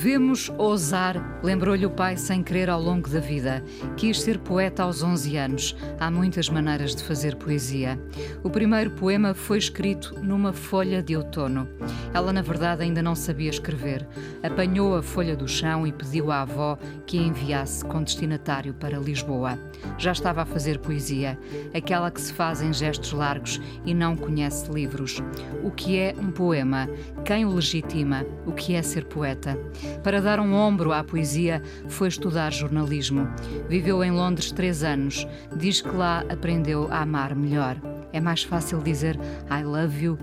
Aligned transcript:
Devemos 0.00 0.48
ousar, 0.56 1.40
lembrou-lhe 1.42 1.84
o 1.84 1.90
pai 1.90 2.16
sem 2.16 2.40
querer 2.40 2.70
ao 2.70 2.80
longo 2.80 3.08
da 3.08 3.18
vida. 3.18 3.64
Quis 3.96 4.20
ser 4.20 4.38
poeta 4.38 4.84
aos 4.84 5.02
11 5.02 5.36
anos. 5.36 5.76
Há 5.98 6.08
muitas 6.08 6.48
maneiras 6.48 6.94
de 6.94 7.02
fazer 7.02 7.34
poesia. 7.34 8.00
O 8.44 8.48
primeiro 8.48 8.92
poema 8.92 9.34
foi 9.34 9.58
escrito 9.58 10.14
numa 10.22 10.52
folha 10.52 11.02
de 11.02 11.16
outono. 11.16 11.68
Ela, 12.14 12.32
na 12.32 12.42
verdade, 12.42 12.84
ainda 12.84 13.02
não 13.02 13.16
sabia 13.16 13.50
escrever. 13.50 14.06
Apanhou 14.40 14.94
a 14.94 15.02
folha 15.02 15.34
do 15.34 15.48
chão 15.48 15.84
e 15.84 15.90
pediu 15.90 16.30
à 16.30 16.42
avó 16.42 16.78
que 17.04 17.18
a 17.18 17.22
enviasse 17.22 17.84
com 17.84 18.00
destinatário 18.00 18.74
para 18.74 19.00
Lisboa. 19.00 19.58
Já 19.98 20.12
estava 20.12 20.42
a 20.42 20.46
fazer 20.46 20.78
poesia, 20.78 21.36
aquela 21.74 22.08
que 22.12 22.20
se 22.20 22.32
faz 22.32 22.62
em 22.62 22.72
gestos 22.72 23.12
largos 23.12 23.60
e 23.84 23.92
não 23.92 24.16
conhece 24.16 24.70
livros. 24.70 25.20
O 25.64 25.72
que 25.72 25.98
é 25.98 26.14
um 26.16 26.30
poema? 26.30 26.88
Quem 27.24 27.44
o 27.44 27.52
legitima? 27.52 28.24
O 28.46 28.52
que 28.52 28.76
é 28.76 28.82
ser 28.82 29.04
poeta? 29.04 29.58
Para 30.02 30.20
dar 30.20 30.40
um 30.40 30.54
ombro 30.54 30.92
à 30.92 31.02
poesia, 31.02 31.62
foi 31.88 32.08
estudar 32.08 32.52
jornalismo. 32.52 33.28
Viveu 33.68 34.02
em 34.02 34.10
Londres 34.10 34.52
três 34.52 34.82
anos. 34.82 35.26
Diz 35.56 35.80
que 35.80 35.94
lá 35.94 36.24
aprendeu 36.28 36.88
a 36.90 37.02
amar 37.02 37.34
melhor. 37.34 37.76
É 38.12 38.20
mais 38.20 38.42
fácil 38.42 38.80
dizer 38.80 39.18
I 39.50 39.62
love 39.62 40.02
you. 40.02 40.18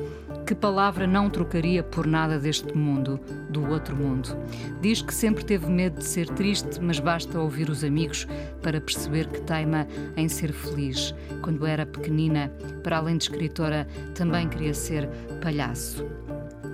Que 0.46 0.54
palavra 0.54 1.08
não 1.08 1.28
trocaria 1.28 1.82
por 1.82 2.06
nada 2.06 2.38
deste 2.38 2.78
mundo, 2.78 3.20
do 3.50 3.68
outro 3.68 3.96
mundo? 3.96 4.38
Diz 4.80 5.02
que 5.02 5.14
sempre 5.14 5.44
teve 5.44 5.68
medo 5.68 5.98
de 5.98 6.06
ser 6.06 6.30
triste, 6.30 6.80
mas 6.80 7.00
basta 7.00 7.40
ouvir 7.40 7.68
os 7.68 7.84
amigos 7.84 8.28
para 8.62 8.80
perceber 8.80 9.28
que 9.28 9.42
teima 9.42 9.88
em 10.16 10.30
ser 10.30 10.54
feliz. 10.54 11.16
Quando 11.42 11.66
era 11.66 11.84
pequenina, 11.84 12.52
para 12.84 12.98
além 12.98 13.18
de 13.18 13.24
escritora, 13.24 13.88
também 14.14 14.48
queria 14.48 14.74
ser 14.76 15.10
palhaço. 15.42 16.06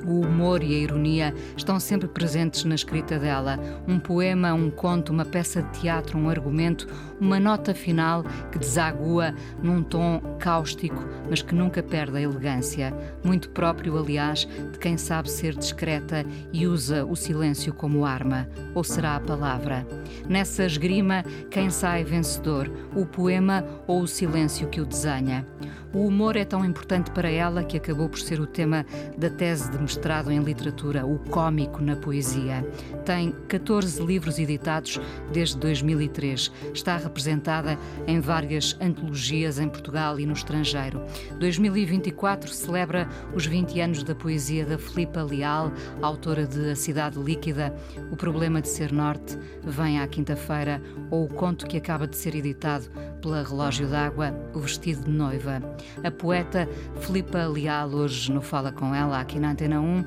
O 0.05 0.21
humor 0.21 0.63
e 0.63 0.75
a 0.75 0.79
ironia 0.79 1.33
estão 1.55 1.79
sempre 1.79 2.07
presentes 2.07 2.63
na 2.63 2.75
escrita 2.75 3.19
dela. 3.19 3.59
Um 3.87 3.99
poema, 3.99 4.53
um 4.53 4.69
conto, 4.69 5.11
uma 5.11 5.25
peça 5.25 5.61
de 5.61 5.79
teatro, 5.79 6.17
um 6.17 6.29
argumento, 6.29 6.87
uma 7.19 7.39
nota 7.39 7.73
final 7.73 8.23
que 8.51 8.59
desagua 8.59 9.33
num 9.61 9.83
tom 9.83 10.19
cáustico, 10.39 11.03
mas 11.29 11.41
que 11.41 11.53
nunca 11.53 11.83
perde 11.83 12.17
a 12.17 12.21
elegância. 12.21 12.93
Muito 13.23 13.49
próprio, 13.49 13.97
aliás, 13.97 14.47
de 14.71 14.79
quem 14.79 14.97
sabe 14.97 15.29
ser 15.29 15.55
discreta 15.55 16.25
e 16.51 16.65
usa 16.67 17.05
o 17.05 17.15
silêncio 17.15 17.73
como 17.73 18.05
arma. 18.05 18.47
Ou 18.73 18.83
será 18.83 19.15
a 19.15 19.19
palavra? 19.19 19.85
Nessa 20.27 20.65
esgrima, 20.65 21.23
quem 21.49 21.69
sai 21.69 22.03
vencedor? 22.03 22.71
O 22.95 23.05
poema 23.05 23.63
ou 23.87 24.01
o 24.01 24.07
silêncio 24.07 24.67
que 24.67 24.81
o 24.81 24.85
desenha? 24.85 25.45
O 25.93 26.07
humor 26.07 26.37
é 26.37 26.45
tão 26.45 26.63
importante 26.63 27.11
para 27.11 27.29
ela 27.29 27.65
que 27.65 27.75
acabou 27.75 28.07
por 28.07 28.19
ser 28.19 28.39
o 28.39 28.47
tema 28.47 28.85
da 29.17 29.29
tese 29.29 29.69
de 29.69 29.77
mestrado 29.77 30.31
em 30.31 30.39
literatura, 30.39 31.05
o 31.05 31.19
cômico 31.19 31.81
na 31.81 31.97
poesia. 31.97 32.65
Tem 33.03 33.35
14 33.49 34.01
livros 34.01 34.39
editados 34.39 35.01
desde 35.33 35.57
2003. 35.57 36.49
Está 36.73 36.95
representada 36.95 37.77
em 38.07 38.21
várias 38.21 38.77
antologias 38.79 39.59
em 39.59 39.67
Portugal 39.67 40.17
e 40.17 40.25
no 40.25 40.31
estrangeiro. 40.31 41.03
2024 41.37 42.49
celebra 42.49 43.09
os 43.35 43.45
20 43.45 43.81
anos 43.81 44.03
da 44.03 44.15
poesia 44.15 44.65
da 44.65 44.77
Filipa 44.77 45.21
Leal, 45.21 45.73
autora 46.01 46.47
de 46.47 46.71
A 46.71 46.75
Cidade 46.75 47.19
Líquida, 47.19 47.75
O 48.09 48.15
Problema 48.15 48.61
de 48.61 48.69
Ser 48.69 48.93
Norte, 48.93 49.37
Vem 49.61 49.99
à 49.99 50.07
Quinta-feira, 50.07 50.81
ou 51.09 51.25
o 51.25 51.29
conto 51.29 51.67
que 51.67 51.75
acaba 51.75 52.07
de 52.07 52.15
ser 52.15 52.33
editado 52.33 52.85
pela 53.21 53.43
Relógio 53.43 53.87
d'Água, 53.87 54.33
O 54.53 54.59
Vestido 54.59 55.03
de 55.03 55.11
Noiva. 55.11 55.61
A 56.03 56.11
poeta 56.11 56.67
Filipa 56.99 57.45
Leal 57.45 57.89
hoje 57.89 58.31
no 58.31 58.41
Fala 58.41 58.71
Com 58.71 58.93
Ela, 58.93 59.19
aqui 59.19 59.39
na 59.39 59.51
Antena 59.51 59.79
1. 59.79 60.05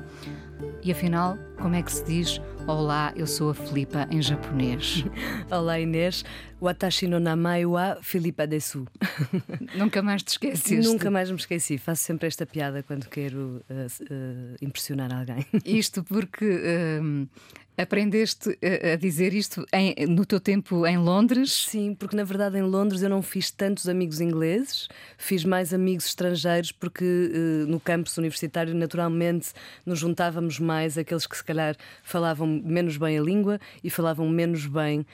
E 0.83 0.91
afinal, 0.91 1.37
como 1.57 1.75
é 1.75 1.81
que 1.81 1.91
se 1.91 2.03
diz 2.05 2.41
Olá, 2.67 3.13
eu 3.15 3.27
sou 3.27 3.51
a 3.51 3.53
Filipa 3.53 4.07
em 4.09 4.21
japonês? 4.21 5.05
Olá 5.51 5.79
Inês, 5.79 6.25
Watashi 6.59 7.07
no 7.07 7.19
namai 7.19 7.63
wa 7.63 7.97
Filipa 8.01 8.47
desu. 8.47 8.87
Nunca 9.77 10.01
mais 10.01 10.23
te 10.23 10.29
esqueces? 10.29 10.83
Nunca 10.83 11.11
mais 11.11 11.29
me 11.29 11.37
esqueci. 11.37 11.77
Faço 11.77 12.03
sempre 12.03 12.27
esta 12.27 12.45
piada 12.45 12.81
quando 12.81 13.07
quero 13.07 13.63
uh, 13.69 13.85
uh, 14.11 14.55
impressionar 14.61 15.13
alguém. 15.13 15.45
Isto 15.63 16.03
porque 16.03 16.45
uh, 16.45 17.29
aprendeste 17.77 18.57
a 18.93 18.95
dizer 18.95 19.33
isto 19.33 19.65
em, 19.73 19.93
no 20.07 20.25
teu 20.25 20.39
tempo 20.39 20.85
em 20.85 20.97
Londres? 20.97 21.67
Sim, 21.69 21.93
porque 21.93 22.15
na 22.15 22.23
verdade 22.23 22.57
em 22.57 22.63
Londres 22.63 23.01
eu 23.01 23.09
não 23.09 23.21
fiz 23.21 23.51
tantos 23.51 23.87
amigos 23.89 24.21
ingleses, 24.21 24.87
fiz 25.17 25.43
mais 25.43 25.73
amigos 25.73 26.05
estrangeiros 26.05 26.71
porque 26.71 27.05
no 27.67 27.79
campus 27.79 28.17
universitário 28.17 28.73
naturalmente 28.73 29.51
nos 29.85 29.99
juntávamos 29.99 30.59
mais 30.59 30.97
aqueles 30.97 31.27
que 31.27 31.35
se 31.35 31.43
calhar 31.43 31.75
falavam 32.03 32.47
menos 32.47 32.97
bem 32.97 33.17
a 33.17 33.21
língua 33.21 33.59
e 33.83 33.89
falavam 33.89 34.27
menos 34.29 34.65
bem 34.65 34.99
uh, 34.99 35.05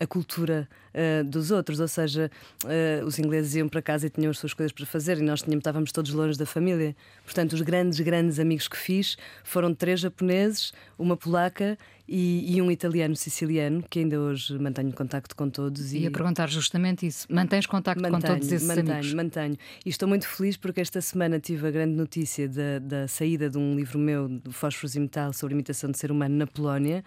a 0.00 0.06
cultura 0.06 0.68
uh, 0.94 1.24
dos 1.24 1.50
outros. 1.50 1.80
Ou 1.80 1.88
seja, 1.88 2.30
uh, 2.64 3.04
os 3.04 3.18
ingleses 3.18 3.54
iam 3.54 3.68
para 3.68 3.82
casa 3.82 4.06
e 4.06 4.10
tinham 4.10 4.30
as 4.30 4.38
suas 4.38 4.54
coisas 4.54 4.72
para 4.72 4.86
fazer 4.86 5.18
e 5.18 5.22
nós 5.22 5.42
tínhamos, 5.42 5.60
estávamos 5.60 5.92
todos 5.92 6.12
longe 6.12 6.38
da 6.38 6.46
família. 6.46 6.94
Portanto, 7.24 7.52
os 7.52 7.60
grandes, 7.60 8.00
grandes 8.00 8.38
amigos 8.38 8.68
que 8.68 8.76
fiz 8.76 9.16
foram 9.44 9.74
três 9.74 10.00
japoneses, 10.00 10.72
uma 10.98 11.16
polaca 11.16 11.78
e, 12.06 12.56
e, 12.56 12.60
um 12.60 12.70
italiano 12.70 13.14
siciliano, 13.14 13.82
que 13.88 14.00
ainda 14.00 14.20
hoje 14.20 14.58
mantenho 14.58 14.92
contacto 14.92 15.36
com 15.36 15.48
todos. 15.48 15.92
E... 15.92 16.00
Ia 16.00 16.10
perguntar 16.10 16.48
justamente 16.50 17.06
isso. 17.06 17.26
Mantens 17.30 17.64
contacto 17.64 18.02
mantenho, 18.02 18.20
com 18.20 18.28
todos 18.28 18.52
esses 18.52 18.66
mantenho, 18.66 18.92
amigos? 18.92 19.14
Mantenho. 19.14 19.56
E 19.86 19.88
estou 19.88 20.08
muito 20.08 20.28
feliz 20.28 20.56
porque 20.56 20.80
esta 20.80 21.00
semana 21.00 21.38
tive 21.38 21.66
a 21.66 21.70
grande 21.70 21.94
notícia 21.94 22.48
da, 22.48 22.78
da 22.80 23.08
saída 23.08 23.48
de 23.48 23.56
um 23.56 23.76
livro 23.76 23.98
meu, 23.98 24.28
do 24.28 24.52
Fósforos 24.52 24.96
e 24.96 25.00
Metal, 25.00 25.32
sobre 25.32 25.54
a 25.54 25.56
imitação 25.56 25.90
de 25.90 25.98
ser 25.98 26.10
humano 26.10 26.36
na 26.36 26.46
Polónia. 26.46 27.04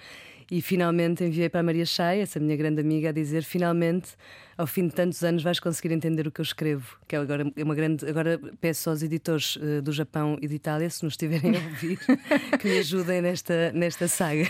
E 0.50 0.62
finalmente 0.62 1.24
enviei 1.24 1.50
para 1.50 1.62
a 1.62 1.64
Maria 1.64 1.86
Chay, 1.86 2.20
essa 2.20 2.40
minha 2.40 2.56
grande 2.56 2.80
amiga, 2.80 3.10
a 3.10 3.12
dizer: 3.12 3.44
finalmente, 3.44 4.10
ao 4.56 4.68
fim 4.68 4.88
de 4.88 4.94
tantos 4.94 5.24
anos, 5.24 5.42
vais 5.42 5.60
conseguir 5.60 5.94
entender 5.94 6.28
o 6.28 6.32
que 6.32 6.40
eu 6.40 6.44
escrevo. 6.44 6.98
Que 7.08 7.16
é 7.16 7.20
agora 7.20 7.52
é 7.56 7.64
uma 7.64 7.74
grande. 7.74 8.08
Agora 8.08 8.40
peço 8.62 8.90
aos 8.90 9.02
editores 9.02 9.56
uh, 9.56 9.82
do 9.82 9.92
Japão 9.92 10.38
e 10.42 10.48
de 10.48 10.56
Itália, 10.56 10.90
se 10.90 11.04
nos 11.04 11.14
estiverem 11.14 11.58
a 11.58 11.60
ouvir, 11.60 12.00
que 12.60 12.68
me 12.68 12.78
ajudem 12.78 13.22
nesta, 13.22 13.72
nesta 13.74 14.08
saga. 14.08 14.46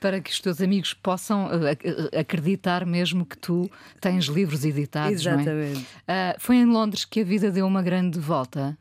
para 0.00 0.20
que 0.20 0.30
os 0.30 0.40
teus 0.40 0.60
amigos 0.60 0.94
possam 0.94 1.46
uh, 1.46 2.18
acreditar 2.18 2.86
mesmo 2.86 3.26
que 3.26 3.36
tu 3.36 3.70
tens 4.00 4.24
livros 4.24 4.64
editados. 4.64 5.20
Exatamente. 5.20 5.86
É? 6.08 6.34
Uh, 6.34 6.40
foi 6.40 6.56
em 6.56 6.66
Londres 6.66 7.04
que 7.04 7.20
a 7.20 7.24
vida 7.24 7.50
deu 7.50 7.66
uma 7.66 7.82
grande 7.82 8.18
volta. 8.18 8.76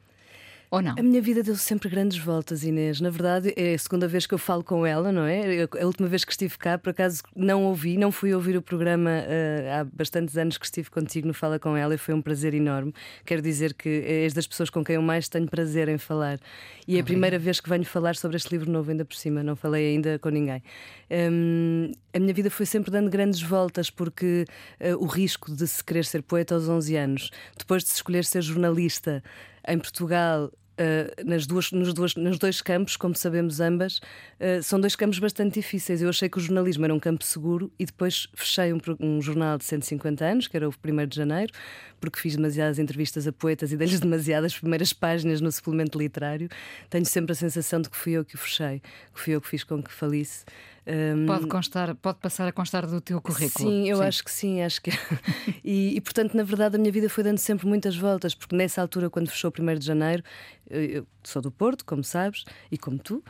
Ou 0.74 0.82
não? 0.82 0.96
A 0.98 1.04
minha 1.04 1.22
vida 1.22 1.44
deu 1.44 1.56
sempre 1.56 1.88
grandes 1.88 2.18
voltas, 2.18 2.64
Inês. 2.64 3.00
Na 3.00 3.12
verdade, 3.12 3.54
é 3.56 3.76
a 3.76 3.78
segunda 3.78 4.08
vez 4.08 4.26
que 4.26 4.34
eu 4.34 4.40
falo 4.40 4.64
com 4.64 4.84
ela, 4.84 5.12
não 5.12 5.24
é? 5.24 5.68
A 5.80 5.86
última 5.86 6.08
vez 6.08 6.26
que 6.26 6.32
estive 6.32 6.58
cá, 6.58 6.80
por 6.80 6.90
acaso, 6.90 7.22
não 7.36 7.66
ouvi, 7.66 7.96
não 7.96 8.12
fui 8.12 8.34
ouvir 8.34 8.58
o 8.58 8.62
programa 8.62 9.12
uh, 9.12 9.82
há 9.82 9.84
bastantes 9.84 10.36
anos 10.36 10.58
que 10.58 10.66
estive 10.66 10.90
contigo 10.90 11.28
no 11.28 11.34
Fala 11.34 11.60
com 11.60 11.78
ela 11.78 11.94
e 11.94 11.98
foi 12.00 12.16
um 12.16 12.24
prazer 12.24 12.56
enorme. 12.56 12.92
Quero 13.24 13.40
dizer 13.40 13.76
que 13.76 13.88
és 13.88 14.34
das 14.34 14.48
pessoas 14.48 14.72
com 14.72 14.84
quem 14.84 14.96
eu 14.96 15.02
mais 15.04 15.30
tenho 15.30 15.46
prazer 15.46 15.90
em 15.90 16.00
falar. 16.00 16.40
E 16.88 16.98
é 16.98 17.02
a 17.02 17.04
primeira 17.04 17.38
vez 17.38 17.60
que 17.60 17.70
venho 17.70 17.86
falar 17.86 18.16
sobre 18.16 18.38
este 18.38 18.50
livro 18.50 18.72
novo, 18.72 18.90
ainda 18.90 19.06
por 19.06 19.16
cima, 19.16 19.44
não 19.44 19.56
falei 19.56 19.94
ainda 19.94 20.18
com 20.18 20.30
ninguém. 20.30 20.64
Um, 21.12 21.92
a 22.12 22.18
minha 22.18 22.34
vida 22.34 22.50
foi 22.50 22.66
sempre 22.66 22.90
dando 22.90 23.12
grandes 23.12 23.44
voltas, 23.44 23.92
porque 23.92 24.46
uh, 24.82 24.98
o 24.98 25.06
risco 25.06 25.56
de 25.56 25.68
se 25.68 25.84
querer 25.84 26.04
ser 26.04 26.24
poeta 26.24 26.56
aos 26.56 26.68
11 26.68 26.96
anos, 26.96 27.30
depois 27.56 27.84
de 27.84 27.90
se 27.90 27.96
escolher 27.98 28.26
ser 28.26 28.42
jornalista 28.42 29.24
em 29.68 29.78
Portugal, 29.78 30.52
Uh, 30.74 31.24
nas 31.24 31.46
duas, 31.46 31.72
nos, 31.72 31.94
duas, 31.94 32.16
nos 32.16 32.40
dois 32.40 32.60
campos, 32.60 32.98
como 32.98 33.16
sabemos 33.16 33.60
ambas, 33.60 33.98
uh, 34.40 34.64
são 34.64 34.80
dois 34.80 34.96
campos 34.96 35.20
bastante 35.20 35.60
difíceis. 35.60 36.02
Eu 36.02 36.10
achei 36.10 36.28
que 36.28 36.38
o 36.38 36.42
jornalismo 36.42 36.84
era 36.84 36.94
um 36.94 37.00
campo 37.00 37.24
seguro 37.24 37.72
e 37.78 37.86
depois 37.86 38.28
fechei 38.34 38.74
um, 38.74 38.80
um, 39.00 39.22
jornal 39.22 39.58
de 39.60 39.66
150 39.66 40.26
anos, 40.26 40.48
que 40.48 40.58
era 40.58 40.68
o 40.68 40.74
1 40.74 41.06
de 41.06 41.16
janeiro, 41.16 41.54
porque 42.00 42.20
fiz 42.20 42.36
demasiadas 42.36 42.80
entrevistas 42.80 43.28
a 43.28 43.32
poetas 43.32 43.72
e 43.72 43.78
dei-lhes 43.78 44.00
demasiadas 44.02 44.58
primeiras 44.58 44.94
páginas 44.94 45.42
no 45.42 45.52
suplemento 45.52 46.00
literário. 46.00 46.50
Tenho 46.90 47.06
sempre 47.06 47.34
a 47.34 47.36
sensação 47.36 47.80
de 47.80 47.90
que 47.90 47.96
fui 47.96 48.14
eu 48.14 48.26
que 48.26 48.34
o 48.34 48.38
fechei, 48.40 48.82
que 49.14 49.20
fui 49.20 49.36
eu 49.36 49.42
que 49.42 49.48
fiz 49.48 49.64
com 49.64 49.82
que 49.82 49.92
falisse. 49.92 50.44
Um, 50.86 51.26
pode 51.26 51.48
constar, 51.48 51.96
pode 51.96 52.20
passar 52.20 52.48
a 52.48 52.52
constar 52.52 52.86
do 52.86 53.00
teu 53.00 53.22
currículo. 53.22 53.70
Sim, 53.70 53.90
eu 53.90 53.98
sim. 53.98 54.04
acho 54.04 54.24
que 54.24 54.32
sim, 54.32 54.62
acho 54.62 54.82
que 54.82 54.92
e, 55.64 55.96
e, 55.96 56.02
portanto, 56.02 56.36
na 56.36 56.44
verdade, 56.44 56.76
a 56.76 56.80
minha 56.80 56.92
vida 56.92 57.10
foi 57.10 57.24
dando 57.24 57.38
sempre 57.38 57.66
muitas 57.66 57.96
voltas, 57.96 58.36
porque 58.36 58.56
nessa 58.56 58.82
altura, 58.82 59.10
quando 59.10 59.30
fechou 59.30 59.52
o 59.58 59.62
1 59.62 59.80
de 59.80 59.86
janeiro, 59.86 60.24
eu, 60.70 61.08
sou 61.30 61.42
do 61.42 61.52
Porto, 61.52 61.86
como 61.86 62.04
sabes, 62.04 62.44
e 62.72 62.78
como 62.78 62.98
tu, 62.98 63.16
uh, 63.16 63.24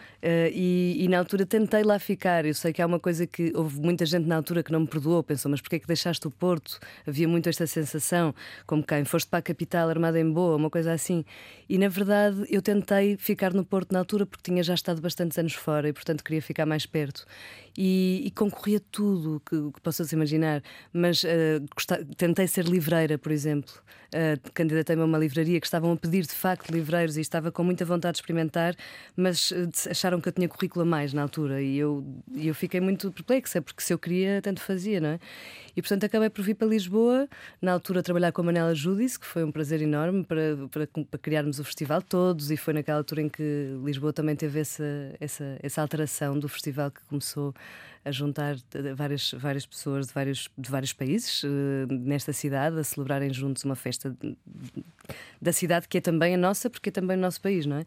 e, 0.52 0.98
e, 1.00 1.08
na 1.08 1.20
altura 1.20 1.46
tentei 1.46 1.84
lá 1.84 2.00
ficar. 2.00 2.46
Eu 2.46 2.54
sei 2.54 2.74
que 2.74 2.82
há 2.82 2.86
uma 2.86 3.00
coisa 3.00 3.26
que 3.26 3.52
houve 3.56 3.80
muita 3.80 4.06
gente 4.06 4.28
na 4.28 4.36
altura 4.36 4.64
que 4.64 4.72
não 4.72 4.82
me 4.82 4.88
perdoou, 4.88 5.24
pensou, 5.24 5.50
mas 5.50 5.62
porquê 5.62 5.78
é 5.78 5.80
que 5.80 5.88
deixaste 5.88 6.28
o 6.28 6.32
Porto? 6.32 6.80
Havia 7.08 7.28
muito 7.28 7.50
esta 7.50 7.68
sensação, 7.68 8.34
como 8.66 8.84
quem 8.84 9.06
foste 9.06 9.28
para 9.28 9.40
a 9.40 9.42
capital 9.42 9.90
armada 9.90 10.20
em 10.20 10.32
boa, 10.32 10.56
uma 10.56 10.70
coisa 10.70 10.94
assim. 10.94 11.26
E 11.70 11.78
na 11.78 11.88
verdade 11.88 12.46
eu 12.50 12.62
tentei 12.62 13.18
ficar 13.18 13.54
no 13.54 13.66
Porto 13.66 13.92
na 13.92 14.00
altura 14.00 14.26
porque 14.26 14.44
tinha 14.44 14.64
já 14.64 14.74
estado 14.74 15.02
bastantes 15.02 15.38
anos 15.38 15.54
fora 15.54 15.90
e 15.90 15.94
portanto 15.94 16.24
queria 16.24 16.42
ficar 16.42 16.66
mais 16.66 16.86
perto. 16.86 17.26
E, 17.76 18.22
e 18.26 18.32
concorria 18.32 18.80
tudo 18.80 19.42
que, 19.44 19.56
que 19.72 19.82
possas 19.82 20.12
imaginar, 20.12 20.62
mas 20.94 21.24
uh, 21.24 22.08
tentei 22.16 22.48
ser 22.48 22.66
livreira, 22.66 23.18
por 23.18 23.32
exemplo. 23.32 23.74
Uh, 24.14 24.40
candidatei-me 24.54 25.02
a 25.02 25.06
uma 25.06 25.18
livraria 25.18 25.60
que 25.60 25.66
estavam 25.66 25.92
a 25.92 25.98
pedir 25.98 26.22
de 26.22 26.34
facto 26.34 26.70
livreiros 26.70 27.18
e 27.18 27.22
estava 27.22 27.52
com 27.52 27.64
muita 27.64 27.84
vontade 27.84 28.14
de 28.14 28.18
experimentar, 28.20 28.76
mas 29.16 29.50
uh, 29.50 29.70
acharam 29.90 30.22
que 30.22 30.30
eu 30.30 30.34
tinha 30.34 30.48
currículo 30.48 30.84
a 30.84 30.86
mais 30.86 31.14
na 31.14 31.24
altura 31.24 31.64
e 31.64 31.76
eu, 31.80 32.06
eu 32.36 32.54
fiquei 32.54 32.80
muito 32.80 33.12
perplexa, 33.12 33.60
porque 33.60 33.82
se 33.82 33.92
eu 33.92 33.98
queria, 33.98 34.40
tanto 34.40 34.62
fazia, 34.62 35.00
não 35.00 35.10
é? 35.10 35.20
E 35.76 35.82
portanto 35.82 36.04
acabei 36.04 36.30
por 36.30 36.44
vir 36.44 36.54
para 36.54 36.68
Lisboa, 36.68 37.28
na 37.60 37.72
altura 37.72 38.04
trabalhar 38.04 38.32
com 38.32 38.42
a 38.42 38.46
Manela 38.46 38.76
Judice, 38.76 39.20
que 39.20 39.26
foi 39.26 39.44
um 39.44 39.52
prazer 39.52 39.82
enorme 39.82 40.24
para, 40.24 40.68
para, 40.70 40.86
para, 40.86 41.20
criarmos 41.20 41.58
o 41.58 41.64
festival 41.64 42.00
todos, 42.04 42.52
e 42.52 42.58
foi 42.58 42.76
naquela 42.76 43.00
altura 43.00 43.24
em 43.24 43.30
que 43.30 43.44
Lisboa 43.84 44.14
também 44.14 44.36
teve 44.36 44.60
essa, 44.60 45.16
essa, 45.20 45.58
essa 45.64 45.82
alteração 45.82 46.38
do 46.38 46.48
festival 46.48 46.92
que 46.92 47.02
começou 47.06 47.56
a 48.06 48.12
juntar 48.12 48.58
várias, 48.96 49.32
várias 49.32 49.66
pessoas 49.66 50.08
de 50.08 50.14
vários, 50.14 50.50
de 50.58 50.70
vários 50.70 50.92
países 50.92 51.44
uh, 51.44 51.48
nesta 51.90 52.34
cidade 52.34 52.78
a 52.78 52.84
celebrarem 52.84 53.34
juntos 53.34 53.64
uma 53.64 53.76
festa 53.76 54.16
da 55.42 55.54
cidade 55.54 55.88
que 55.88 55.98
é 55.98 56.02
também 56.02 56.36
a 56.36 56.38
nossa, 56.38 56.70
porque 56.70 56.90
é 56.90 56.92
também 56.92 57.18
o 57.18 57.20
nosso 57.20 57.40
país, 57.40 57.66
não 57.66 57.78
é? 57.78 57.86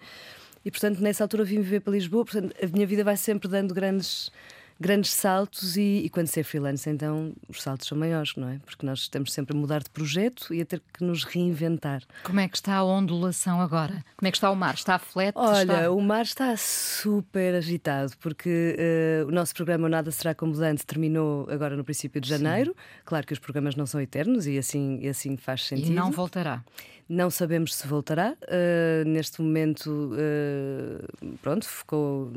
E 0.64 0.70
portanto, 0.70 1.00
nessa 1.00 1.23
altura 1.23 1.44
vim 1.44 1.61
viver 1.61 1.81
para 1.81 1.93
Lisboa, 1.93 2.25
portanto, 2.25 2.55
a 2.61 2.67
minha 2.67 2.87
vida 2.87 3.05
vai 3.05 3.17
sempre 3.17 3.49
dando 3.49 3.73
grandes 3.73 4.31
grandes 4.78 5.12
saltos 5.12 5.76
e, 5.76 6.02
e, 6.05 6.11
quando 6.11 6.26
ser 6.26 6.44
freelance, 6.44 6.88
então 6.88 7.32
os 7.49 7.62
saltos 7.62 7.88
são 7.88 7.96
maiores, 7.96 8.34
não 8.37 8.49
é? 8.49 8.58
Porque 8.64 8.84
nós 8.84 9.00
estamos 9.00 9.32
sempre 9.32 9.56
a 9.56 9.61
mudar 9.61 9.82
de 9.82 9.90
projeto 9.90 10.52
e 10.52 10.61
a 10.61 10.67
ter 10.67 10.82
que 10.93 11.02
nos 11.02 11.25
reinventar. 11.25 12.02
Como 12.23 12.40
é 12.40 12.49
que 12.49 12.56
está 12.56 12.76
a 12.76 12.84
ondulação 12.84 13.61
agora? 13.61 14.05
Como 14.17 14.28
é 14.28 14.31
que 14.31 14.37
está 14.37 14.50
o 14.50 14.56
mar? 14.56 14.75
Está 14.75 14.99
flat? 14.99 15.32
Olha, 15.34 15.62
está... 15.62 15.90
o 15.90 16.00
mar 16.00 16.23
está 16.23 16.56
super 16.56 17.55
agitado 17.55 18.12
porque 18.20 18.76
uh, 19.25 19.28
o 19.28 19.32
nosso 19.32 19.55
programa 19.55 19.88
Nada 19.88 20.11
Será 20.11 20.34
Comodante 20.34 20.84
terminou 20.84 21.49
agora 21.50 21.76
no 21.76 21.84
princípio 21.84 22.20
de 22.20 22.28
janeiro. 22.28 22.73
Sim. 22.73 23.02
Claro 23.05 23.26
que 23.26 23.32
os 23.32 23.38
programas 23.38 23.75
não 23.76 23.87
são 23.87 24.00
eternos 24.00 24.46
e 24.46 24.58
assim, 24.58 24.99
e 25.00 25.08
assim 25.08 25.37
faz 25.37 25.64
sentido. 25.64 25.93
E 25.93 25.94
não 25.94 26.11
voltará. 26.11 26.62
Não 27.08 27.31
sabemos 27.31 27.75
se 27.75 27.87
voltará. 27.87 28.37
Uh, 28.43 29.08
neste 29.08 29.40
momento, 29.40 30.12
uh, 30.12 31.38
pronto, 31.40 31.67
ficou 31.67 32.32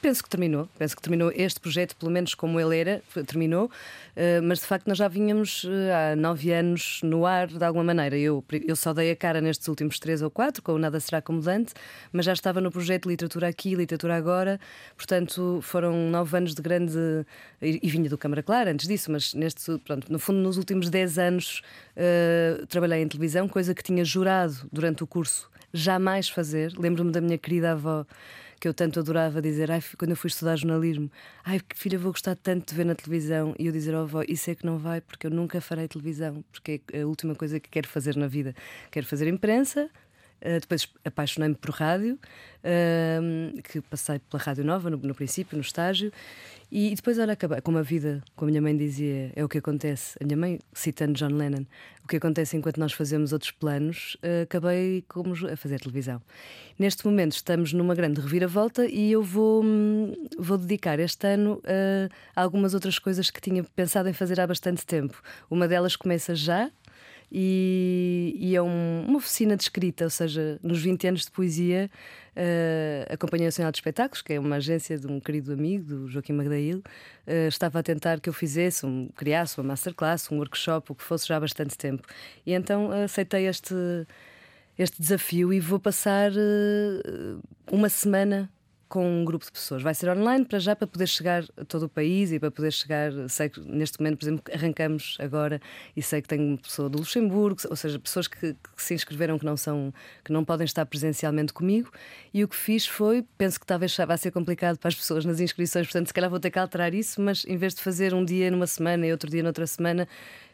Penso 0.00 0.22
que 0.22 0.28
terminou. 0.28 0.68
Penso 0.78 0.94
que 0.94 1.02
terminou 1.02 1.32
este 1.34 1.58
projeto, 1.60 1.96
pelo 1.96 2.12
menos 2.12 2.34
como 2.34 2.60
ele 2.60 2.78
era, 2.78 3.02
terminou. 3.26 3.66
Uh, 3.66 4.42
mas 4.42 4.60
de 4.60 4.66
facto 4.66 4.86
nós 4.86 4.96
já 4.96 5.08
vínhamos 5.08 5.64
uh, 5.64 5.68
há 6.12 6.16
nove 6.16 6.52
anos 6.52 7.00
no 7.02 7.26
ar, 7.26 7.48
de 7.48 7.64
alguma 7.64 7.84
maneira. 7.84 8.16
Eu, 8.16 8.44
eu 8.66 8.76
só 8.76 8.94
dei 8.94 9.10
a 9.10 9.16
cara 9.16 9.40
nestes 9.40 9.66
últimos 9.66 9.98
três 9.98 10.22
ou 10.22 10.30
quatro, 10.30 10.62
com 10.62 10.72
o 10.72 10.78
Nada 10.78 11.00
Será 11.00 11.20
Comodante, 11.20 11.74
mas 12.12 12.24
já 12.24 12.32
estava 12.32 12.60
no 12.60 12.70
projeto 12.70 13.08
Literatura 13.08 13.48
Aqui, 13.48 13.74
Literatura 13.74 14.16
Agora. 14.16 14.60
Portanto, 14.96 15.58
foram 15.62 16.10
nove 16.10 16.36
anos 16.36 16.54
de 16.54 16.62
grande. 16.62 16.98
E 17.60 17.88
vinha 17.88 18.08
do 18.08 18.16
Câmara 18.16 18.42
Clara 18.42 18.70
antes 18.70 18.86
disso, 18.86 19.10
mas 19.10 19.34
neste, 19.34 19.78
pronto, 19.78 20.10
no 20.12 20.18
fundo, 20.18 20.38
nos 20.38 20.56
últimos 20.56 20.88
dez 20.88 21.18
anos 21.18 21.60
uh, 21.96 22.64
trabalhei 22.66 23.02
em 23.02 23.08
televisão, 23.08 23.48
coisa 23.48 23.74
que 23.74 23.82
tinha 23.82 24.04
jurado 24.04 24.68
durante 24.72 25.02
o 25.02 25.06
curso 25.06 25.50
jamais 25.72 26.28
fazer. 26.28 26.72
Lembro-me 26.76 27.10
da 27.10 27.20
minha 27.20 27.36
querida 27.36 27.72
avó 27.72 28.06
que 28.60 28.66
eu 28.66 28.74
tanto 28.74 29.00
adorava 29.00 29.40
dizer, 29.40 29.70
ai, 29.70 29.82
quando 29.96 30.10
eu 30.10 30.16
fui 30.16 30.28
estudar 30.28 30.56
jornalismo, 30.56 31.10
ai, 31.44 31.60
filha, 31.74 31.98
vou 31.98 32.12
gostar 32.12 32.34
tanto 32.36 32.68
de 32.68 32.74
ver 32.74 32.84
na 32.84 32.94
televisão. 32.94 33.54
E 33.58 33.66
eu 33.66 33.72
dizer, 33.72 33.94
oh, 33.94 33.98
avó, 33.98 34.22
isso 34.28 34.50
é 34.50 34.54
que 34.54 34.66
não 34.66 34.78
vai, 34.78 35.00
porque 35.00 35.26
eu 35.26 35.30
nunca 35.30 35.60
farei 35.60 35.86
televisão, 35.88 36.44
porque 36.50 36.80
é 36.92 37.02
a 37.02 37.06
última 37.06 37.34
coisa 37.34 37.60
que 37.60 37.68
quero 37.68 37.88
fazer 37.88 38.16
na 38.16 38.26
vida. 38.26 38.54
Quero 38.90 39.06
fazer 39.06 39.28
imprensa, 39.28 39.88
Uh, 40.40 40.60
depois 40.60 40.88
apaixonei-me 41.04 41.54
por 41.54 41.70
rádio, 41.70 42.14
uh, 42.14 43.62
que 43.62 43.80
passei 43.80 44.20
pela 44.20 44.42
Rádio 44.42 44.64
Nova 44.64 44.88
no, 44.88 44.96
no 44.96 45.14
princípio, 45.14 45.56
no 45.56 45.62
estágio, 45.62 46.12
e, 46.70 46.92
e, 46.92 46.94
depois, 46.94 47.18
olha, 47.18 47.32
acabei, 47.32 47.60
como 47.62 47.78
a 47.78 47.82
vida, 47.82 48.22
como 48.36 48.48
a 48.48 48.52
minha 48.52 48.60
mãe 48.60 48.76
dizia, 48.76 49.32
é 49.34 49.42
o 49.42 49.48
que 49.48 49.56
acontece. 49.56 50.18
A 50.20 50.24
minha 50.24 50.36
mãe, 50.36 50.60
citando 50.72 51.14
John 51.14 51.34
Lennon, 51.34 51.64
o 52.04 52.06
que 52.06 52.16
acontece 52.16 52.58
enquanto 52.58 52.78
nós 52.78 52.92
fazemos 52.92 53.32
outros 53.32 53.50
planos, 53.50 54.16
uh, 54.22 54.42
acabei 54.42 55.02
como 55.08 55.32
a 55.50 55.56
fazer 55.56 55.80
televisão. 55.80 56.22
Neste 56.78 57.06
momento 57.06 57.32
estamos 57.32 57.72
numa 57.72 57.94
grande 57.94 58.20
reviravolta 58.20 58.86
e 58.86 59.10
eu 59.10 59.22
vou, 59.22 59.64
hum, 59.64 60.14
vou 60.38 60.58
dedicar 60.58 61.00
este 61.00 61.26
ano 61.26 61.60
a 62.36 62.42
algumas 62.42 62.74
outras 62.74 62.98
coisas 62.98 63.30
que 63.30 63.40
tinha 63.40 63.64
pensado 63.64 64.08
em 64.08 64.12
fazer 64.12 64.38
há 64.38 64.46
bastante 64.46 64.86
tempo. 64.86 65.20
Uma 65.50 65.66
delas 65.66 65.96
começa 65.96 66.34
já, 66.34 66.70
e, 67.30 68.34
e 68.38 68.56
é 68.56 68.62
um, 68.62 69.04
uma 69.06 69.18
oficina 69.18 69.56
de 69.56 69.62
escrita, 69.62 70.04
ou 70.04 70.10
seja, 70.10 70.58
nos 70.62 70.80
20 70.80 71.08
anos 71.08 71.24
de 71.26 71.30
poesia, 71.30 71.90
uh, 72.34 73.12
a 73.12 73.16
Companhia 73.16 73.46
Nacional 73.46 73.70
de 73.70 73.78
Espetáculos, 73.78 74.22
que 74.22 74.32
é 74.32 74.40
uma 74.40 74.56
agência 74.56 74.98
de 74.98 75.06
um 75.06 75.20
querido 75.20 75.52
amigo, 75.52 75.84
do 75.84 76.08
Joaquim 76.08 76.32
Magdail, 76.32 76.78
uh, 76.78 77.48
estava 77.48 77.80
a 77.80 77.82
tentar 77.82 78.20
que 78.20 78.28
eu 78.28 78.32
fizesse, 78.32 78.86
um, 78.86 79.08
criasse 79.14 79.58
uma 79.58 79.68
masterclass, 79.68 80.30
um 80.32 80.38
workshop, 80.38 80.92
o 80.92 80.94
que 80.94 81.02
fosse 81.02 81.28
já 81.28 81.36
há 81.36 81.40
bastante 81.40 81.76
tempo. 81.76 82.06
E 82.46 82.52
então 82.52 82.88
uh, 82.88 83.04
aceitei 83.04 83.46
este, 83.46 83.74
este 84.78 85.00
desafio 85.00 85.52
e 85.52 85.60
vou 85.60 85.78
passar 85.78 86.32
uma 87.70 87.88
semana 87.88 88.50
com 88.88 89.20
um 89.20 89.24
grupo 89.24 89.44
de 89.44 89.52
pessoas. 89.52 89.82
Vai 89.82 89.94
ser 89.94 90.08
online 90.10 90.44
para 90.44 90.58
já, 90.58 90.74
para 90.74 90.86
poder 90.86 91.06
chegar 91.06 91.44
a 91.56 91.64
todo 91.64 91.84
o 91.84 91.88
país 91.88 92.32
e 92.32 92.38
para 92.38 92.50
poder 92.50 92.72
chegar. 92.72 93.12
Sei 93.28 93.48
que 93.48 93.60
neste 93.60 94.00
momento, 94.00 94.18
por 94.18 94.24
exemplo, 94.24 94.42
arrancamos 94.52 95.16
agora 95.20 95.60
e 95.96 96.02
sei 96.02 96.22
que 96.22 96.28
tenho 96.28 96.42
uma 96.42 96.56
pessoa 96.56 96.88
do 96.88 96.98
Luxemburgo, 96.98 97.60
ou 97.68 97.76
seja, 97.76 97.98
pessoas 97.98 98.26
que, 98.26 98.54
que, 98.54 98.82
se 98.82 98.94
inscreveram 98.94 99.38
que 99.38 99.44
não 99.44 99.56
são, 99.56 99.92
que 100.24 100.32
não 100.32 100.44
podem 100.44 100.64
estar 100.64 100.86
presencialmente 100.86 101.52
comigo. 101.52 101.90
E 102.32 102.42
o 102.42 102.48
que 102.48 102.56
fiz 102.56 102.86
foi, 102.86 103.24
penso 103.36 103.60
que 103.60 103.66
talvez 103.66 103.94
vai 103.96 104.18
ser 104.18 104.30
complicado 104.30 104.78
para 104.78 104.88
as 104.88 104.94
pessoas 104.94 105.24
nas 105.24 105.40
inscrições, 105.40 105.86
portanto, 105.86 106.06
se 106.06 106.14
calhar 106.14 106.30
vou 106.30 106.40
ter 106.40 106.50
que 106.50 106.58
alterar 106.58 106.94
isso, 106.94 107.20
mas 107.20 107.44
em 107.46 107.56
vez 107.56 107.74
de 107.74 107.82
fazer 107.82 108.14
um 108.14 108.24
dia 108.24 108.50
numa 108.50 108.66
semana 108.66 109.06
e 109.06 109.12
outro 109.12 109.30
dia 109.30 109.42
noutra 109.42 109.66
semana, 109.66 110.08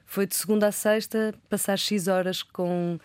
foi 0.04 0.26
de 0.26 0.34
segunda 0.34 0.68
a 0.68 0.72
sexta 0.72 1.34
passar 1.48 1.78
X 1.78 2.08
horas 2.08 2.42
com 2.42 2.98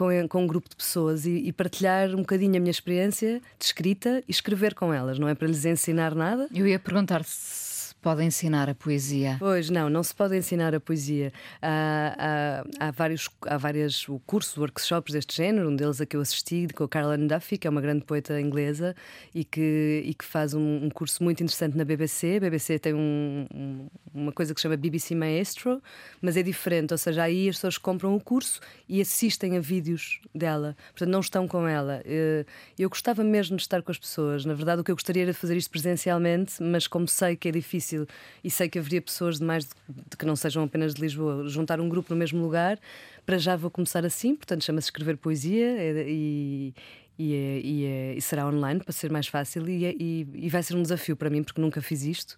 com, 0.00 0.28
com 0.28 0.44
um 0.44 0.46
grupo 0.46 0.70
de 0.70 0.76
pessoas 0.76 1.26
e, 1.26 1.30
e, 1.30 1.52
partilhar 1.52 2.08
um 2.14 2.20
bocadinho 2.20 2.56
a 2.56 2.60
minha 2.60 2.70
experiência 2.70 3.42
de 3.58 3.64
escrita 3.66 4.24
e 4.26 4.30
escrever 4.30 4.74
com 4.74 4.94
elas, 4.94 5.18
não 5.18 5.28
é 5.28 5.34
para 5.34 5.46
lhes 5.46 5.66
ensinar 5.66 6.14
nada. 6.14 6.48
Eu 6.54 6.66
ia 6.66 6.78
perguntar 6.78 7.22
se 7.22 7.69
pode 8.00 8.22
ensinar 8.24 8.68
a 8.68 8.74
poesia? 8.74 9.36
Pois 9.38 9.70
não, 9.70 9.90
não 9.90 10.02
se 10.02 10.14
pode 10.14 10.36
ensinar 10.36 10.74
a 10.74 10.80
poesia. 10.80 11.32
Há, 11.60 12.64
há, 12.78 12.86
há 12.88 12.90
vários, 12.90 13.28
há 13.46 13.56
vários 13.56 14.06
cursos, 14.26 14.56
workshops 14.56 15.12
deste 15.12 15.36
género, 15.36 15.68
um 15.68 15.76
deles 15.76 16.00
a 16.00 16.06
que 16.06 16.16
eu 16.16 16.20
assisti 16.20 16.66
com 16.74 16.84
a 16.84 16.88
Carolyn 16.88 17.26
Duffy, 17.26 17.58
que 17.58 17.66
é 17.66 17.70
uma 17.70 17.80
grande 17.80 18.04
poeta 18.04 18.40
inglesa 18.40 18.94
e 19.34 19.44
que, 19.44 20.02
e 20.04 20.14
que 20.14 20.24
faz 20.24 20.54
um, 20.54 20.84
um 20.84 20.90
curso 20.90 21.22
muito 21.22 21.42
interessante 21.42 21.76
na 21.76 21.84
BBC. 21.84 22.36
A 22.36 22.40
BBC 22.40 22.78
tem 22.78 22.94
um, 22.94 23.88
uma 24.14 24.32
coisa 24.32 24.54
que 24.54 24.60
se 24.60 24.62
chama 24.62 24.76
BBC 24.76 25.14
Maestro, 25.14 25.82
mas 26.20 26.36
é 26.36 26.42
diferente, 26.42 26.92
ou 26.92 26.98
seja, 26.98 27.22
aí 27.22 27.48
as 27.48 27.56
pessoas 27.56 27.78
compram 27.78 28.14
o 28.14 28.20
curso 28.20 28.60
e 28.88 29.00
assistem 29.00 29.56
a 29.56 29.60
vídeos 29.60 30.20
dela, 30.34 30.76
portanto 30.92 31.10
não 31.10 31.20
estão 31.20 31.46
com 31.46 31.66
ela. 31.66 32.02
Eh, 32.04 32.44
eu 32.78 32.88
gostava 32.88 33.22
mesmo 33.22 33.56
de 33.56 33.62
estar 33.62 33.82
com 33.82 33.90
as 33.90 33.98
pessoas, 33.98 34.44
na 34.44 34.54
verdade 34.54 34.80
o 34.80 34.84
que 34.84 34.90
eu 34.90 34.96
gostaria 34.96 35.22
era 35.22 35.32
de 35.32 35.38
fazer 35.38 35.56
isto 35.56 35.70
presencialmente, 35.70 36.62
mas 36.62 36.86
como 36.86 37.06
sei 37.06 37.36
que 37.36 37.48
é 37.48 37.52
difícil 37.52 37.89
difícil 37.90 38.06
e 38.42 38.50
sei 38.50 38.68
que 38.68 38.78
haveria 38.78 39.02
pessoas 39.02 39.38
de 39.38 39.44
mais 39.44 39.64
de, 39.64 39.70
de 39.88 40.16
que 40.16 40.24
não 40.24 40.36
sejam 40.36 40.62
apenas 40.62 40.94
de 40.94 41.00
Lisboa 41.00 41.48
juntar 41.48 41.80
um 41.80 41.88
grupo 41.88 42.12
no 42.12 42.18
mesmo 42.18 42.40
lugar. 42.40 42.78
Para 43.26 43.38
já 43.38 43.56
vou 43.56 43.70
começar 43.70 44.04
assim, 44.04 44.34
portanto 44.34 44.64
chama-se 44.64 44.86
escrever 44.86 45.16
poesia 45.16 45.66
é, 45.66 46.04
e, 46.08 46.74
e, 47.18 47.34
é, 47.34 47.60
e, 47.62 47.84
é, 47.84 48.14
e, 48.14 48.22
será 48.22 48.46
online 48.46 48.80
para 48.80 48.92
ser 48.92 49.10
mais 49.10 49.26
fácil 49.26 49.68
e, 49.68 50.26
e, 50.34 50.48
vai 50.48 50.62
ser 50.62 50.74
um 50.74 50.82
desafio 50.82 51.16
para 51.16 51.28
mim 51.28 51.42
porque 51.42 51.60
nunca 51.60 51.80
fiz 51.82 52.02
isto 52.02 52.36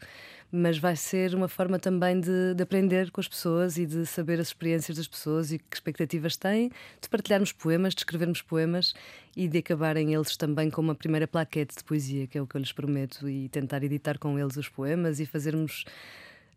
mas 0.53 0.77
vai 0.77 0.95
ser 0.95 1.35
uma 1.35 1.49
forma 1.49 1.79
também 1.79 2.21
de, 2.21 2.53
de, 2.55 2.63
aprender 2.63 3.11
com 3.11 3.23
as 3.23 3.27
pessoas 3.27 3.79
e 3.79 3.87
de 3.87 4.05
saber 4.05 4.39
as 4.39 4.49
experiências 4.49 4.99
das 4.99 5.09
pessoas 5.09 5.51
e 5.51 5.59
que 5.59 5.75
expectativas 5.75 6.37
têm, 6.37 6.71
de 7.01 7.09
partilharmos 7.09 7.53
poemas, 7.53 7.95
de 7.95 8.01
escrevermos 8.01 8.43
poemas 8.43 8.93
e 9.35 9.49
de 9.49 9.59
acabarem 9.59 10.13
eles 10.13 10.37
também 10.37 10.69
com 10.69 10.83
uma 10.83 10.95
primeira 10.95 11.27
plaquete 11.27 11.77
de 11.79 11.83
poesia, 11.83 12.27
que 12.27 12.37
é 12.37 12.43
o 12.43 12.47
que 12.47 12.55
eu 12.55 12.59
lhes 12.61 12.71
prometo, 12.71 13.27
e 13.27 13.49
tentar 13.49 13.83
editar 13.83 14.19
com 14.19 14.39
eles 14.39 14.59
os 14.59 14.69
poemas 14.69 15.21
e 15.21 15.25
fazermos. 15.25 15.87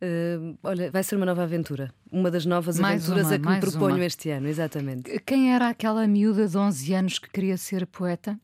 Uh, 0.01 0.57
olha, 0.61 0.91
vai 0.91 1.01
ser 1.01 1.15
uma 1.15 1.25
nova 1.25 1.43
aventura. 1.43 1.89
Uma 2.11 2.29
das 2.29 2.45
novas 2.45 2.77
mais 2.77 3.09
aventuras 3.09 3.27
uma, 3.27 3.35
a 3.35 3.39
que 3.39 3.65
me 3.65 3.71
proponho 3.71 3.95
uma. 3.95 4.05
este 4.05 4.29
ano, 4.29 4.49
exatamente. 4.49 5.19
Quem 5.25 5.53
era 5.53 5.69
aquela 5.69 6.05
miúda 6.05 6.45
de 6.49 6.57
11 6.57 6.93
anos 6.93 7.17
que 7.17 7.29
queria 7.29 7.55
ser 7.55 7.87
poeta? 7.87 8.37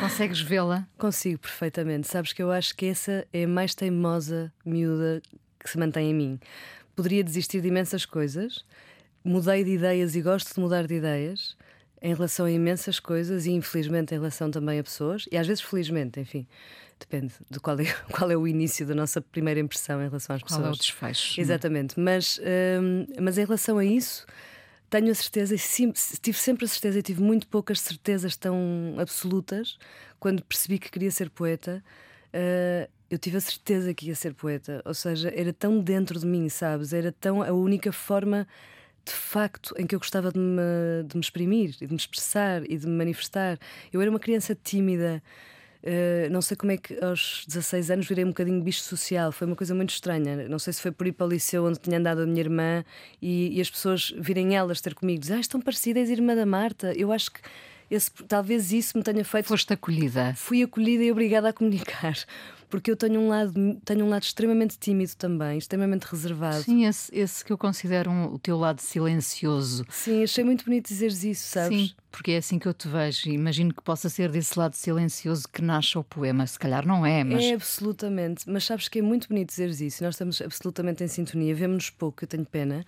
Consegues 0.00 0.40
vê-la? 0.40 0.86
Consigo 0.96 1.38
perfeitamente. 1.38 2.06
Sabes 2.08 2.32
que 2.32 2.42
eu 2.42 2.50
acho 2.50 2.74
que 2.76 2.86
essa 2.86 3.26
é 3.32 3.44
a 3.44 3.48
mais 3.48 3.74
teimosa 3.74 4.52
miúda 4.64 5.20
que 5.58 5.68
se 5.68 5.78
mantém 5.78 6.10
em 6.10 6.14
mim. 6.14 6.40
Poderia 6.94 7.22
desistir 7.22 7.60
de 7.60 7.68
imensas 7.68 8.04
coisas, 8.04 8.64
mudei 9.24 9.64
de 9.64 9.70
ideias 9.70 10.14
e 10.14 10.22
gosto 10.22 10.54
de 10.54 10.60
mudar 10.60 10.86
de 10.86 10.94
ideias. 10.94 11.56
em 12.00 12.14
relação 12.14 12.46
a 12.46 12.50
imensas 12.50 13.00
coisas 13.00 13.44
e 13.46 13.50
infelizmente 13.50 14.14
em 14.14 14.18
relação 14.18 14.50
também 14.50 14.78
a 14.78 14.84
pessoas, 14.84 15.26
e 15.32 15.36
às 15.36 15.46
vezes 15.48 15.62
felizmente, 15.62 16.20
enfim, 16.20 16.46
depende 16.98 17.34
de 17.50 17.58
qual 17.58 17.78
é, 17.80 17.84
qual 18.12 18.30
é 18.30 18.36
o 18.36 18.46
início 18.46 18.86
da 18.86 18.94
nossa 18.94 19.20
primeira 19.20 19.58
impressão 19.58 20.00
em 20.00 20.08
relação 20.08 20.36
às 20.36 20.42
qual 20.42 20.48
pessoas. 20.48 20.62
Qual 20.62 20.72
é 20.72 20.74
o 20.74 20.78
desfecho? 20.78 21.40
Exatamente, 21.40 21.98
mas, 21.98 22.40
hum, 22.80 23.04
mas 23.20 23.36
em 23.36 23.44
relação 23.44 23.78
a 23.78 23.84
isso, 23.84 24.26
tenho 24.90 25.10
a 25.10 25.14
certeza, 25.14 25.54
e 25.54 25.58
sim, 25.58 25.92
tive 26.22 26.38
sempre 26.38 26.64
a 26.64 26.68
certeza, 26.68 26.98
e 26.98 27.02
tive 27.02 27.22
muito 27.22 27.46
poucas 27.48 27.80
certezas 27.80 28.36
tão 28.36 28.94
absolutas 28.98 29.78
quando 30.18 30.42
percebi 30.42 30.78
que 30.78 30.90
queria 30.90 31.10
ser 31.10 31.30
poeta. 31.30 31.82
Uh, 32.28 32.90
eu 33.10 33.18
tive 33.18 33.38
a 33.38 33.40
certeza 33.40 33.94
que 33.94 34.06
ia 34.06 34.14
ser 34.14 34.34
poeta, 34.34 34.82
ou 34.84 34.94
seja, 34.94 35.32
era 35.34 35.52
tão 35.52 35.80
dentro 35.80 36.18
de 36.18 36.26
mim, 36.26 36.48
sabes? 36.48 36.92
Era 36.92 37.10
tão 37.12 37.42
a 37.42 37.52
única 37.52 37.90
forma 37.92 38.46
de 39.04 39.12
facto 39.12 39.74
em 39.78 39.86
que 39.86 39.94
eu 39.94 39.98
gostava 39.98 40.30
de 40.30 40.38
me, 40.38 41.02
de 41.06 41.16
me 41.16 41.20
exprimir, 41.20 41.70
de 41.70 41.86
me 41.88 41.96
expressar 41.96 42.62
e 42.70 42.76
de 42.76 42.86
me 42.86 42.92
manifestar. 42.92 43.58
Eu 43.92 44.00
era 44.02 44.10
uma 44.10 44.18
criança 44.18 44.54
tímida. 44.54 45.22
Uh, 45.82 46.28
não 46.30 46.42
sei 46.42 46.56
como 46.56 46.72
é 46.72 46.76
que 46.76 47.02
aos 47.02 47.44
16 47.46 47.90
anos 47.90 48.08
virei 48.08 48.24
um 48.24 48.28
bocadinho 48.28 48.60
bicho 48.60 48.82
social, 48.82 49.30
foi 49.30 49.46
uma 49.46 49.56
coisa 49.56 49.74
muito 49.74 49.90
estranha. 49.90 50.48
Não 50.48 50.58
sei 50.58 50.72
se 50.72 50.82
foi 50.82 50.90
por 50.90 51.06
ir 51.06 51.12
para 51.12 51.26
o 51.26 51.30
liceu 51.30 51.64
onde 51.64 51.78
tinha 51.78 51.98
andado 51.98 52.22
a 52.22 52.26
minha 52.26 52.40
irmã 52.40 52.84
e, 53.22 53.56
e 53.56 53.60
as 53.60 53.70
pessoas 53.70 54.12
virem 54.18 54.56
elas 54.56 54.80
ter 54.80 54.94
comigo, 54.94 55.20
dizer, 55.20 55.34
ah, 55.34 55.40
estão 55.40 55.60
parecidas, 55.60 56.10
irmã 56.10 56.34
da 56.34 56.46
Marta. 56.46 56.92
Eu 56.94 57.12
acho 57.12 57.30
que 57.30 57.40
esse, 57.90 58.10
talvez 58.26 58.72
isso 58.72 58.98
me 58.98 59.04
tenha 59.04 59.24
feito. 59.24 59.46
Foste 59.46 59.72
acolhida. 59.72 60.34
Fui 60.34 60.62
acolhida 60.62 61.04
e 61.04 61.12
obrigada 61.12 61.48
a 61.48 61.52
comunicar 61.52 62.14
porque 62.68 62.90
eu 62.90 62.96
tenho 62.96 63.20
um 63.20 63.28
lado, 63.28 63.52
tenho 63.84 64.04
um 64.04 64.08
lado 64.08 64.22
extremamente 64.22 64.78
tímido 64.78 65.14
também, 65.16 65.58
extremamente 65.58 66.04
reservado. 66.04 66.62
Sim, 66.62 66.86
esse, 66.86 67.14
esse 67.14 67.44
que 67.44 67.52
eu 67.52 67.58
considero 67.58 68.10
um, 68.10 68.34
o 68.34 68.38
teu 68.38 68.58
lado 68.58 68.80
silencioso. 68.80 69.84
Sim, 69.90 70.22
achei 70.22 70.44
muito 70.44 70.64
bonito 70.64 70.88
dizeres 70.88 71.24
isso, 71.24 71.48
sabes? 71.48 71.78
Sim, 71.78 71.94
porque 72.10 72.32
é 72.32 72.36
assim 72.38 72.58
que 72.58 72.66
eu 72.66 72.74
te 72.74 72.88
vejo. 72.88 73.28
Imagino 73.30 73.72
que 73.72 73.82
possa 73.82 74.08
ser 74.08 74.30
desse 74.30 74.58
lado 74.58 74.74
silencioso 74.74 75.48
que 75.48 75.62
nasce 75.62 75.96
o 75.96 76.04
poema. 76.04 76.46
Se 76.46 76.58
calhar 76.58 76.86
não 76.86 77.04
é, 77.04 77.24
mas. 77.24 77.44
É 77.44 77.54
absolutamente, 77.54 78.48
mas 78.48 78.64
sabes 78.64 78.88
que 78.88 78.98
é 78.98 79.02
muito 79.02 79.28
bonito 79.28 79.48
dizeres 79.48 79.80
isso. 79.80 80.04
Nós 80.04 80.14
estamos 80.14 80.40
absolutamente 80.40 81.02
em 81.02 81.08
sintonia, 81.08 81.54
vemos-nos 81.54 81.90
pouco, 81.90 82.24
eu 82.24 82.28
tenho 82.28 82.44
pena, 82.44 82.84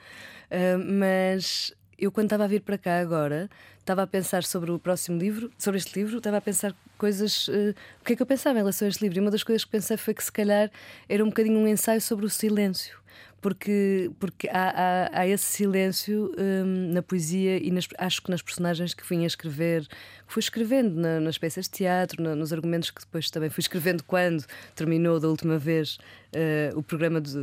uh, 0.50 0.78
mas 0.78 1.74
eu 2.00 2.10
quando 2.10 2.26
estava 2.26 2.44
a 2.44 2.46
vir 2.46 2.62
para 2.62 2.78
cá 2.78 2.98
agora, 2.98 3.50
estava 3.78 4.02
a 4.02 4.06
pensar 4.06 4.42
sobre 4.42 4.70
o 4.70 4.78
próximo 4.78 5.18
livro, 5.18 5.50
sobre 5.58 5.78
este 5.78 5.98
livro, 5.98 6.18
estava 6.18 6.38
a 6.38 6.40
pensar 6.40 6.74
coisas. 6.96 7.48
Uh, 7.48 7.74
o 8.00 8.04
que 8.04 8.14
é 8.14 8.16
que 8.16 8.22
eu 8.22 8.26
pensava 8.26 8.58
em 8.58 8.62
relação 8.62 8.86
a 8.86 8.88
este 8.88 9.02
livro? 9.02 9.18
E 9.18 9.20
uma 9.20 9.30
das 9.30 9.42
coisas 9.42 9.64
que 9.64 9.70
pensei 9.70 9.96
foi 9.96 10.14
que 10.14 10.24
se 10.24 10.32
calhar 10.32 10.70
era 11.08 11.22
um 11.22 11.28
bocadinho 11.28 11.58
um 11.58 11.68
ensaio 11.68 12.00
sobre 12.00 12.24
o 12.24 12.30
silêncio 12.30 12.98
porque, 13.40 14.10
porque 14.18 14.48
há, 14.48 15.08
há, 15.08 15.20
há 15.20 15.26
esse 15.26 15.44
silêncio 15.44 16.30
um, 16.38 16.92
na 16.92 17.02
poesia 17.02 17.56
e 17.56 17.70
nas, 17.70 17.88
acho 17.96 18.22
que 18.22 18.30
nas 18.30 18.42
personagens 18.42 18.92
que 18.92 19.04
fui 19.04 19.16
a 19.24 19.26
escrever, 19.26 19.86
que 19.86 20.32
fui 20.32 20.40
escrevendo 20.40 21.00
na, 21.00 21.20
nas 21.20 21.38
peças 21.38 21.64
de 21.64 21.70
teatro, 21.70 22.22
na, 22.22 22.36
nos 22.36 22.52
argumentos 22.52 22.90
que 22.90 23.00
depois 23.00 23.30
também 23.30 23.48
fui 23.48 23.62
escrevendo 23.62 24.04
quando 24.04 24.44
terminou 24.74 25.18
da 25.18 25.28
última 25.28 25.58
vez 25.58 25.96
uh, 26.34 26.78
o 26.78 26.82
programa 26.82 27.18
de, 27.18 27.38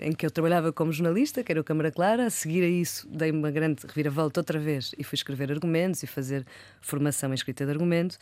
em 0.00 0.12
que 0.12 0.26
eu 0.26 0.30
trabalhava 0.30 0.70
como 0.70 0.92
jornalista, 0.92 1.42
que 1.42 1.50
era 1.50 1.60
o 1.60 1.64
Câmara 1.64 1.90
Clara. 1.90 2.26
A 2.26 2.30
seguir 2.30 2.62
a 2.62 2.68
isso, 2.68 3.08
dei 3.08 3.30
uma 3.30 3.50
grande 3.50 3.86
reviravolta 3.86 4.40
outra 4.40 4.58
vez 4.58 4.94
e 4.98 5.02
fui 5.02 5.16
escrever 5.16 5.50
argumentos 5.50 6.02
e 6.02 6.06
fazer 6.06 6.44
formação 6.82 7.30
em 7.30 7.34
escrita 7.34 7.64
de 7.64 7.70
argumento. 7.70 8.18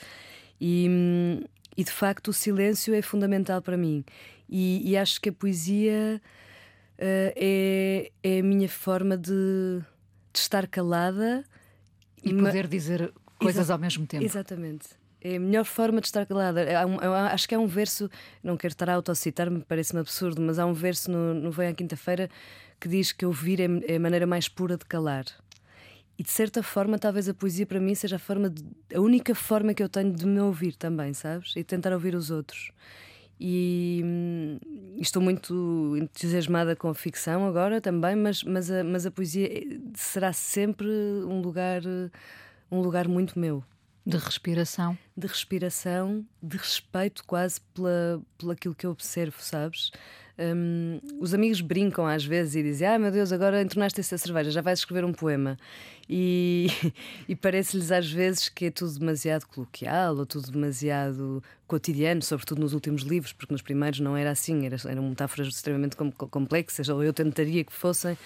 E, 0.60 0.86
hum, 0.88 1.44
e 1.76 1.82
de 1.82 1.90
facto 1.90 2.28
o 2.28 2.32
silêncio 2.32 2.94
é 2.94 3.02
fundamental 3.02 3.60
para 3.60 3.76
mim. 3.76 4.04
E, 4.48 4.92
e 4.92 4.96
acho 4.96 5.20
que 5.20 5.28
a 5.28 5.32
poesia 5.32 6.20
é, 6.98 8.10
é 8.22 8.38
a 8.38 8.42
minha 8.42 8.68
forma 8.68 9.16
de, 9.16 9.80
de 10.32 10.38
estar 10.38 10.66
calada 10.66 11.44
e 12.22 12.32
poder 12.34 12.66
dizer 12.66 13.12
coisas 13.38 13.66
Exa 13.66 13.72
ao 13.74 13.78
mesmo 13.78 14.06
tempo. 14.06 14.24
Exatamente. 14.24 14.88
É 15.20 15.36
a 15.36 15.40
melhor 15.40 15.64
forma 15.64 16.00
de 16.00 16.06
estar 16.06 16.24
calada. 16.26 16.64
Um, 16.86 16.98
acho 17.00 17.48
que 17.48 17.54
há 17.54 17.58
um 17.58 17.66
verso, 17.66 18.08
não 18.42 18.56
quero 18.56 18.72
estar 18.72 18.88
a 18.88 18.94
autocitar-me, 18.94 19.62
parece-me 19.62 20.00
absurdo, 20.00 20.40
mas 20.40 20.58
há 20.58 20.66
um 20.66 20.72
verso 20.72 21.10
no, 21.10 21.34
no 21.34 21.50
Vem 21.50 21.68
à 21.68 21.74
Quinta-feira 21.74 22.30
que 22.80 22.88
diz 22.88 23.12
que 23.12 23.24
ouvir 23.24 23.60
é, 23.60 23.92
é 23.92 23.96
a 23.96 24.00
maneira 24.00 24.26
mais 24.26 24.48
pura 24.48 24.76
de 24.76 24.84
calar. 24.84 25.24
E 26.18 26.22
de 26.22 26.30
certa 26.30 26.62
forma, 26.62 26.98
talvez 26.98 27.28
a 27.28 27.34
poesia 27.34 27.66
para 27.66 27.78
mim 27.78 27.94
seja 27.94 28.16
a, 28.16 28.18
forma 28.18 28.48
de, 28.48 28.64
a 28.94 29.00
única 29.00 29.34
forma 29.34 29.74
que 29.74 29.82
eu 29.82 29.88
tenho 29.88 30.12
de 30.12 30.26
me 30.26 30.40
ouvir 30.40 30.74
também, 30.74 31.12
sabes? 31.12 31.54
E 31.56 31.62
tentar 31.62 31.92
ouvir 31.92 32.14
os 32.14 32.30
outros. 32.30 32.70
E, 33.38 34.00
hum, 34.04 34.58
estou 34.98 35.20
muito 35.22 35.96
entusiasmada 35.96 36.74
com 36.74 36.88
a 36.88 36.94
ficção 36.94 37.46
agora 37.46 37.80
também, 37.80 38.16
mas, 38.16 38.42
mas, 38.42 38.70
a, 38.70 38.82
mas 38.82 39.04
a 39.04 39.10
poesia 39.10 39.48
será 39.94 40.32
sempre 40.32 40.88
um 40.88 41.40
lugar, 41.40 41.82
um 42.70 42.80
lugar 42.80 43.06
muito 43.06 43.38
meu. 43.38 43.62
De 44.06 44.16
respiração? 44.16 44.96
De 45.16 45.26
respiração, 45.26 46.24
de 46.40 46.56
respeito 46.56 47.24
quase 47.24 47.60
pela, 47.74 48.22
pela 48.38 48.52
aquilo 48.52 48.74
que 48.74 48.86
eu 48.86 48.92
observo, 48.92 49.36
sabes? 49.40 49.90
Um, 50.38 51.00
os 51.18 51.32
amigos 51.32 51.62
brincam 51.62 52.06
às 52.06 52.24
vezes 52.24 52.56
e 52.56 52.62
dizem: 52.62 52.86
Ah, 52.86 52.98
meu 52.98 53.10
Deus, 53.10 53.32
agora 53.32 53.62
entornaste 53.62 54.00
essa 54.00 54.18
cerveja, 54.18 54.50
já 54.50 54.60
vais 54.60 54.78
escrever 54.80 55.04
um 55.04 55.12
poema. 55.12 55.56
E, 56.08 56.66
e 57.26 57.34
parece-lhes 57.34 57.90
às 57.90 58.10
vezes 58.10 58.48
que 58.48 58.66
é 58.66 58.70
tudo 58.70 58.98
demasiado 58.98 59.46
coloquial 59.46 60.16
ou 60.16 60.26
tudo 60.26 60.50
demasiado 60.50 61.42
cotidiano, 61.66 62.22
sobretudo 62.22 62.60
nos 62.60 62.74
últimos 62.74 63.02
livros, 63.02 63.32
porque 63.32 63.52
nos 63.52 63.62
primeiros 63.62 63.98
não 64.00 64.16
era 64.16 64.30
assim, 64.30 64.66
era, 64.66 64.76
eram 64.86 65.08
metáforas 65.08 65.48
extremamente 65.48 65.96
complexas, 65.96 66.88
ou 66.88 67.02
eu 67.02 67.12
tentaria 67.12 67.64
que 67.64 67.72
fossem. 67.72 68.16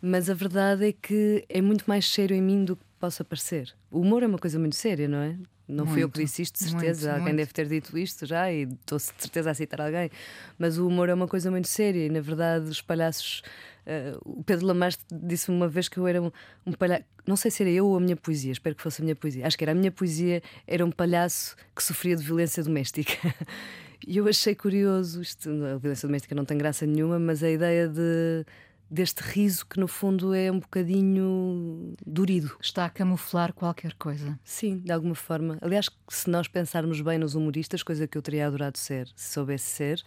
Mas 0.00 0.30
a 0.30 0.34
verdade 0.34 0.88
é 0.88 0.92
que 0.92 1.44
é 1.48 1.60
muito 1.60 1.84
mais 1.88 2.06
sério 2.06 2.36
em 2.36 2.40
mim 2.40 2.64
do 2.64 2.76
que 2.76 2.87
possa 2.98 3.24
parecer. 3.24 3.74
O 3.90 4.00
humor 4.00 4.22
é 4.22 4.26
uma 4.26 4.38
coisa 4.38 4.58
muito 4.58 4.76
séria, 4.76 5.08
não 5.08 5.18
é? 5.18 5.36
Não 5.68 5.84
muito, 5.84 5.92
fui 5.92 6.02
eu 6.02 6.08
que 6.08 6.22
disse 6.22 6.42
isto, 6.42 6.54
de 6.54 6.70
certeza. 6.70 7.08
Muito, 7.08 7.20
Alguém 7.20 7.34
muito. 7.34 7.36
deve 7.36 7.52
ter 7.52 7.68
dito 7.68 7.98
isto 7.98 8.24
já 8.24 8.50
e 8.50 8.62
estou 8.62 8.96
de 8.96 9.04
certeza 9.04 9.50
a 9.50 9.54
citar 9.54 9.82
alguém. 9.82 10.10
Mas 10.58 10.78
o 10.78 10.86
humor 10.86 11.10
é 11.10 11.14
uma 11.14 11.28
coisa 11.28 11.50
muito 11.50 11.68
séria 11.68 12.06
e, 12.06 12.08
na 12.08 12.20
verdade, 12.20 12.70
os 12.70 12.80
palhaços. 12.80 13.42
Uh, 13.86 14.38
o 14.38 14.44
Pedro 14.44 14.66
Lamarche 14.66 14.98
disse-me 15.12 15.56
uma 15.56 15.68
vez 15.68 15.88
que 15.88 15.98
eu 15.98 16.06
era 16.06 16.22
um, 16.22 16.30
um 16.66 16.72
palhaço. 16.72 17.04
Não 17.26 17.36
sei 17.36 17.50
se 17.50 17.62
era 17.62 17.70
eu 17.70 17.86
ou 17.86 17.96
a 17.96 18.00
minha 18.00 18.16
poesia, 18.16 18.52
espero 18.52 18.74
que 18.74 18.82
fosse 18.82 19.02
a 19.02 19.04
minha 19.04 19.14
poesia. 19.14 19.46
Acho 19.46 19.58
que 19.58 19.64
era 19.64 19.72
a 19.72 19.74
minha 19.74 19.92
poesia, 19.92 20.42
era 20.66 20.84
um 20.84 20.90
palhaço 20.90 21.54
que 21.76 21.82
sofria 21.82 22.16
de 22.16 22.22
violência 22.22 22.62
doméstica. 22.62 23.12
e 24.06 24.16
eu 24.16 24.26
achei 24.26 24.54
curioso. 24.54 25.20
Isto, 25.20 25.50
a 25.50 25.76
violência 25.76 26.08
doméstica 26.08 26.34
não 26.34 26.46
tem 26.46 26.56
graça 26.56 26.86
nenhuma, 26.86 27.18
mas 27.18 27.42
a 27.42 27.50
ideia 27.50 27.88
de 27.88 28.46
deste 28.90 29.20
riso 29.20 29.66
que 29.66 29.78
no 29.78 29.86
fundo 29.86 30.34
é 30.34 30.50
um 30.50 30.58
bocadinho 30.58 31.94
durido. 32.06 32.56
Está 32.60 32.84
a 32.84 32.90
camuflar 32.90 33.52
qualquer 33.52 33.94
coisa. 33.94 34.38
Sim, 34.44 34.78
de 34.78 34.92
alguma 34.92 35.14
forma. 35.14 35.58
Aliás, 35.60 35.90
se 36.08 36.30
nós 36.30 36.48
pensarmos 36.48 37.00
bem 37.00 37.18
nos 37.18 37.34
humoristas, 37.34 37.82
coisa 37.82 38.06
que 38.06 38.16
eu 38.16 38.22
teria 38.22 38.46
adorado 38.46 38.78
ser, 38.78 39.08
se 39.14 39.32
soubesse 39.32 39.66
ser, 39.66 40.04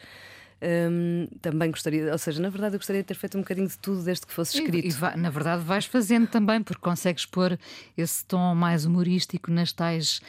também 1.41 1.71
gostaria, 1.71 2.11
ou 2.11 2.17
seja, 2.17 2.41
na 2.41 2.49
verdade 2.49 2.75
eu 2.75 2.79
gostaria 2.79 3.01
de 3.01 3.07
ter 3.07 3.15
feito 3.15 3.37
um 3.37 3.41
bocadinho 3.41 3.67
de 3.67 3.77
tudo 3.77 4.03
desde 4.03 4.27
que 4.27 4.33
fosse 4.33 4.57
escrito. 4.57 4.85
E, 4.85 4.89
e 4.89 4.91
vai, 4.91 5.15
na 5.17 5.29
verdade 5.29 5.63
vais 5.63 5.85
fazendo 5.85 6.27
também, 6.27 6.61
porque 6.61 6.81
consegues 6.81 7.25
pôr 7.25 7.57
esse 7.97 8.23
tom 8.25 8.53
mais 8.53 8.85
humorístico 8.85 9.49
nas 9.51 9.71
tais. 9.73 10.21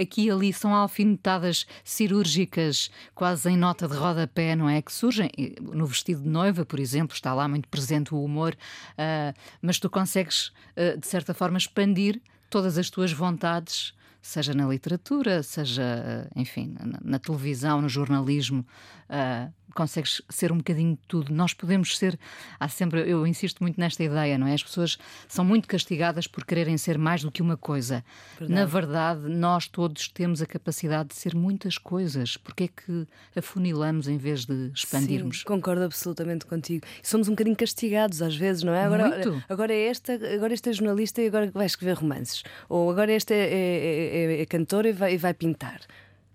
Aqui 0.00 0.26
e 0.26 0.30
ali 0.30 0.52
são 0.52 0.74
alfinetadas 0.74 1.66
cirúrgicas, 1.84 2.90
quase 3.14 3.50
em 3.50 3.56
nota 3.56 3.86
de 3.86 3.94
rodapé, 3.94 4.56
não 4.56 4.68
é? 4.68 4.80
Que 4.80 4.92
surgem. 4.92 5.30
No 5.60 5.86
vestido 5.86 6.22
de 6.22 6.28
noiva, 6.28 6.64
por 6.64 6.80
exemplo, 6.80 7.14
está 7.14 7.34
lá 7.34 7.46
muito 7.46 7.68
presente 7.68 8.14
o 8.14 8.24
humor, 8.24 8.56
uh, 8.92 9.38
mas 9.60 9.78
tu 9.78 9.90
consegues, 9.90 10.52
uh, 10.76 10.98
de 10.98 11.06
certa 11.06 11.34
forma, 11.34 11.58
expandir 11.58 12.20
todas 12.48 12.78
as 12.78 12.88
tuas 12.88 13.12
vontades 13.12 13.94
seja 14.22 14.54
na 14.54 14.66
literatura, 14.66 15.42
seja, 15.42 16.30
enfim, 16.36 16.74
na, 16.78 16.98
na 17.02 17.18
televisão, 17.18 17.82
no 17.82 17.88
jornalismo, 17.88 18.64
uh, 19.10 19.52
consegues 19.72 20.22
ser 20.28 20.52
um 20.52 20.58
bocadinho 20.58 20.92
de 20.92 21.02
tudo. 21.08 21.32
Nós 21.32 21.54
podemos 21.54 21.96
ser, 21.96 22.18
há 22.58 22.68
sempre, 22.68 23.08
eu 23.08 23.26
insisto 23.26 23.62
muito 23.62 23.78
nesta 23.78 24.02
ideia, 24.02 24.38
não 24.38 24.46
é? 24.46 24.54
As 24.54 24.62
pessoas 24.62 24.98
são 25.28 25.44
muito 25.44 25.68
castigadas 25.68 26.26
por 26.26 26.44
quererem 26.44 26.76
ser 26.76 26.98
mais 26.98 27.22
do 27.22 27.30
que 27.30 27.42
uma 27.42 27.56
coisa. 27.56 28.04
Verdade. 28.38 28.60
Na 28.60 28.66
verdade, 28.66 29.20
nós 29.28 29.66
todos 29.66 30.08
temos 30.08 30.42
a 30.42 30.46
capacidade 30.46 31.10
de 31.10 31.14
ser 31.14 31.34
muitas 31.34 31.78
coisas. 31.78 32.36
Porque 32.36 32.64
é 32.64 32.68
que 32.68 33.06
afunilamos 33.36 34.08
em 34.08 34.18
vez 34.18 34.44
de 34.44 34.70
expandirmos? 34.74 35.40
Sim, 35.40 35.44
concordo 35.44 35.84
absolutamente 35.84 36.46
contigo. 36.46 36.86
Somos 37.02 37.28
um 37.28 37.32
bocadinho 37.32 37.56
castigados 37.56 38.22
às 38.22 38.36
vezes, 38.36 38.62
não 38.62 38.72
é? 38.72 38.84
Agora, 38.84 39.08
muito. 39.08 39.44
agora 39.48 39.72
é 39.72 39.86
esta, 39.86 40.14
agora 40.14 40.54
este 40.54 40.70
é 40.70 40.72
jornalista 40.72 41.22
e 41.22 41.26
agora 41.26 41.50
vai 41.52 41.66
escrever 41.66 41.94
romances. 41.94 42.42
Ou 42.68 42.90
agora 42.90 43.12
este 43.12 43.34
é, 43.34 43.38
é, 43.38 44.36
é, 44.38 44.40
é 44.42 44.46
cantor 44.46 44.86
e 44.86 44.92
vai, 44.92 45.14
e 45.14 45.16
vai 45.18 45.34
pintar. 45.34 45.80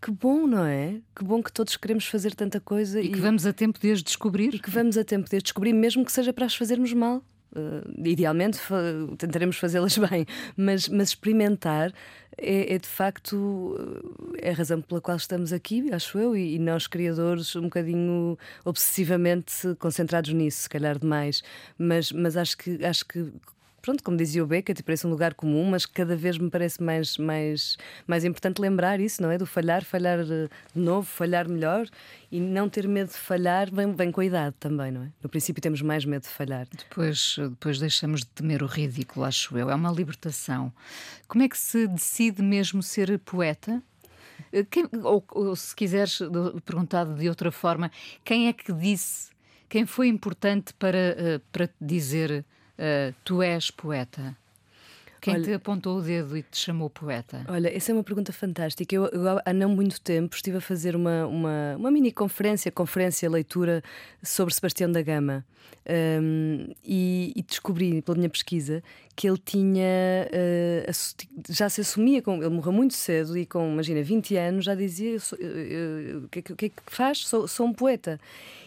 Que 0.01 0.11
bom, 0.11 0.45
não 0.45 0.63
é? 0.63 0.99
Que 1.15 1.23
bom 1.23 1.41
que 1.41 1.51
todos 1.51 1.75
queremos 1.75 2.05
fazer 2.05 2.35
tanta 2.35 2.59
coisa 2.59 3.01
e, 3.01 3.07
e 3.07 3.11
que 3.11 3.19
vamos 3.19 3.45
a 3.45 3.53
tempo 3.53 3.79
de 3.79 3.91
as 3.91 4.03
descobrir. 4.03 4.53
E 4.53 4.59
que 4.59 4.69
vamos 4.69 4.97
a 4.97 5.03
tempo 5.03 5.29
de 5.29 5.37
as 5.37 5.43
descobrir, 5.43 5.73
mesmo 5.73 6.05
que 6.05 6.11
seja 6.11 6.31
para 6.31 6.45
as 6.45 6.55
fazermos 6.55 6.93
mal. 6.93 7.23
Uh, 7.53 8.05
idealmente 8.05 8.59
tentaremos 9.17 9.57
fazê-las 9.57 9.97
bem, 10.09 10.25
mas, 10.55 10.89
mas 10.89 11.09
experimentar 11.09 11.93
é, 12.37 12.75
é, 12.75 12.77
de 12.77 12.87
facto 12.87 13.75
é 14.37 14.51
a 14.51 14.53
razão 14.53 14.81
pela 14.81 15.01
qual 15.01 15.17
estamos 15.17 15.51
aqui, 15.51 15.91
acho 15.91 16.19
eu, 16.19 16.35
e, 16.35 16.55
e, 16.55 16.59
nós 16.59 16.85
criadores 16.85 17.55
um 17.55 17.63
bocadinho 17.63 18.37
obsessivamente 18.63 19.75
concentrados 19.79 20.31
nisso, 20.33 20.63
se 20.63 20.69
calhar 20.69 20.99
demais, 20.99 21.41
mas, 21.79 22.11
mas 22.11 22.37
acho 22.37 22.57
que 22.57 22.83
acho 22.85 23.05
que 23.05 23.31
pronto, 23.87 24.03
como 24.03 24.17
dizia 24.17 24.43
o 24.43 24.45
Beckett, 24.45 24.83
parece 24.83 25.07
um 25.07 25.09
lugar 25.09 25.33
comum, 25.33 25.63
mas 25.63 25.85
cada 25.85 26.13
vez 26.13 26.37
me 26.37 26.49
parece 26.49 26.83
mais, 26.83 27.17
mais, 27.17 27.77
mais 28.05 28.25
importante 28.25 28.59
lembrar 28.59 28.99
isso, 28.99 29.21
não 29.21 29.31
é? 29.31 29.37
Do 29.37 29.45
falhar, 29.45 29.85
falhar 29.85 30.25
de 30.25 30.49
novo, 30.75 31.07
falhar 31.07 31.47
melhor 31.47 31.87
e 32.29 32.37
não 32.37 32.67
ter 32.67 32.85
medo 32.85 33.07
de 33.07 33.17
falhar 33.17 33.73
vem, 33.73 33.93
vem 33.93 34.11
com 34.11 34.19
a 34.19 34.25
idade 34.25 34.57
também, 34.59 34.91
não 34.91 35.03
é? 35.03 35.07
No 35.23 35.29
princípio 35.29 35.61
temos 35.61 35.81
mais 35.81 36.03
medo 36.03 36.23
de 36.23 36.27
falhar. 36.27 36.67
Depois, 36.69 37.37
depois 37.39 37.79
deixamos 37.79 38.19
de 38.19 38.27
temer 38.27 38.61
o 38.61 38.65
ridículo, 38.65 39.25
acho 39.25 39.57
eu. 39.57 39.69
É 39.69 39.75
uma 39.75 39.89
libertação. 39.89 40.73
Como 41.25 41.45
é 41.45 41.47
que 41.47 41.57
se 41.57 41.87
decide 41.87 42.41
mesmo 42.41 42.83
ser 42.83 43.17
poeta? 43.19 43.81
Eh, 44.51 44.65
quem, 44.69 44.85
ou, 45.01 45.23
ou, 45.31 45.55
se 45.55 45.73
quiseres 45.73 46.19
perguntado 46.65 47.15
de 47.15 47.29
outra 47.29 47.53
forma, 47.53 47.89
quem 48.25 48.49
é 48.49 48.53
que 48.53 48.73
disse, 48.73 49.29
quem 49.69 49.85
foi 49.85 50.09
importante 50.09 50.73
para, 50.73 51.15
uh, 51.37 51.39
para 51.53 51.69
dizer 51.79 52.45
uh, 52.77 53.13
tu 53.23 53.41
és 53.41 53.71
poeta? 53.71 54.35
Quem 55.19 55.35
olha, 55.35 55.43
te 55.43 55.53
apontou 55.53 55.97
o 55.97 56.01
dedo 56.01 56.37
e 56.37 56.43
te 56.43 56.57
chamou 56.57 56.89
poeta? 56.89 57.43
Olha, 57.47 57.75
essa 57.75 57.91
é 57.91 57.93
uma 57.93 58.03
pergunta 58.03 58.31
fantástica. 58.31 58.95
Eu, 58.95 59.07
eu 59.07 59.41
há 59.43 59.53
não 59.53 59.69
muito 59.69 59.99
tempo 59.99 60.35
estive 60.35 60.57
a 60.57 60.61
fazer 60.61 60.95
uma, 60.95 61.25
uma, 61.25 61.75
uma 61.77 61.91
mini 61.91 62.11
conferência, 62.11 62.71
conferência, 62.71 63.29
leitura 63.29 63.83
sobre 64.23 64.53
Sebastião 64.53 64.91
da 64.91 65.01
Gama 65.01 65.43
um, 66.21 66.67
e, 66.83 67.33
e, 67.35 67.41
descobri 67.41 68.01
pela 68.01 68.17
minha 68.17 68.29
pesquisa 68.29 68.83
que 69.15 69.27
ele 69.27 69.37
tinha 69.37 70.27
uh, 70.27 70.91
já 71.49 71.69
se 71.69 71.81
assumia 71.81 72.21
com 72.21 72.35
ele 72.35 72.49
morreu 72.49 72.73
muito 72.73 72.93
cedo 72.93 73.37
e 73.37 73.45
com 73.45 73.71
imagina 73.71 74.03
20 74.03 74.35
anos 74.35 74.65
já 74.65 74.75
dizia 74.75 75.17
o 75.17 76.27
que, 76.27 76.41
que 76.41 76.65
é 76.65 76.69
que 76.69 76.81
faz 76.87 77.19
sou, 77.19 77.47
sou 77.47 77.67
um 77.67 77.73
poeta 77.73 78.19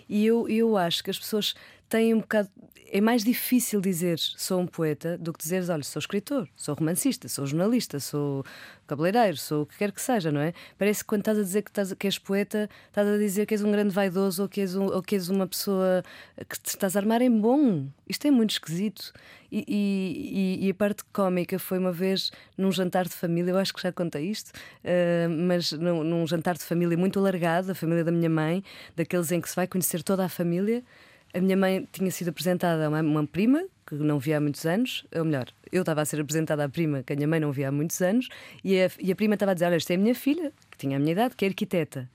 e 0.08 0.26
eu, 0.26 0.48
eu 0.48 0.76
acho 0.76 1.04
que 1.04 1.10
as 1.10 1.18
pessoas 1.18 1.54
têm 1.88 2.14
um 2.14 2.20
bocado. 2.20 2.48
É 2.92 3.00
mais 3.00 3.22
difícil 3.22 3.80
dizer 3.80 4.18
sou 4.18 4.60
um 4.60 4.66
poeta 4.66 5.16
do 5.16 5.32
que 5.32 5.38
dizer, 5.38 5.62
olha, 5.70 5.84
sou 5.84 6.00
escritor, 6.00 6.48
sou 6.56 6.74
romancista, 6.74 7.28
sou 7.28 7.46
jornalista, 7.46 8.00
sou 8.00 8.44
cabeleireiro, 8.84 9.36
sou 9.36 9.62
o 9.62 9.66
que 9.66 9.78
quer 9.78 9.92
que 9.92 10.02
seja, 10.02 10.32
não 10.32 10.40
é? 10.40 10.52
Parece 10.76 11.04
que 11.04 11.06
quando 11.06 11.20
estás 11.20 11.38
a 11.38 11.42
dizer 11.42 11.62
que, 11.62 11.70
estás, 11.70 11.92
que 11.92 12.08
és 12.08 12.18
poeta, 12.18 12.68
estás 12.88 13.06
a 13.06 13.16
dizer 13.16 13.46
que 13.46 13.54
és 13.54 13.62
um 13.62 13.70
grande 13.70 13.94
vaidoso 13.94 14.42
ou 14.42 14.48
que 14.48 14.60
és, 14.60 14.74
um, 14.74 14.86
ou 14.86 15.00
que 15.02 15.14
és 15.14 15.28
uma 15.28 15.46
pessoa 15.46 16.02
que 16.48 16.58
te 16.58 16.70
estás 16.70 16.96
a 16.96 16.98
armar 16.98 17.22
em 17.22 17.30
bom. 17.30 17.86
Isto 18.08 18.26
é 18.26 18.30
muito 18.32 18.50
esquisito. 18.50 19.12
E, 19.52 19.64
e, 19.68 20.66
e, 20.66 20.70
a 20.70 20.74
parte 20.74 21.04
cómica 21.12 21.60
foi 21.60 21.78
uma 21.78 21.92
vez 21.92 22.32
num 22.58 22.72
jantar 22.72 23.04
de 23.04 23.14
família, 23.14 23.52
eu 23.52 23.58
acho 23.58 23.72
que 23.72 23.82
já 23.82 23.92
contei 23.92 24.26
isto, 24.26 24.48
uh, 24.50 25.28
mas 25.28 25.72
num, 25.72 26.04
num 26.04 26.26
jantar 26.26 26.56
de 26.56 26.62
família 26.62 26.96
muito 26.96 27.18
alargado, 27.18 27.70
a 27.70 27.74
família 27.74 28.04
da 28.04 28.12
minha 28.12 28.30
mãe, 28.30 28.62
daqueles 28.94 29.30
em 29.32 29.40
que 29.40 29.48
se 29.48 29.56
vai 29.56 29.66
conhecer 29.66 30.02
toda 30.02 30.24
a 30.24 30.28
família. 30.28 30.84
A 31.32 31.40
minha 31.40 31.56
mãe 31.56 31.88
tinha 31.92 32.10
sido 32.10 32.28
apresentada 32.28 32.86
a 32.86 32.88
uma, 32.88 33.00
uma 33.00 33.26
prima 33.26 33.64
que 33.86 33.94
não 33.94 34.18
via 34.18 34.38
há 34.38 34.40
muitos 34.40 34.64
anos, 34.66 35.04
ou 35.14 35.24
melhor, 35.24 35.46
eu 35.72 35.82
estava 35.82 36.00
a 36.00 36.04
ser 36.04 36.20
apresentada 36.20 36.64
à 36.64 36.68
prima 36.68 37.02
que 37.02 37.12
a 37.12 37.16
minha 37.16 37.26
mãe 37.26 37.40
não 37.40 37.50
via 37.50 37.68
há 37.68 37.72
muitos 37.72 38.00
anos, 38.00 38.28
e 38.62 38.80
a, 38.80 38.90
e 39.00 39.10
a 39.10 39.16
prima 39.16 39.34
estava 39.34 39.50
a 39.50 39.54
dizer: 39.54 39.66
Olha, 39.66 39.76
esta 39.76 39.92
é 39.92 39.96
a 39.96 39.98
minha 39.98 40.14
filha, 40.14 40.52
que 40.70 40.78
tinha 40.78 40.96
a 40.96 41.00
minha 41.00 41.12
idade, 41.12 41.34
que 41.36 41.44
é 41.44 41.48
arquiteta. 41.48 42.08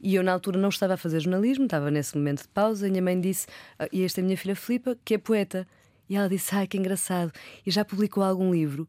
E 0.00 0.14
eu, 0.14 0.22
na 0.22 0.32
altura, 0.32 0.58
não 0.58 0.68
estava 0.68 0.94
a 0.94 0.96
fazer 0.96 1.20
jornalismo, 1.20 1.64
estava 1.64 1.90
nesse 1.90 2.16
momento 2.16 2.42
de 2.42 2.48
pausa, 2.48 2.86
e 2.86 2.88
a 2.88 2.90
minha 2.90 3.02
mãe 3.02 3.20
disse: 3.20 3.46
ah, 3.78 3.88
E 3.92 4.02
esta 4.02 4.20
é 4.20 4.22
a 4.22 4.24
minha 4.24 4.36
filha 4.36 4.56
Filipa, 4.56 4.96
que 5.04 5.14
é 5.14 5.18
poeta. 5.18 5.66
E 6.08 6.16
ela 6.16 6.28
disse: 6.28 6.54
Ai, 6.54 6.66
que 6.66 6.76
engraçado. 6.76 7.32
E 7.64 7.70
já 7.70 7.84
publicou 7.84 8.22
algum 8.22 8.52
livro? 8.52 8.88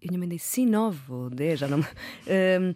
E 0.00 0.08
a 0.08 0.10
minha 0.10 0.18
mãe 0.18 0.28
disse: 0.28 0.46
Sim, 0.46 0.66
nove 0.66 1.00
ou 1.10 1.30
dez, 1.30 1.60
já 1.60 1.68
não. 1.68 1.78
um, 1.80 2.74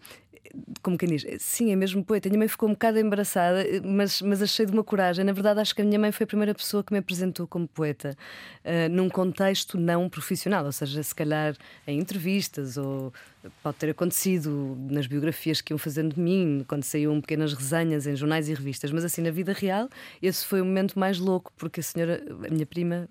como 0.82 0.96
quem 0.96 1.08
diz, 1.08 1.24
sim, 1.38 1.72
é 1.72 1.76
mesmo 1.76 2.04
poeta. 2.04 2.28
A 2.28 2.30
minha 2.30 2.38
mãe 2.38 2.48
ficou 2.48 2.68
um 2.68 2.72
bocado 2.72 2.98
embaraçada, 2.98 3.64
mas, 3.84 4.22
mas 4.22 4.42
achei 4.42 4.66
de 4.66 4.72
uma 4.72 4.84
coragem. 4.84 5.24
Na 5.24 5.32
verdade, 5.32 5.60
acho 5.60 5.74
que 5.74 5.82
a 5.82 5.84
minha 5.84 5.98
mãe 5.98 6.12
foi 6.12 6.24
a 6.24 6.26
primeira 6.26 6.54
pessoa 6.54 6.82
que 6.82 6.92
me 6.92 6.98
apresentou 6.98 7.46
como 7.46 7.66
poeta, 7.66 8.16
uh, 8.64 8.88
num 8.90 9.08
contexto 9.08 9.78
não 9.78 10.08
profissional, 10.08 10.64
ou 10.64 10.72
seja, 10.72 11.02
se 11.02 11.14
calhar 11.14 11.56
em 11.86 11.98
entrevistas, 11.98 12.76
ou 12.76 13.12
pode 13.62 13.76
ter 13.78 13.90
acontecido 13.90 14.76
nas 14.90 15.06
biografias 15.06 15.60
que 15.60 15.72
iam 15.72 15.78
fazendo 15.78 16.14
de 16.14 16.20
mim, 16.20 16.64
quando 16.66 16.84
saíam 16.84 17.20
pequenas 17.20 17.52
resenhas 17.52 18.06
em 18.06 18.16
jornais 18.16 18.48
e 18.48 18.54
revistas, 18.54 18.90
mas 18.90 19.04
assim, 19.04 19.22
na 19.22 19.30
vida 19.30 19.52
real, 19.52 19.88
esse 20.22 20.44
foi 20.44 20.60
o 20.60 20.64
momento 20.64 20.99
mais 20.99 21.18
louco, 21.18 21.52
porque 21.56 21.80
a 21.80 21.82
senhora, 21.82 22.23
a 22.47 22.50
minha 22.50 22.66
prima, 22.66 23.08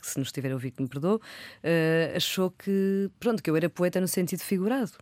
que 0.00 0.06
se 0.06 0.18
nos 0.18 0.28
estiver 0.28 0.50
a 0.50 0.54
ouvir 0.54 0.70
que 0.70 0.82
me 0.82 0.88
perdoou, 0.88 1.16
uh, 1.16 2.16
achou 2.16 2.50
que, 2.50 3.10
pronto, 3.18 3.42
que 3.42 3.50
eu 3.50 3.56
era 3.56 3.68
poeta 3.68 4.00
no 4.00 4.08
sentido 4.08 4.40
figurado 4.40 4.92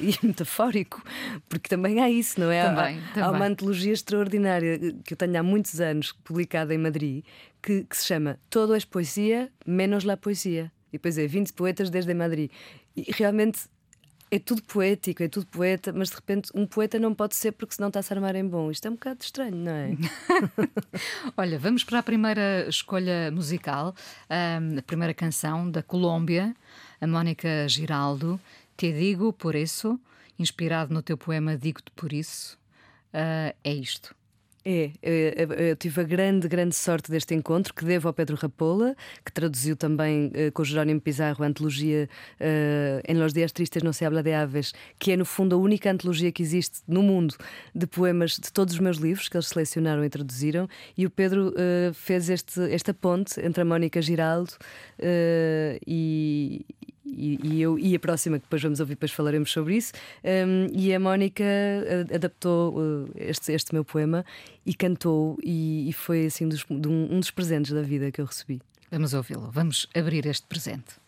e 0.00 0.14
metafórico, 0.26 1.02
porque 1.48 1.68
também 1.68 2.00
há 2.00 2.10
isso, 2.10 2.40
não 2.40 2.50
é? 2.50 2.64
Também, 2.64 2.98
há, 2.98 3.14
também. 3.14 3.22
há 3.22 3.30
uma 3.30 3.46
antologia 3.46 3.92
extraordinária 3.92 4.78
que 5.04 5.14
eu 5.14 5.16
tenho 5.16 5.38
há 5.38 5.42
muitos 5.42 5.80
anos, 5.80 6.12
publicada 6.24 6.74
em 6.74 6.78
Madrid, 6.78 7.24
que, 7.62 7.84
que 7.84 7.96
se 7.96 8.06
chama 8.06 8.38
Todo 8.50 8.74
es 8.74 8.84
Poesia, 8.84 9.50
menos 9.66 10.04
la 10.04 10.16
poesia. 10.16 10.70
E 10.92 10.96
depois 10.96 11.18
é 11.18 11.26
20 11.26 11.52
poetas 11.54 11.90
desde 11.90 12.14
Madrid. 12.14 12.50
E 12.96 13.10
realmente 13.10 13.62
é 14.30 14.38
tudo 14.38 14.62
poético, 14.62 15.22
é 15.22 15.28
tudo 15.28 15.46
poeta, 15.46 15.92
mas 15.92 16.08
de 16.08 16.16
repente 16.16 16.50
um 16.54 16.66
poeta 16.66 16.98
não 16.98 17.14
pode 17.14 17.36
ser 17.36 17.52
porque 17.52 17.74
senão 17.74 17.88
está-se 17.88 18.12
a 18.12 18.16
armar 18.16 18.34
em 18.34 18.46
bom. 18.46 18.70
Isto 18.70 18.88
é 18.88 18.90
um 18.90 18.94
bocado 18.94 19.22
estranho, 19.22 19.56
não 19.56 19.72
é? 19.72 19.90
Olha, 21.36 21.58
vamos 21.58 21.84
para 21.84 22.00
a 22.00 22.02
primeira 22.02 22.66
escolha 22.68 23.30
musical, 23.30 23.94
a 24.28 24.82
primeira 24.82 25.14
canção 25.14 25.70
da 25.70 25.82
Colômbia, 25.82 26.54
a 27.00 27.06
Mónica 27.06 27.68
Giraldo. 27.68 28.40
Te 28.76 28.92
digo 28.92 29.32
por 29.32 29.54
isso, 29.54 30.00
inspirado 30.38 30.92
no 30.92 31.02
teu 31.02 31.16
poema 31.16 31.56
Digo-te 31.56 31.90
por 31.92 32.12
isso, 32.12 32.58
uh, 33.12 33.54
é 33.62 33.72
isto. 33.72 34.14
É, 34.66 34.92
eu, 35.02 35.52
eu, 35.52 35.76
tive 35.76 36.00
a 36.00 36.04
grande, 36.04 36.48
grande 36.48 36.74
sorte 36.74 37.10
deste 37.10 37.34
encontro 37.34 37.74
que 37.74 37.84
devo 37.84 38.08
ao 38.08 38.14
Pedro 38.14 38.34
Rapola, 38.34 38.96
que 39.22 39.30
traduziu 39.30 39.76
também 39.76 40.28
uh, 40.28 40.50
com 40.54 40.64
Jerónimo 40.64 41.02
Pizarro 41.02 41.44
a 41.44 41.46
antologia 41.46 42.08
uh, 42.40 43.02
Em 43.06 43.14
Los 43.14 43.34
Dias 43.34 43.52
Tristes 43.52 43.82
Não 43.82 43.92
Se 43.92 44.06
Habla 44.06 44.22
de 44.22 44.32
Aves, 44.32 44.72
que 44.98 45.12
é 45.12 45.18
no 45.18 45.26
fundo 45.26 45.54
a 45.54 45.58
única 45.58 45.90
antologia 45.90 46.32
que 46.32 46.42
existe 46.42 46.80
no 46.88 47.02
mundo 47.02 47.34
de 47.74 47.86
poemas 47.86 48.38
de 48.38 48.50
todos 48.50 48.72
os 48.72 48.80
meus 48.80 48.96
livros 48.96 49.28
que 49.28 49.36
eles 49.36 49.48
selecionaram 49.48 50.02
e 50.02 50.08
traduziram. 50.08 50.66
E 50.96 51.04
o 51.04 51.10
Pedro 51.10 51.48
uh, 51.48 51.92
fez 51.92 52.30
este, 52.30 52.58
esta 52.72 52.94
ponte 52.94 53.38
entre 53.44 53.60
a 53.60 53.64
Mónica 53.66 54.00
Giraldo 54.00 54.52
e, 55.86 56.64
e, 57.06 57.38
e, 57.42 57.62
eu, 57.62 57.78
e 57.78 57.94
a 57.94 57.98
próxima, 57.98 58.38
que 58.38 58.44
depois 58.44 58.62
vamos 58.62 58.80
ouvir, 58.80 58.94
depois 58.94 59.12
falaremos 59.12 59.50
sobre 59.50 59.76
isso. 59.76 59.92
Um, 60.24 60.66
e 60.72 60.94
a 60.94 61.00
Mónica 61.00 61.44
adaptou 62.14 62.74
uh, 62.78 63.10
este, 63.16 63.52
este 63.52 63.74
meu 63.74 63.84
poema 63.84 64.24
e 64.64 64.74
cantou, 64.74 65.36
e, 65.42 65.88
e 65.88 65.92
foi 65.92 66.26
assim 66.26 66.46
um 66.46 66.48
dos, 66.48 66.64
um 66.70 67.20
dos 67.20 67.30
presentes 67.30 67.72
da 67.72 67.82
vida 67.82 68.10
que 68.10 68.20
eu 68.20 68.24
recebi. 68.24 68.60
Vamos 68.90 69.12
ouvi-lo, 69.12 69.50
vamos 69.50 69.88
abrir 69.94 70.26
este 70.26 70.46
presente. 70.46 71.03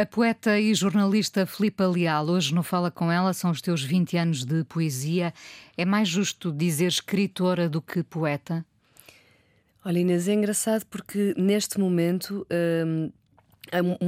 A 0.00 0.06
poeta 0.06 0.58
e 0.58 0.74
jornalista 0.74 1.44
Filipa 1.44 1.86
Leal, 1.86 2.26
hoje 2.26 2.54
no 2.54 2.62
Fala 2.62 2.90
Com 2.90 3.12
Ela, 3.12 3.34
são 3.34 3.50
os 3.50 3.60
teus 3.60 3.82
20 3.82 4.16
anos 4.16 4.44
de 4.46 4.64
poesia. 4.64 5.30
É 5.76 5.84
mais 5.84 6.08
justo 6.08 6.50
dizer 6.50 6.86
escritora 6.86 7.68
do 7.68 7.82
que 7.82 8.02
poeta? 8.02 8.64
Olha, 9.84 9.98
Inês, 9.98 10.26
é 10.26 10.32
engraçado 10.32 10.86
porque 10.86 11.34
neste 11.36 11.78
momento. 11.78 12.46
Hum, 12.50 13.12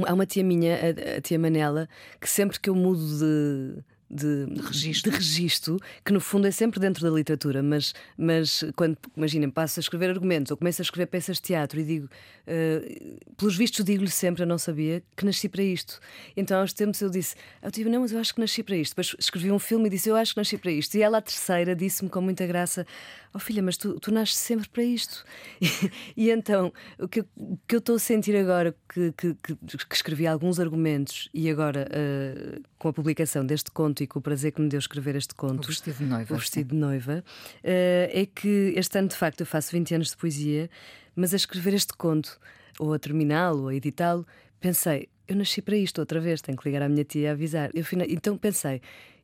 há 0.07 0.13
uma 0.15 0.25
tia 0.25 0.43
minha, 0.43 0.79
a, 1.15 1.21
tia 1.21 1.37
Manela, 1.37 1.87
que 2.19 2.27
sempre 2.27 2.59
que 2.59 2.71
eu 2.71 2.75
mudo 2.75 3.05
de, 3.19 3.83
de, 4.13 4.45
registro. 4.61 5.11
de, 5.11 5.17
registro. 5.17 5.79
que 6.05 6.13
no 6.13 6.19
fundo 6.19 6.47
é 6.47 6.51
sempre 6.51 6.79
dentro 6.79 7.03
da 7.03 7.09
literatura, 7.09 7.63
mas, 7.63 7.93
mas 8.17 8.63
quando, 8.75 8.97
imaginem, 9.17 9.49
passo 9.49 9.79
a 9.79 9.81
escrever 9.81 10.09
argumentos 10.09 10.51
ou 10.51 10.57
começo 10.57 10.81
a 10.81 10.83
escrever 10.83 11.07
peças 11.07 11.37
de 11.37 11.43
teatro 11.43 11.79
e 11.79 11.83
digo, 11.83 12.05
uh, 12.47 13.33
pelos 13.35 13.57
vistos, 13.57 13.83
digo-lhe 13.83 14.11
sempre, 14.11 14.43
eu 14.43 14.47
não 14.47 14.57
sabia, 14.57 15.03
que 15.15 15.25
nasci 15.25 15.49
para 15.49 15.63
isto. 15.63 15.99
Então, 16.37 16.59
aos 16.59 16.73
tempos, 16.73 17.01
eu 17.01 17.09
disse, 17.09 17.35
eu 17.61 17.71
tive, 17.71 17.89
não, 17.89 18.01
mas 18.01 18.11
eu 18.11 18.19
acho 18.19 18.33
que 18.33 18.39
nasci 18.39 18.61
para 18.61 18.75
isto. 18.75 18.91
Depois 18.91 19.15
escrevi 19.19 19.51
um 19.51 19.59
filme 19.59 19.87
e 19.87 19.89
disse, 19.89 20.09
eu 20.09 20.15
acho 20.15 20.33
que 20.33 20.39
nasci 20.39 20.57
para 20.57 20.71
isto. 20.71 20.95
E 20.95 21.01
ela, 21.01 21.17
a 21.17 21.21
terceira, 21.21 21.75
disse-me 21.75 22.09
com 22.09 22.21
muita 22.21 22.45
graça, 22.45 22.85
oh 23.33 23.39
filha, 23.39 23.63
mas 23.63 23.77
tu, 23.77 23.99
tu 23.99 24.11
nasces 24.11 24.35
sempre 24.35 24.69
para 24.69 24.83
isto. 24.83 25.25
E, 25.59 25.67
e 26.27 26.29
então, 26.29 26.71
o 26.99 27.07
que, 27.07 27.21
o 27.35 27.57
que 27.67 27.75
eu 27.75 27.79
estou 27.79 27.95
a 27.95 27.99
sentir 27.99 28.35
agora, 28.35 28.75
que, 28.93 29.11
que, 29.13 29.35
que, 29.35 29.55
que 29.55 29.95
escrevi 29.95 30.27
alguns 30.27 30.59
argumentos 30.59 31.29
e 31.33 31.49
agora, 31.49 31.87
uh, 31.89 32.61
com 32.77 32.89
a 32.89 32.93
publicação 32.93 33.45
deste 33.45 33.71
conto 33.71 34.02
o 34.17 34.21
prazer 34.21 34.51
que 34.51 34.61
me 34.61 34.69
deu 34.69 34.79
escrever 34.79 35.15
este 35.15 35.33
conto, 35.35 35.65
O 35.65 35.67
Vestido 35.67 35.97
de 35.97 36.05
Noiva, 36.05 36.33
o 36.33 36.37
vestido 36.37 36.69
de 36.69 36.75
noiva. 36.75 37.23
Uh, 37.63 38.09
é 38.11 38.25
que 38.25 38.73
este 38.75 38.97
ano, 38.97 39.07
de 39.07 39.15
facto, 39.15 39.41
eu 39.41 39.45
faço 39.45 39.71
20 39.71 39.95
anos 39.95 40.09
de 40.09 40.17
poesia, 40.17 40.69
mas 41.15 41.33
a 41.33 41.37
escrever 41.37 41.73
este 41.73 41.93
conto, 41.93 42.39
ou 42.79 42.93
a 42.93 42.99
terminá-lo, 42.99 43.63
ou 43.63 43.67
a 43.69 43.75
editá-lo, 43.75 44.25
pensei, 44.59 45.09
eu 45.27 45.35
nasci 45.35 45.61
para 45.61 45.75
isto 45.75 45.99
outra 45.99 46.19
vez, 46.19 46.41
tenho 46.41 46.57
que 46.57 46.67
ligar 46.67 46.81
à 46.81 46.89
minha 46.89 47.03
tia 47.03 47.21
e 47.21 47.27
avisar. 47.27 47.69
Eu, 47.73 47.85
então 48.09 48.37
pensei, 48.37 48.81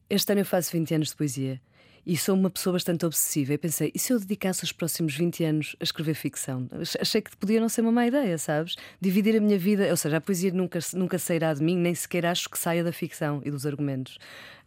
este 0.09 0.31
ano 0.31 0.41
eu 0.41 0.45
faço 0.45 0.71
20 0.71 0.95
anos 0.95 1.09
de 1.09 1.15
poesia 1.15 1.61
e 2.05 2.17
sou 2.17 2.35
uma 2.35 2.49
pessoa 2.49 2.73
bastante 2.73 3.05
obsessiva. 3.05 3.53
E 3.53 3.57
pensei, 3.57 3.91
e 3.93 3.99
se 3.99 4.13
eu 4.13 4.19
dedicasse 4.19 4.63
os 4.63 4.71
próximos 4.71 5.15
20 5.15 5.43
anos 5.43 5.75
a 5.79 5.83
escrever 5.83 6.13
ficção? 6.13 6.67
Achei 6.99 7.21
que 7.21 7.35
podia 7.37 7.59
não 7.59 7.69
ser 7.69 7.81
uma 7.81 7.91
má 7.91 8.07
ideia, 8.07 8.37
sabes? 8.37 8.75
Dividir 8.99 9.37
a 9.37 9.39
minha 9.39 9.57
vida, 9.57 9.87
ou 9.89 9.97
seja, 9.97 10.17
a 10.17 10.21
poesia 10.21 10.51
nunca, 10.51 10.79
nunca 10.93 11.17
sairá 11.17 11.53
de 11.53 11.63
mim, 11.63 11.77
nem 11.77 11.93
sequer 11.93 12.25
acho 12.25 12.49
que 12.49 12.57
saia 12.57 12.83
da 12.83 12.91
ficção 12.91 13.41
e 13.43 13.51
dos 13.51 13.65
argumentos. 13.65 14.17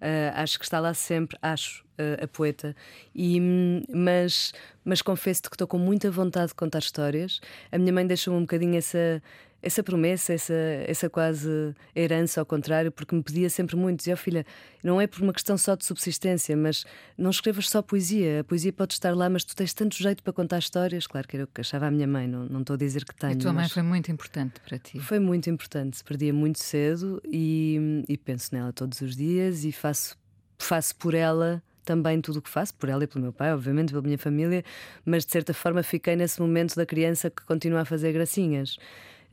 Uh, 0.01 0.35
acho 0.35 0.59
que 0.59 0.64
está 0.64 0.81
lá 0.81 0.92
sempre, 0.95 1.38
acho, 1.40 1.85
uh, 1.92 2.25
a 2.25 2.27
poeta. 2.27 2.75
E, 3.14 3.40
mas, 3.88 4.53
mas 4.85 5.01
confesso-te 5.01 5.49
que 5.49 5.55
estou 5.55 5.66
com 5.66 5.79
muita 5.79 6.11
vontade 6.11 6.49
de 6.49 6.55
contar 6.55 6.81
histórias. 6.81 7.40
A 7.71 7.79
minha 7.79 7.92
mãe 7.92 8.07
deixou-me 8.07 8.38
um 8.38 8.42
bocadinho 8.42 8.77
essa 8.77 9.23
essa 9.62 9.83
promessa, 9.83 10.33
essa, 10.33 10.55
essa 10.87 11.09
quase 11.09 11.48
herança 11.94 12.40
ao 12.40 12.46
contrário, 12.46 12.90
porque 12.90 13.14
me 13.14 13.22
pedia 13.22 13.48
sempre 13.48 13.77
muito, 13.77 13.98
dizia, 13.98 14.14
oh, 14.14 14.16
filha, 14.16 14.44
não 14.83 15.01
é 15.01 15.07
por 15.07 15.22
uma 15.22 15.33
questão 15.33 15.57
só 15.57 15.77
de 15.77 15.85
subsistência, 15.85 16.57
mas 16.57 16.85
não 17.16 17.31
escrevas 17.31 17.70
só 17.70 17.81
poesia, 17.81 18.40
a 18.40 18.44
poesia 18.44 18.72
pode 18.72 18.94
estar 18.94 19.14
lá, 19.14 19.31
mas 19.31 19.44
tu 19.44 19.55
tens 19.55 19.72
tanto 19.72 19.96
jeito 19.96 20.22
para 20.22 20.33
contar 20.33 20.59
histórias, 20.59 21.07
claro 21.07 21.29
que 21.29 21.37
era 21.37 21.44
o 21.44 21.46
que 21.46 21.61
achava 21.61 21.87
a 21.87 21.90
minha 21.90 22.07
mãe, 22.07 22.27
não, 22.27 22.44
não 22.46 22.61
estou 22.61 22.75
a 22.75 22.77
dizer 22.77 23.05
que 23.05 23.14
tenho. 23.14 23.35
E 23.35 23.37
a 23.37 23.38
tua 23.38 23.53
mãe 23.53 23.68
foi 23.68 23.83
muito 23.83 24.11
importante 24.11 24.61
para 24.61 24.79
ti? 24.79 24.98
Foi 24.98 25.20
muito 25.20 25.48
importante, 25.48 25.96
se 25.96 26.05
perdia 26.05 26.33
muito 26.33 26.59
cedo 26.59 27.22
e, 27.25 28.05
e 28.09 28.16
penso 28.18 28.53
nela 28.53 28.72
todos 28.72 29.01
os 29.01 29.14
dias 29.14 29.64
e 29.64 29.70
faço, 29.70 30.16
faço 30.59 30.96
por 30.96 31.14
ela 31.14 31.62
também 31.85 32.20
tudo 32.20 32.38
o 32.38 32.42
que 32.42 32.48
faço, 32.51 32.75
por 32.75 32.88
ela 32.88 33.05
e 33.05 33.07
pelo 33.07 33.22
meu 33.22 33.33
pai, 33.33 33.53
obviamente, 33.53 33.90
pela 33.90 34.03
minha 34.03 34.18
família, 34.18 34.64
mas 35.05 35.25
de 35.25 35.33
certa 35.33 35.53
forma 35.53 35.83
fiquei 35.83 36.16
nesse 36.16 36.40
momento 36.40 36.77
da 36.77 36.87
criança 36.87 37.29
que 37.31 37.44
continua 37.44 37.81
a 37.81 37.85
fazer 37.85 38.12
gracinhas. 38.12 38.79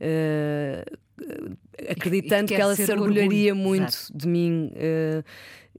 Uh, 0.00 0.98
acreditando 1.90 2.48
que, 2.48 2.56
que, 2.56 2.60
ela 2.60 2.74
se 2.74 2.90
orgulharia 2.90 3.52
orgulho. 3.52 3.68
muito 3.68 3.88
Exato. 3.88 4.16
de 4.16 4.28
mim 4.28 4.72
uh, 4.74 5.24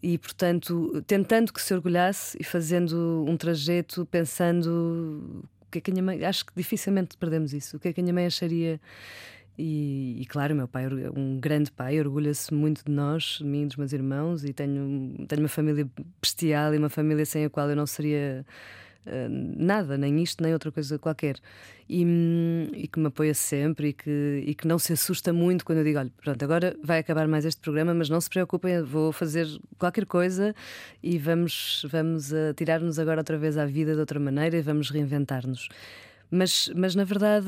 e, 0.01 0.17
portanto, 0.17 1.03
tentando 1.05 1.51
que 1.51 1.61
se 1.61 1.73
orgulhasse 1.73 2.37
e 2.39 2.43
fazendo 2.43 3.25
um 3.27 3.37
trajeto 3.37 4.05
pensando 4.05 5.43
o 5.61 5.71
que 5.71 5.77
é 5.77 5.81
que 5.81 5.91
a 5.91 5.93
minha 5.93 6.03
mãe. 6.03 6.25
Acho 6.25 6.45
que 6.45 6.53
dificilmente 6.55 7.15
perdemos 7.17 7.53
isso. 7.53 7.77
O 7.77 7.79
que 7.79 7.87
é 7.87 7.93
que 7.93 8.01
a 8.01 8.03
minha 8.03 8.13
mãe 8.13 8.25
acharia. 8.25 8.79
E, 9.57 10.17
e 10.19 10.25
claro, 10.25 10.55
meu 10.55 10.67
pai 10.67 10.85
é 10.85 11.19
um 11.19 11.39
grande 11.39 11.71
pai, 11.71 11.99
orgulha-se 11.99 12.53
muito 12.53 12.83
de 12.83 12.91
nós, 12.91 13.37
de 13.39 13.45
mim 13.45 13.63
e 13.63 13.65
dos 13.67 13.75
meus 13.75 13.93
irmãos, 13.93 14.43
e 14.43 14.53
tenho, 14.53 15.25
tenho 15.27 15.41
uma 15.41 15.49
família 15.49 15.87
bestial 16.21 16.73
e 16.73 16.77
uma 16.77 16.89
família 16.89 17.25
sem 17.25 17.45
a 17.45 17.49
qual 17.49 17.69
eu 17.69 17.75
não 17.75 17.85
seria 17.85 18.17
eh, 18.17 18.45
nada, 19.29 19.97
nem 19.97 20.21
isto, 20.21 20.43
nem 20.43 20.53
outra 20.53 20.71
coisa 20.71 20.97
qualquer. 20.99 21.37
E, 21.89 22.05
e, 22.73 22.87
que 22.87 22.99
me 22.99 23.07
apoia 23.07 23.33
sempre 23.33 23.89
e 23.89 23.93
que, 23.93 24.43
e 24.45 24.55
que 24.55 24.67
não 24.67 24.79
se 24.79 24.93
assusta 24.93 25.33
muito 25.33 25.65
quando 25.65 25.79
eu 25.79 25.83
digo: 25.83 25.99
olha, 25.99 26.11
pronto, 26.23 26.43
agora 26.43 26.75
vai 26.83 26.99
acabar 26.99 27.27
mais 27.27 27.43
este 27.43 27.59
programa, 27.61 27.93
mas 27.93 28.09
não 28.09 28.21
se 28.21 28.29
preocupem, 28.29 28.81
vou 28.81 29.11
fazer 29.11 29.47
qualquer 29.77 30.05
coisa 30.05 30.55
e 31.03 31.17
vamos, 31.17 31.85
vamos 31.89 32.31
tirar-nos 32.55 32.97
agora 32.97 33.19
outra 33.19 33.37
vez 33.37 33.57
à 33.57 33.65
vida 33.65 33.93
de 33.93 33.99
outra 33.99 34.19
maneira 34.19 34.57
e 34.57 34.61
vamos 34.61 34.89
reinventar-nos. 34.89 35.67
Mas, 36.31 36.71
mas 36.73 36.95
na 36.95 37.03
verdade, 37.03 37.47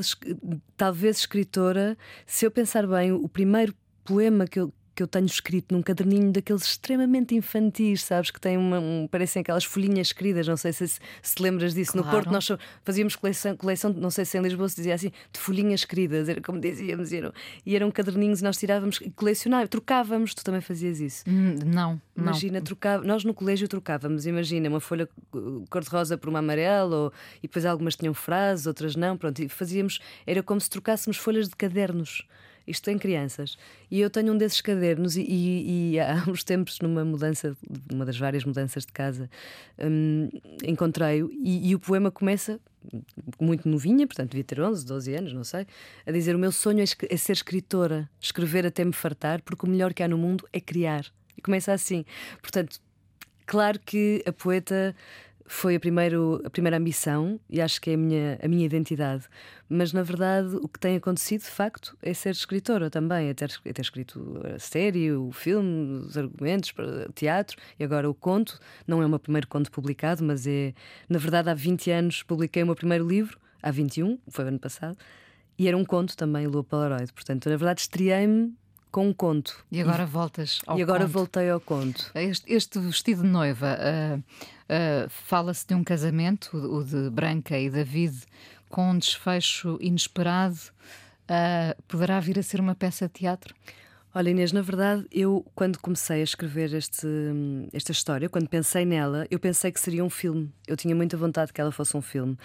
talvez 0.76 1.18
escritora, 1.18 1.96
se 2.26 2.44
eu 2.44 2.50
pensar 2.50 2.86
bem, 2.86 3.12
o 3.12 3.26
primeiro 3.26 3.74
poema 4.04 4.46
que 4.46 4.60
eu, 4.60 4.70
que 4.94 5.02
eu 5.02 5.08
tenho 5.08 5.26
escrito 5.26 5.74
num 5.74 5.82
caderninho 5.82 6.30
daqueles 6.30 6.62
extremamente 6.62 7.34
infantis, 7.34 8.04
sabes? 8.04 8.30
Que 8.30 8.40
tem 8.40 8.56
uma, 8.56 8.78
um, 8.78 9.08
parecem 9.10 9.40
aquelas 9.40 9.64
folhinhas 9.64 10.08
escritas, 10.08 10.46
não 10.46 10.56
sei 10.56 10.72
se 10.72 10.84
se, 10.88 11.00
se 11.22 11.42
lembras 11.42 11.74
disso. 11.74 11.92
Claro. 11.92 12.06
No 12.06 12.12
Porto 12.12 12.30
nós 12.30 12.48
fazíamos 12.84 13.16
coleção, 13.16 13.56
coleção, 13.56 13.92
não 13.92 14.10
sei 14.10 14.24
se 14.24 14.38
em 14.38 14.42
Lisboa 14.42 14.68
se 14.68 14.76
dizia 14.76 14.94
assim, 14.94 15.10
de 15.32 15.38
folhinhas 15.40 15.80
escritas, 15.80 16.28
era 16.28 16.40
como 16.40 16.60
dizíamos, 16.60 17.12
eram, 17.12 17.32
e 17.64 17.74
eram 17.74 17.90
caderninhos 17.90 18.40
e 18.40 18.44
nós 18.44 18.56
tirávamos 18.56 19.00
e 19.00 19.10
colecionávamos, 19.10 19.70
trocávamos, 19.70 20.34
tu 20.34 20.44
também 20.44 20.60
fazias 20.60 21.00
isso? 21.00 21.24
Hum, 21.28 21.56
não. 21.64 22.00
Imagina, 22.16 22.58
não. 22.58 22.64
Trocava, 22.64 23.04
nós 23.04 23.24
no 23.24 23.34
colégio 23.34 23.66
trocávamos, 23.68 24.26
imagina, 24.26 24.68
uma 24.68 24.80
folha 24.80 25.08
cor-de-rosa 25.68 26.16
por 26.16 26.28
uma 26.28 26.38
amarela, 26.38 26.96
ou, 26.96 27.12
e 27.38 27.42
depois 27.42 27.64
algumas 27.64 27.96
tinham 27.96 28.14
frases, 28.14 28.66
outras 28.66 28.94
não, 28.94 29.16
pronto, 29.16 29.42
e 29.42 29.48
fazíamos, 29.48 29.98
era 30.26 30.42
como 30.42 30.60
se 30.60 30.70
trocássemos 30.70 31.16
folhas 31.16 31.48
de 31.48 31.56
cadernos 31.56 32.26
isto 32.66 32.90
em 32.90 32.98
crianças. 32.98 33.56
E 33.90 34.00
eu 34.00 34.10
tenho 34.10 34.32
um 34.32 34.38
desses 34.38 34.60
cadernos, 34.60 35.16
e, 35.16 35.22
e, 35.22 35.92
e 35.92 36.00
há 36.00 36.24
uns 36.28 36.44
tempos, 36.44 36.78
numa 36.80 37.04
mudança, 37.04 37.56
uma 37.92 38.04
das 38.04 38.18
várias 38.18 38.44
mudanças 38.44 38.84
de 38.84 38.92
casa, 38.92 39.30
hum, 39.78 40.28
encontrei-o, 40.64 41.30
e, 41.32 41.70
e 41.70 41.74
o 41.74 41.78
poema 41.78 42.10
começa 42.10 42.60
muito 43.40 43.68
novinha, 43.68 44.06
portanto 44.06 44.30
devia 44.30 44.44
ter 44.44 44.60
11, 44.60 44.84
12 44.84 45.14
anos, 45.14 45.32
não 45.32 45.44
sei, 45.44 45.66
a 46.06 46.12
dizer: 46.12 46.34
O 46.34 46.38
meu 46.38 46.52
sonho 46.52 46.80
é, 46.80 46.84
é 47.08 47.16
ser 47.16 47.32
escritora, 47.32 48.08
escrever 48.20 48.66
até 48.66 48.84
me 48.84 48.92
fartar, 48.92 49.42
porque 49.42 49.66
o 49.66 49.68
melhor 49.68 49.94
que 49.94 50.02
há 50.02 50.08
no 50.08 50.18
mundo 50.18 50.46
é 50.52 50.60
criar. 50.60 51.06
E 51.36 51.40
começa 51.40 51.72
assim. 51.72 52.04
Portanto, 52.40 52.80
claro 53.46 53.78
que 53.80 54.22
a 54.26 54.32
poeta 54.32 54.94
foi 55.46 55.76
a, 55.76 55.80
primeiro, 55.80 56.40
a 56.44 56.50
primeira 56.50 56.76
ambição 56.76 57.38
e 57.50 57.60
acho 57.60 57.80
que 57.80 57.90
é 57.90 57.94
a 57.94 57.96
minha, 57.96 58.38
a 58.42 58.48
minha 58.48 58.64
identidade. 58.64 59.24
Mas 59.68 59.92
na 59.92 60.02
verdade 60.02 60.56
o 60.56 60.68
que 60.68 60.78
tem 60.78 60.96
acontecido 60.96 61.42
de 61.42 61.50
facto 61.50 61.96
é 62.02 62.14
ser 62.14 62.30
escritora 62.30 62.90
também, 62.90 63.28
é 63.28 63.34
ter, 63.34 63.50
é 63.64 63.72
ter 63.72 63.82
escrito 63.82 64.40
a 64.54 64.58
série, 64.58 65.12
o 65.12 65.30
filme, 65.32 65.98
os 66.06 66.16
argumentos, 66.16 66.72
o 67.08 67.12
teatro 67.12 67.56
e 67.78 67.84
agora 67.84 68.08
o 68.08 68.14
conto. 68.14 68.58
Não 68.86 69.02
é 69.02 69.06
o 69.06 69.08
meu 69.08 69.18
primeiro 69.18 69.46
conto 69.46 69.70
publicado, 69.70 70.24
mas 70.24 70.46
é. 70.46 70.72
Na 71.08 71.18
verdade, 71.18 71.50
há 71.50 71.54
20 71.54 71.90
anos 71.90 72.22
publiquei 72.22 72.62
o 72.62 72.66
meu 72.66 72.74
primeiro 72.74 73.06
livro, 73.06 73.38
há 73.62 73.70
21, 73.70 74.18
foi 74.28 74.48
ano 74.48 74.58
passado, 74.58 74.96
e 75.58 75.68
era 75.68 75.76
um 75.76 75.84
conto 75.84 76.16
também, 76.16 76.46
Lua 76.46 76.64
Polaroid. 76.64 77.12
Portanto, 77.12 77.48
na 77.48 77.56
verdade, 77.56 77.82
estreiei-me 77.82 78.54
com 78.94 79.08
um 79.08 79.12
conto. 79.12 79.56
E 79.72 79.80
agora 79.80 80.06
voltas 80.06 80.60
ao 80.68 80.78
E 80.78 80.82
agora 80.82 81.00
conto. 81.00 81.12
voltei 81.12 81.50
ao 81.50 81.60
conto. 81.60 82.12
Este, 82.14 82.52
este 82.52 82.78
vestido 82.78 83.22
de 83.22 83.28
noiva, 83.28 83.76
uh, 83.76 84.18
uh, 84.20 85.08
fala-se 85.08 85.66
de 85.66 85.74
um 85.74 85.82
casamento, 85.82 86.56
o 86.56 86.84
de 86.84 87.10
Branca 87.10 87.58
e 87.58 87.68
David, 87.68 88.16
com 88.68 88.92
um 88.92 88.96
desfecho 88.96 89.78
inesperado. 89.80 90.60
Uh, 91.24 91.82
poderá 91.88 92.20
vir 92.20 92.38
a 92.38 92.42
ser 92.44 92.60
uma 92.60 92.76
peça 92.76 93.08
de 93.08 93.14
teatro? 93.14 93.52
Olha, 94.16 94.30
Inês, 94.30 94.52
na 94.52 94.62
verdade, 94.62 95.04
eu, 95.10 95.44
quando 95.56 95.76
comecei 95.80 96.20
a 96.20 96.22
escrever 96.22 96.72
este, 96.72 97.04
esta 97.72 97.90
história, 97.90 98.28
quando 98.28 98.48
pensei 98.48 98.84
nela, 98.84 99.26
eu 99.28 99.40
pensei 99.40 99.72
que 99.72 99.80
seria 99.80 100.04
um 100.04 100.08
filme. 100.08 100.52
Eu 100.68 100.76
tinha 100.76 100.94
muita 100.94 101.16
vontade 101.16 101.52
que 101.52 101.60
ela 101.60 101.72
fosse 101.72 101.96
um 101.96 102.00
filme. 102.00 102.38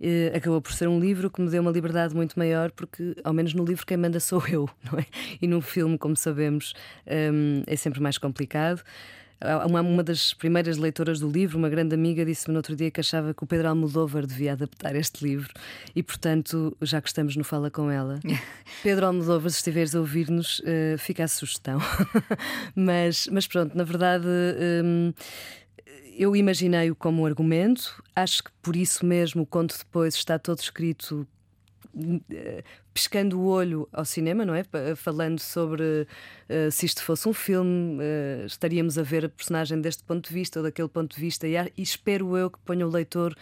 E 0.00 0.32
acabou 0.34 0.60
por 0.60 0.72
ser 0.72 0.88
um 0.88 0.98
livro 0.98 1.30
que 1.30 1.40
me 1.40 1.48
deu 1.48 1.62
uma 1.62 1.70
liberdade 1.70 2.12
muito 2.12 2.36
maior, 2.36 2.72
porque, 2.72 3.14
ao 3.22 3.32
menos 3.32 3.54
no 3.54 3.64
livro, 3.64 3.86
quem 3.86 3.96
manda 3.96 4.18
sou 4.18 4.42
eu, 4.50 4.68
não 4.90 4.98
é? 4.98 5.06
E 5.40 5.46
num 5.46 5.60
filme, 5.60 5.96
como 5.96 6.16
sabemos, 6.16 6.74
um, 7.06 7.62
é 7.68 7.76
sempre 7.76 8.00
mais 8.00 8.18
complicado. 8.18 8.82
Uma, 9.66 9.80
uma 9.80 10.02
das 10.02 10.32
primeiras 10.34 10.76
leitoras 10.76 11.18
do 11.18 11.28
livro, 11.28 11.58
uma 11.58 11.68
grande 11.68 11.94
amiga, 11.94 12.24
disse-me 12.24 12.52
no 12.52 12.58
outro 12.58 12.76
dia 12.76 12.90
que 12.90 13.00
achava 13.00 13.34
que 13.34 13.42
o 13.42 13.46
Pedro 13.46 13.68
Almodóvar 13.68 14.26
devia 14.26 14.52
adaptar 14.52 14.94
este 14.94 15.24
livro 15.24 15.52
e, 15.94 16.02
portanto, 16.02 16.76
já 16.80 17.00
que 17.00 17.08
estamos 17.08 17.34
no 17.36 17.42
Fala 17.42 17.70
com 17.70 17.90
ela, 17.90 18.20
Pedro 18.82 19.06
Almodóvar, 19.06 19.50
se 19.50 19.56
estiveres 19.56 19.94
a 19.94 20.00
ouvir-nos, 20.00 20.60
uh, 20.60 20.98
fica 20.98 21.24
a 21.24 21.28
sugestão. 21.28 21.78
mas, 22.74 23.28
mas 23.30 23.46
pronto, 23.46 23.76
na 23.76 23.84
verdade. 23.84 24.26
Um, 24.84 25.12
eu 26.14 26.36
imaginei-o 26.36 26.94
como 26.94 27.24
argumento, 27.24 28.02
acho 28.14 28.44
que 28.44 28.50
por 28.62 28.76
isso 28.76 29.04
mesmo 29.04 29.42
o 29.42 29.46
conto 29.46 29.76
depois 29.78 30.14
está 30.14 30.38
todo 30.38 30.58
escrito 30.58 31.26
pescando 32.92 33.40
o 33.40 33.46
olho 33.46 33.88
ao 33.92 34.04
cinema, 34.04 34.44
não 34.44 34.54
é? 34.54 34.64
Falando 34.96 35.38
sobre 35.38 35.82
uh, 35.82 36.70
se 36.70 36.86
isto 36.86 37.02
fosse 37.02 37.28
um 37.28 37.32
filme, 37.32 37.98
uh, 37.98 38.46
estaríamos 38.46 38.98
a 38.98 39.02
ver 39.02 39.26
a 39.26 39.28
personagem 39.28 39.80
deste 39.80 40.02
ponto 40.04 40.28
de 40.28 40.34
vista 40.34 40.58
ou 40.58 40.64
daquele 40.64 40.88
ponto 40.88 41.14
de 41.14 41.20
vista, 41.20 41.46
e, 41.46 41.56
espero 41.76 42.36
eu 42.36 42.50
que 42.50 42.58
ponha 42.60 42.86
o 42.86 42.90
leitor 42.90 43.34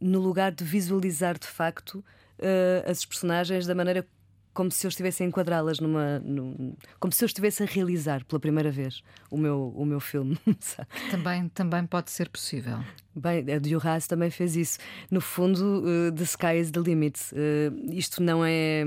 no 0.00 0.20
lugar 0.20 0.52
de 0.52 0.64
visualizar 0.64 1.38
de 1.38 1.46
facto 1.46 1.96
uh, 1.96 2.90
as 2.90 3.04
personagens 3.04 3.66
da 3.66 3.74
maneira 3.74 4.06
como 4.54 4.70
se 4.70 4.86
eu 4.86 4.88
estivesse 4.88 5.22
a 5.22 5.26
enquadrá-las 5.26 5.80
numa. 5.80 6.18
Num, 6.20 6.74
como 7.00 7.12
se 7.12 7.24
eu 7.24 7.26
estivesse 7.26 7.62
a 7.62 7.66
realizar 7.66 8.24
pela 8.24 8.38
primeira 8.38 8.70
vez 8.70 9.02
o 9.30 9.36
meu, 9.36 9.72
o 9.76 9.84
meu 9.84 10.00
filme. 10.00 10.38
também, 11.10 11.48
também 11.48 11.86
pode 11.86 12.10
ser 12.10 12.28
possível. 12.28 12.78
Bem, 13.14 13.44
a 13.52 13.58
Duras 13.58 14.06
também 14.06 14.30
fez 14.30 14.56
isso. 14.56 14.78
No 15.10 15.20
fundo, 15.20 15.84
uh, 15.84 16.12
The 16.12 16.24
Sky 16.24 16.58
is 16.58 16.70
the 16.70 16.80
Limit. 16.80 17.18
Uh, 17.32 17.92
isto 17.92 18.22
não 18.22 18.44
é. 18.44 18.84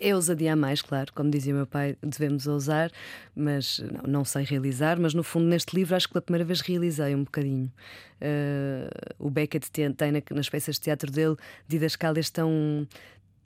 É 0.00 0.14
ousadia 0.14 0.52
a 0.52 0.56
mais, 0.56 0.80
claro, 0.80 1.12
como 1.12 1.28
dizia 1.28 1.52
meu 1.52 1.66
pai, 1.66 1.96
devemos 2.00 2.46
ousar, 2.46 2.88
mas 3.34 3.80
não, 3.80 4.02
não, 4.12 4.24
sei 4.24 4.44
realizar. 4.44 4.96
Mas 5.00 5.12
no 5.12 5.24
fundo, 5.24 5.46
neste 5.46 5.74
livro, 5.74 5.96
acho 5.96 6.06
que 6.06 6.12
pela 6.12 6.22
primeira 6.22 6.44
vez 6.44 6.60
realizei 6.60 7.16
um 7.16 7.24
bocadinho. 7.24 7.72
Uh, 8.20 8.88
o 9.18 9.28
Beckett 9.28 9.68
tem, 9.72 9.92
tem 9.92 10.12
nas 10.30 10.48
peças 10.48 10.76
de 10.76 10.82
teatro 10.82 11.10
dele 11.10 11.34
didascálias 11.66 12.30
tão, 12.30 12.86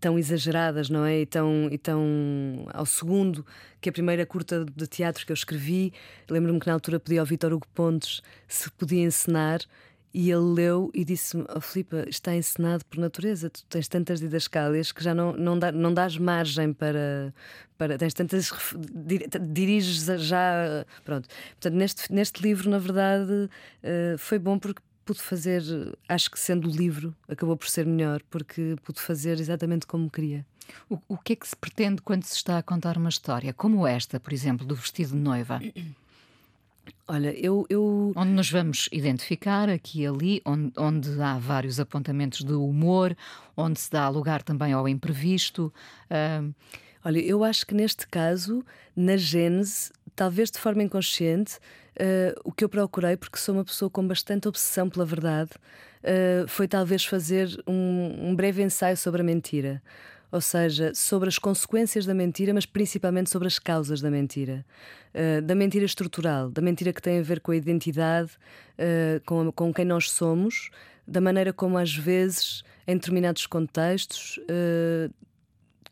tão 0.02 0.18
exageradas, 0.18 0.90
não 0.90 1.04
é? 1.04 1.20
E 1.20 1.26
tão, 1.26 1.68
e 1.70 1.78
tão 1.78 2.66
ao 2.74 2.84
segundo 2.84 3.46
que 3.80 3.88
a 3.88 3.92
primeira 3.92 4.26
curta 4.26 4.64
de 4.64 4.86
teatro 4.88 5.24
que 5.24 5.30
eu 5.30 5.34
escrevi, 5.34 5.92
lembro-me 6.28 6.58
que 6.58 6.66
na 6.66 6.72
altura 6.72 6.98
pedi 6.98 7.20
ao 7.20 7.24
Vitor 7.24 7.52
Hugo 7.52 7.68
Pontes 7.72 8.20
se 8.48 8.68
podia 8.72 9.04
encenar. 9.04 9.60
E 10.14 10.30
ele 10.30 10.42
leu 10.42 10.90
e 10.92 11.06
disse-me: 11.06 11.46
oh, 11.56 11.60
Filipa, 11.60 12.04
está 12.06 12.34
encenado 12.34 12.84
por 12.84 12.98
natureza. 12.98 13.48
Tu 13.48 13.64
tens 13.64 13.88
tantas 13.88 14.20
didascálias 14.20 14.92
que 14.92 15.02
já 15.02 15.14
não, 15.14 15.32
não, 15.32 15.58
dá, 15.58 15.72
não 15.72 15.94
dás 15.94 16.18
margem 16.18 16.70
para, 16.74 17.32
para. 17.78 17.96
Tens 17.96 18.12
tantas. 18.12 18.52
Diriges 19.40 20.04
já. 20.20 20.84
Pronto. 21.02 21.28
Portanto, 21.52 21.74
neste, 21.74 22.12
neste 22.12 22.42
livro, 22.42 22.68
na 22.68 22.78
verdade, 22.78 23.32
uh, 23.32 24.18
foi 24.18 24.38
bom 24.38 24.58
porque 24.58 24.82
pude 25.04 25.20
fazer, 25.20 25.62
acho 26.08 26.30
que 26.30 26.38
sendo 26.38 26.68
o 26.68 26.70
livro, 26.70 27.14
acabou 27.28 27.56
por 27.56 27.68
ser 27.68 27.86
melhor, 27.86 28.22
porque 28.30 28.76
pude 28.82 29.00
fazer 29.00 29.38
exatamente 29.40 29.86
como 29.86 30.10
queria. 30.10 30.44
O, 30.88 30.98
o 31.08 31.18
que 31.18 31.32
é 31.32 31.36
que 31.36 31.46
se 31.46 31.56
pretende 31.56 32.00
quando 32.02 32.24
se 32.24 32.36
está 32.36 32.58
a 32.58 32.62
contar 32.62 32.96
uma 32.96 33.08
história, 33.08 33.52
como 33.52 33.86
esta, 33.86 34.20
por 34.20 34.32
exemplo, 34.32 34.66
do 34.66 34.74
vestido 34.74 35.10
de 35.10 35.18
noiva? 35.18 35.60
Olha, 37.06 37.32
eu, 37.38 37.66
eu. 37.68 38.12
Onde 38.16 38.30
nos 38.30 38.50
vamos 38.50 38.88
identificar, 38.90 39.68
aqui 39.68 40.02
e 40.02 40.06
ali, 40.06 40.42
onde, 40.44 40.72
onde 40.78 41.20
há 41.20 41.38
vários 41.38 41.78
apontamentos 41.78 42.42
de 42.42 42.52
humor, 42.52 43.16
onde 43.56 43.78
se 43.78 43.90
dá 43.90 44.08
lugar 44.08 44.42
também 44.42 44.72
ao 44.72 44.88
imprevisto. 44.88 45.72
Uh... 46.10 46.54
Olha, 47.04 47.18
eu 47.18 47.42
acho 47.42 47.66
que 47.66 47.74
neste 47.74 48.06
caso, 48.06 48.64
na 48.94 49.16
Gênese, 49.16 49.90
talvez 50.14 50.50
de 50.50 50.58
forma 50.58 50.82
inconsciente, 50.82 51.58
uh, 51.98 52.40
o 52.44 52.52
que 52.52 52.64
eu 52.64 52.68
procurei, 52.68 53.16
porque 53.16 53.38
sou 53.38 53.54
uma 53.54 53.64
pessoa 53.64 53.90
com 53.90 54.06
bastante 54.06 54.48
obsessão 54.48 54.88
pela 54.88 55.04
verdade, 55.04 55.50
uh, 56.02 56.46
foi 56.48 56.68
talvez 56.68 57.04
fazer 57.04 57.48
um, 57.66 58.28
um 58.28 58.36
breve 58.36 58.62
ensaio 58.62 58.96
sobre 58.96 59.20
a 59.20 59.24
mentira 59.24 59.82
ou 60.30 60.40
seja, 60.40 60.94
sobre 60.94 61.28
as 61.28 61.38
consequências 61.38 62.06
da 62.06 62.14
mentira, 62.14 62.54
mas 62.54 62.64
principalmente 62.64 63.28
sobre 63.28 63.46
as 63.46 63.58
causas 63.58 64.00
da 64.00 64.10
mentira. 64.10 64.64
Uh, 65.14 65.42
da 65.42 65.54
mentira 65.54 65.84
estrutural, 65.84 66.48
da 66.48 66.62
mentira 66.62 66.90
que 66.90 67.02
tem 67.02 67.18
a 67.18 67.22
ver 67.22 67.38
com 67.40 67.52
a 67.52 67.56
identidade, 67.56 68.30
com, 69.26 69.52
com 69.52 69.74
quem 69.74 69.84
nós 69.84 70.10
somos, 70.10 70.70
da 71.06 71.20
maneira 71.20 71.52
como 71.52 71.76
às 71.76 71.94
vezes, 71.94 72.62
em 72.86 72.94
determinados 72.94 73.46
contextos, 73.46 74.40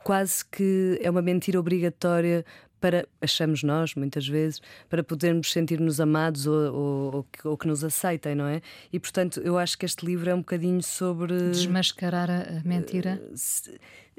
quase 0.02 0.42
que 0.44 0.98
é 1.02 1.10
uma 1.10 1.20
mentira 1.20 1.60
obrigatória 1.60 2.44
para, 2.80 3.06
achamos 3.20 3.62
nós, 3.62 3.94
muitas 3.94 4.26
vezes, 4.26 4.60
para 4.88 5.02
podermos 5.02 5.52
sentir-nos 5.52 6.00
amados 6.00 6.46
ou, 6.46 6.74
ou, 6.74 7.14
ou, 7.16 7.24
que, 7.24 7.48
ou, 7.48 7.56
que, 7.56 7.66
nos 7.66 7.84
aceitem, 7.84 8.34
não 8.34 8.46
é? 8.46 8.62
E 8.92 8.98
portanto, 8.98 9.40
eu 9.40 9.58
acho 9.58 9.76
que 9.76 9.84
este 9.84 10.04
livro 10.04 10.30
é 10.30 10.34
um 10.34 10.38
bocadinho 10.40 10.82
sobre. 10.82 11.50
Desmascarar 11.50 12.30
a 12.30 12.66
mentira? 12.66 13.20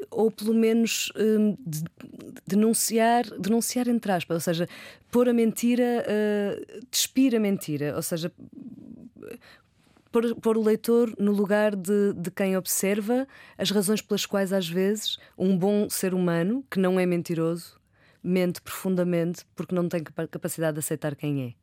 ou 0.10 0.32
pelo 0.32 0.54
menos 0.54 1.12
um, 1.16 1.56
de, 1.66 1.84
denunciar, 2.48 3.24
denunciar 3.40 3.88
entre 3.88 4.12
aspas, 4.12 4.36
ou 4.36 4.42
seja, 4.42 4.68
pôr 5.12 5.30
a 5.30 5.34
mentira, 5.34 6.04
uh, 6.08 6.86
despir 6.90 7.36
a 7.36 7.40
mentira, 7.40 7.96
ou 7.96 8.02
seja, 8.02 8.32
pôr, 10.12 10.36
pôr 10.36 10.58
o 10.58 10.64
leitor 10.64 11.14
no 11.18 11.32
lugar 11.32 11.76
de, 11.76 12.14
de 12.14 12.32
quem 12.32 12.58
observa 12.58 13.28
as 13.58 13.72
razões 13.72 14.02
pelas 14.02 14.26
quais, 14.26 14.52
às 14.52 14.68
vezes, 14.68 15.18
um 15.38 15.58
bom 15.58 15.90
ser 15.90 16.14
humano, 16.14 16.64
que 16.70 16.80
não 16.80 17.00
é 17.00 17.06
mentiroso, 17.06 17.80
mente 18.24 18.62
profundamente 18.62 19.46
porque 19.56 19.74
não 19.74 19.88
tem 19.88 20.04
capacidade 20.04 20.74
de 20.74 20.80
aceitar 20.80 21.16
quem 21.16 21.44
é. 21.44 21.54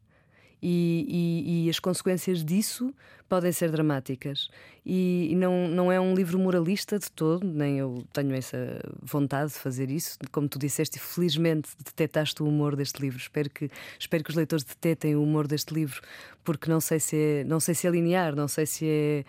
E, 0.61 1.07
e, 1.09 1.66
e, 1.66 1.71
as 1.71 1.79
consequências 1.79 2.44
disso 2.44 2.92
podem 3.29 3.53
ser 3.53 3.71
dramáticas. 3.71 4.49
E, 4.85 5.29
e, 5.31 5.37
não, 5.37 5.68
não 5.68 5.92
é 5.92 6.01
um 6.01 6.14
livro 6.14 6.37
moralista 6.37 6.99
de 6.99 7.11
todo, 7.12 7.47
nem 7.47 7.79
eu 7.79 8.05
tenho 8.12 8.35
essa 8.35 8.81
vontade 9.01 9.53
de 9.53 9.59
fazer 9.59 9.88
isso. 9.88 10.18
Como 10.33 10.49
tu 10.49 10.59
disseste, 10.59 10.99
felizmente 10.99 11.71
detectaste 11.79 12.42
o 12.42 12.47
humor 12.47 12.75
deste 12.75 13.01
livro. 13.01 13.18
Espero 13.18 13.49
que, 13.49 13.71
espero 14.01 14.25
que 14.25 14.31
os 14.31 14.37
leitores 14.37 14.64
detetem 14.64 15.14
o 15.14 15.23
humor 15.23 15.47
deste 15.47 15.73
livro, 15.73 16.01
porque 16.42 16.68
não 16.68 16.81
sei 16.81 16.99
se 16.99 17.16
é, 17.16 17.44
não 17.44 17.61
sei 17.61 17.75
se 17.75 17.87
é 17.87 17.90
linear, 17.90 18.35
não 18.35 18.49
sei 18.49 18.66
se 18.66 18.85
é 18.85 19.25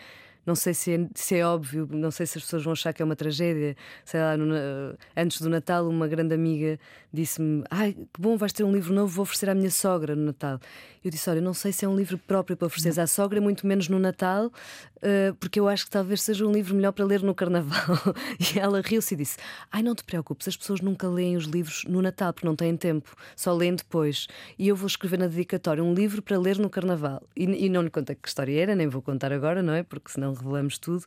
não 0.50 0.56
sei 0.56 0.74
se 0.74 0.92
é, 0.94 1.08
se 1.14 1.36
é 1.36 1.46
óbvio, 1.46 1.88
não 1.92 2.10
sei 2.10 2.26
se 2.26 2.40
as 2.40 2.44
pessoas 2.44 2.64
vão 2.64 2.74
achar 2.74 2.92
que 2.92 3.04
é 3.04 3.06
uma 3.06 3.16
tragédia. 3.16 3.78
Sei 4.04 4.20
lá, 4.20 4.36
no, 4.36 4.56
antes 5.16 5.40
do 5.42 5.48
Natal, 5.48 5.88
uma 5.88 6.08
grande 6.08 6.34
amiga 6.34 6.80
disse-me: 7.14 7.64
Ai, 7.70 7.94
que 7.94 8.20
bom, 8.20 8.36
vais 8.36 8.52
ter 8.52 8.64
um 8.64 8.72
livro 8.72 8.94
novo, 8.94 9.14
vou 9.14 9.24
oferecer 9.24 9.48
à 9.50 9.54
minha 9.54 9.70
sogra 9.70 10.16
no 10.16 10.26
Natal. 10.26 10.60
Eu 11.04 11.12
disse: 11.12 11.30
Olha, 11.30 11.40
não 11.40 11.54
sei 11.54 11.72
se 11.72 11.86
é 11.86 11.88
um 11.88 11.96
livro 11.96 12.18
próprio 12.18 12.58
para 12.58 12.66
oferecer 12.66 13.00
à 13.00 13.06
sogra, 13.06 13.40
muito 13.40 13.66
menos 13.66 13.88
no 13.88 14.00
Natal, 14.00 14.48
uh, 14.48 15.34
porque 15.40 15.60
eu 15.60 15.68
acho 15.68 15.86
que 15.86 15.92
talvez 15.92 16.22
seja 16.22 16.46
um 16.46 16.52
livro 16.52 16.76
melhor 16.76 16.92
para 16.92 17.06
ler 17.06 17.22
no 17.22 17.36
Carnaval. 17.36 17.98
e 18.40 18.58
ela 18.58 18.82
riu-se 18.82 19.14
e 19.14 19.18
disse: 19.18 19.38
Ai, 19.72 19.84
não 19.84 19.94
te 19.94 20.04
preocupes, 20.04 20.48
as 20.48 20.58
pessoas 20.58 20.82
nunca 20.82 21.08
leem 21.08 21.38
os 21.38 21.46
livros 21.46 21.84
no 21.88 22.02
Natal 22.02 22.34
porque 22.34 22.48
não 22.48 22.56
têm 22.56 22.76
tempo, 22.76 23.16
só 23.36 23.54
leem 23.54 23.76
depois. 23.76 24.28
E 24.58 24.68
eu 24.68 24.76
vou 24.76 24.88
escrever 24.88 25.20
na 25.20 25.28
dedicatória 25.28 25.84
um 25.84 25.94
livro 25.94 26.22
para 26.22 26.38
ler 26.38 26.58
no 26.58 26.70
Carnaval. 26.70 27.22
E, 27.36 27.44
e 27.44 27.70
não 27.70 27.82
lhe 27.82 27.90
contei 27.90 28.16
que 28.16 28.28
história 28.28 28.62
era, 28.62 28.76
nem 28.76 28.88
vou 28.88 29.02
contar 29.02 29.32
agora, 29.32 29.62
não 29.62 29.74
é? 29.74 29.84
Porque 29.84 30.12
senão 30.12 30.34
revelamos 30.40 30.78
tudo. 30.78 31.06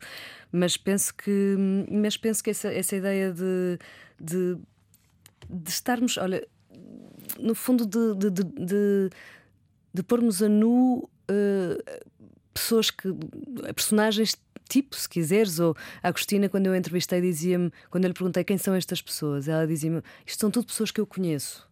Mas 0.51 0.77
penso 0.77 1.15
que, 1.15 1.57
mas 1.91 2.17
penso 2.17 2.43
que 2.43 2.51
essa, 2.51 2.73
essa 2.73 2.97
ideia 2.97 3.33
de, 3.33 3.79
de, 4.21 4.57
de 5.49 5.71
estarmos, 5.71 6.17
olha, 6.17 6.47
no 7.39 7.55
fundo, 7.55 7.87
de, 7.87 8.31
de, 8.31 8.45
de, 8.45 9.11
de 9.93 10.03
pormos 10.03 10.43
a 10.43 10.49
nu 10.49 11.09
uh, 11.31 12.03
pessoas 12.53 12.91
que. 12.91 13.09
personagens 13.75 14.37
tipo, 14.69 14.97
se 14.97 15.07
quiseres, 15.07 15.61
ou 15.61 15.77
a 16.03 16.09
Agostina, 16.09 16.49
quando 16.49 16.67
eu 16.67 16.75
entrevistei, 16.75 17.21
dizia-me, 17.21 17.71
quando 17.91 18.05
eu 18.05 18.09
lhe 18.09 18.15
perguntei 18.15 18.43
quem 18.43 18.57
são 18.57 18.75
estas 18.75 19.03
pessoas, 19.03 19.47
ela 19.47 19.67
dizia-me: 19.67 20.03
Isto 20.27 20.41
são 20.41 20.51
tudo 20.51 20.67
pessoas 20.67 20.91
que 20.91 21.01
eu 21.01 21.07
conheço. 21.07 21.69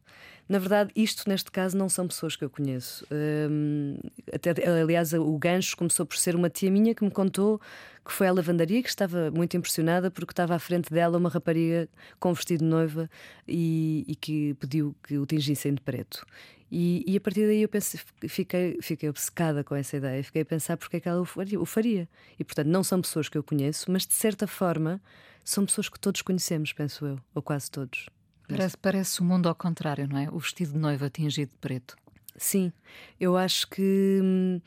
Na 0.50 0.58
verdade, 0.58 0.90
isto 0.96 1.28
neste 1.28 1.48
caso 1.48 1.78
não 1.78 1.88
são 1.88 2.08
pessoas 2.08 2.34
que 2.34 2.44
eu 2.44 2.50
conheço. 2.50 3.06
Um, 3.48 3.96
até, 4.34 4.50
aliás, 4.68 5.12
o 5.12 5.38
gancho 5.38 5.76
começou 5.76 6.04
por 6.04 6.16
ser 6.16 6.34
uma 6.34 6.50
tia 6.50 6.68
minha 6.68 6.92
que 6.92 7.04
me 7.04 7.10
contou 7.12 7.60
que 8.04 8.12
foi 8.12 8.26
à 8.26 8.32
lavandaria, 8.32 8.82
que 8.82 8.88
estava 8.88 9.30
muito 9.30 9.56
impressionada 9.56 10.10
porque 10.10 10.32
estava 10.32 10.56
à 10.56 10.58
frente 10.58 10.92
dela 10.92 11.18
uma 11.18 11.28
rapariga 11.28 11.88
com 12.18 12.34
vestido 12.34 12.64
de 12.64 12.68
noiva 12.68 13.08
e, 13.46 14.04
e 14.08 14.16
que 14.16 14.54
pediu 14.54 14.92
que 15.04 15.18
o 15.18 15.24
tingissem 15.24 15.72
de 15.72 15.82
preto. 15.82 16.26
E, 16.68 17.04
e, 17.06 17.16
a 17.16 17.20
partir 17.20 17.46
daí 17.46 17.62
eu 17.62 17.68
pensei, 17.68 18.00
fiquei, 18.26 18.76
fiquei 18.82 19.08
obcecada 19.08 19.62
com 19.62 19.76
essa 19.76 19.98
ideia, 19.98 20.24
fiquei 20.24 20.42
a 20.42 20.44
pensar 20.44 20.76
porque 20.76 20.96
é 20.96 21.00
que 21.00 21.08
ela 21.08 21.20
o 21.20 21.24
faria, 21.24 21.60
o 21.60 21.64
faria. 21.64 22.08
E 22.36 22.42
portanto, 22.42 22.66
não 22.66 22.82
são 22.82 23.00
pessoas 23.00 23.28
que 23.28 23.38
eu 23.38 23.42
conheço, 23.44 23.88
mas 23.88 24.04
de 24.04 24.14
certa 24.14 24.48
forma 24.48 25.00
são 25.44 25.64
pessoas 25.64 25.88
que 25.88 26.00
todos 26.00 26.22
conhecemos, 26.22 26.72
penso 26.72 27.06
eu, 27.06 27.20
ou 27.32 27.40
quase 27.40 27.70
todos. 27.70 28.08
Parece, 28.56 28.76
parece 28.76 29.20
o 29.20 29.24
mundo 29.24 29.48
ao 29.48 29.54
contrário, 29.54 30.08
não 30.08 30.18
é? 30.18 30.28
O 30.30 30.38
vestido 30.38 30.72
de 30.72 30.78
noiva 30.78 31.08
tingido 31.10 31.50
de 31.50 31.56
preto. 31.56 31.96
Sim, 32.36 32.72
eu 33.18 33.36
acho 33.36 33.68
que, 33.68 34.20
hum, 34.22 34.60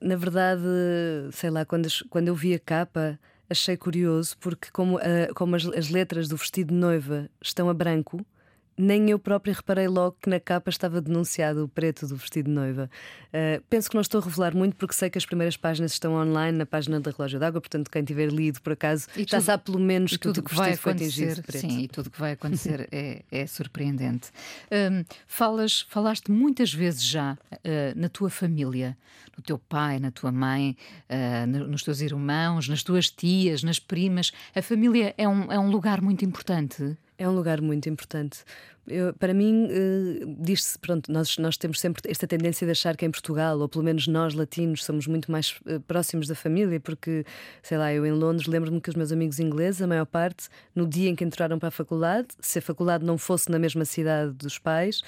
na 0.00 0.16
verdade, 0.16 0.62
sei 1.32 1.50
lá, 1.50 1.64
quando, 1.64 1.88
quando 2.08 2.28
eu 2.28 2.34
vi 2.34 2.54
a 2.54 2.58
capa, 2.58 3.18
achei 3.48 3.76
curioso, 3.76 4.36
porque 4.38 4.70
como, 4.70 4.98
como 5.34 5.56
as, 5.56 5.66
as 5.66 5.90
letras 5.90 6.28
do 6.28 6.36
vestido 6.36 6.68
de 6.68 6.74
noiva 6.74 7.28
estão 7.42 7.68
a 7.68 7.74
branco, 7.74 8.24
nem 8.76 9.10
eu 9.10 9.18
própria 9.18 9.54
reparei 9.54 9.88
logo 9.88 10.16
que 10.20 10.28
na 10.28 10.40
capa 10.40 10.70
estava 10.70 11.00
denunciado 11.00 11.64
o 11.64 11.68
preto 11.68 12.06
do 12.06 12.16
vestido 12.16 12.46
de 12.46 12.52
noiva. 12.52 12.90
Uh, 13.28 13.62
penso 13.70 13.88
que 13.88 13.94
não 13.94 14.02
estou 14.02 14.20
a 14.20 14.24
revelar 14.24 14.54
muito 14.54 14.76
porque 14.76 14.94
sei 14.94 15.08
que 15.08 15.18
as 15.18 15.26
primeiras 15.26 15.56
páginas 15.56 15.92
estão 15.92 16.14
online 16.14 16.58
na 16.58 16.66
página 16.66 17.00
da 17.00 17.10
Relógio 17.10 17.38
d'Água, 17.38 17.60
portanto, 17.60 17.90
quem 17.90 18.04
tiver 18.04 18.30
lido 18.30 18.60
por 18.60 18.72
acaso 18.72 19.06
e 19.16 19.20
já 19.20 19.38
tudo, 19.38 19.42
sabe 19.42 19.64
pelo 19.64 19.78
menos 19.78 20.12
que 20.12 20.18
tudo 20.18 20.42
que 20.42 20.54
vai 20.54 20.72
acontecer. 20.72 21.42
Sim, 21.50 21.80
e 21.80 21.88
tudo 21.88 22.10
que 22.10 22.18
vai 22.18 22.32
acontecer 22.32 22.88
é, 22.92 23.22
é, 23.30 23.46
surpreendente. 23.46 24.30
Um, 24.70 25.04
falas, 25.26 25.82
falaste 25.88 26.30
muitas 26.30 26.72
vezes 26.72 27.04
já 27.04 27.34
uh, 27.52 27.58
na 27.96 28.08
tua 28.08 28.30
família, 28.30 28.96
no 29.36 29.42
teu 29.42 29.58
pai, 29.58 29.98
na 29.98 30.10
tua 30.10 30.32
mãe, 30.32 30.76
uh, 31.08 31.46
nos 31.46 31.82
teus 31.82 32.00
irmãos, 32.00 32.68
nas 32.68 32.82
tuas 32.82 33.10
tias, 33.10 33.62
nas 33.62 33.78
primas. 33.78 34.32
A 34.54 34.62
família 34.62 35.14
é 35.16 35.28
um, 35.28 35.52
é 35.52 35.58
um 35.58 35.70
lugar 35.70 36.00
muito 36.00 36.24
importante. 36.24 36.96
É 37.16 37.28
um 37.28 37.32
lugar 37.32 37.60
muito 37.60 37.88
importante. 37.88 38.44
Eu, 38.86 39.14
para 39.14 39.32
mim, 39.32 39.66
uh, 39.66 40.36
diz-se, 40.40 40.78
pronto, 40.78 41.10
nós, 41.10 41.38
nós 41.38 41.56
temos 41.56 41.80
sempre 41.80 42.02
esta 42.10 42.26
tendência 42.26 42.66
de 42.66 42.72
achar 42.72 42.96
que 42.96 43.06
em 43.06 43.10
Portugal, 43.10 43.58
ou 43.58 43.68
pelo 43.68 43.84
menos 43.84 44.06
nós 44.06 44.34
latinos, 44.34 44.84
somos 44.84 45.06
muito 45.06 45.30
mais 45.30 45.58
uh, 45.64 45.80
próximos 45.86 46.26
da 46.26 46.34
família, 46.34 46.78
porque, 46.80 47.24
sei 47.62 47.78
lá, 47.78 47.94
eu 47.94 48.04
em 48.04 48.12
Londres 48.12 48.46
lembro-me 48.46 48.80
que 48.80 48.90
os 48.90 48.94
meus 48.94 49.10
amigos 49.10 49.38
ingleses, 49.38 49.80
a 49.80 49.86
maior 49.86 50.04
parte, 50.04 50.48
no 50.74 50.86
dia 50.86 51.08
em 51.08 51.14
que 51.14 51.24
entraram 51.24 51.58
para 51.58 51.68
a 51.68 51.72
faculdade, 51.72 52.28
se 52.40 52.58
a 52.58 52.62
faculdade 52.62 53.04
não 53.04 53.16
fosse 53.16 53.50
na 53.50 53.58
mesma 53.58 53.84
cidade 53.84 54.32
dos 54.32 54.58
pais, 54.58 55.00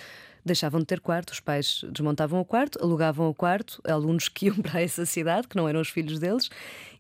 deixavam 0.47 0.81
de 0.81 0.87
ter 0.87 1.01
quarto, 1.01 1.31
os 1.31 1.41
pais 1.41 1.85
desmontavam 1.91 2.41
o 2.41 2.45
quarto, 2.45 2.79
alugavam 2.83 3.29
o 3.29 3.35
quarto 3.35 3.81
alunos 3.85 4.29
que 4.29 4.47
iam 4.47 4.57
para 4.63 4.81
essa 4.81 5.05
cidade, 5.05 5.49
que 5.49 5.57
não 5.57 5.69
eram 5.69 5.81
os 5.81 5.89
filhos 5.89 6.19
deles, 6.19 6.49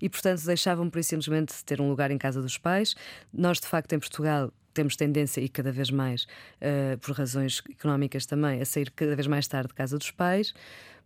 e 0.01 0.09
portanto 0.09 0.45
deixavam 0.45 0.91
por 0.91 1.03
simplesmente 1.03 1.65
ter 1.65 1.81
um 1.81 1.89
lugar 1.89 2.11
em 2.11 2.19
casa 2.19 2.43
dos 2.43 2.59
pais. 2.59 2.95
Nós, 3.33 3.61
de 3.61 3.67
facto, 3.67 3.93
em 3.93 3.99
Portugal, 3.99 4.53
temos 4.75 4.95
tendência, 4.95 5.41
e 5.41 5.49
cada 5.49 5.73
vez 5.73 5.91
mais, 5.91 6.25
uh, 6.25 6.99
por 6.99 7.17
razões 7.17 7.63
económicas 7.71 8.27
também, 8.27 8.61
a 8.61 8.65
sair 8.65 8.91
cada 8.91 9.17
vez 9.17 9.27
mais 9.27 9.49
tarde 9.49 9.69
de 9.69 9.75
casa 9.75 9.97
dos 9.97 10.11
pais, 10.11 10.53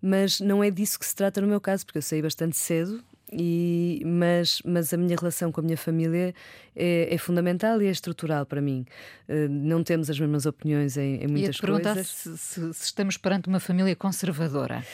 mas 0.02 0.40
não 0.40 0.64
é 0.64 0.70
disso 0.70 0.98
que 0.98 1.06
se 1.06 1.14
trata 1.14 1.40
no 1.40 1.46
meu 1.46 1.60
caso, 1.60 1.84
porque 1.84 1.98
eu 1.98 2.02
saí 2.02 2.22
bastante 2.22 2.56
cedo. 2.56 3.02
E, 3.32 4.02
mas, 4.04 4.60
mas 4.64 4.92
a 4.92 4.96
minha 4.96 5.16
relação 5.16 5.52
com 5.52 5.60
a 5.60 5.64
minha 5.64 5.76
família 5.76 6.34
é, 6.74 7.14
é 7.14 7.18
fundamental 7.18 7.80
e 7.80 7.86
é 7.86 7.90
estrutural 7.90 8.44
para 8.44 8.60
mim. 8.60 8.84
Uh, 9.28 9.48
não 9.48 9.82
temos 9.82 10.10
as 10.10 10.18
mesmas 10.18 10.46
opiniões 10.46 10.96
em, 10.96 11.22
em 11.22 11.26
muitas 11.26 11.56
e 11.56 11.60
coisas. 11.60 12.08
Se, 12.08 12.36
se, 12.36 12.74
se 12.74 12.84
estamos 12.84 13.16
perante 13.16 13.48
uma 13.48 13.60
família 13.60 13.94
conservadora. 13.94 14.84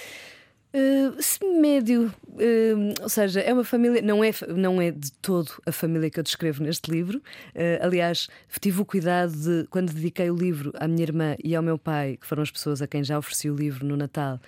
Uh, 0.77 1.61
médio, 1.63 2.13
uh, 2.27 3.03
ou 3.03 3.09
seja, 3.09 3.41
é 3.41 3.51
uma 3.51 3.65
família, 3.65 4.03
não 4.03 4.23
é, 4.23 4.31
não 4.55 4.83
é 4.83 4.91
de 4.91 5.11
todo 5.23 5.51
a 5.65 5.73
família 5.73 6.11
que 6.11 6.19
eu 6.19 6.23
descrevo 6.23 6.63
neste 6.63 6.91
livro. 6.91 7.19
Uh, 7.55 7.81
aliás, 7.81 8.29
tive 8.61 8.83
o 8.83 8.85
cuidado 8.85 9.33
de, 9.33 9.67
quando 9.71 9.91
dediquei 9.93 10.31
o 10.31 10.37
livro 10.37 10.73
à 10.75 10.87
minha 10.87 11.03
irmã 11.03 11.35
e 11.43 11.57
ao 11.57 11.63
meu 11.63 11.79
pai, 11.79 12.19
que 12.21 12.27
foram 12.27 12.43
as 12.43 12.51
pessoas 12.51 12.83
a 12.83 12.87
quem 12.87 13.03
já 13.03 13.17
ofereci 13.17 13.49
o 13.49 13.57
livro 13.57 13.87
no 13.87 13.97
Natal, 13.97 14.39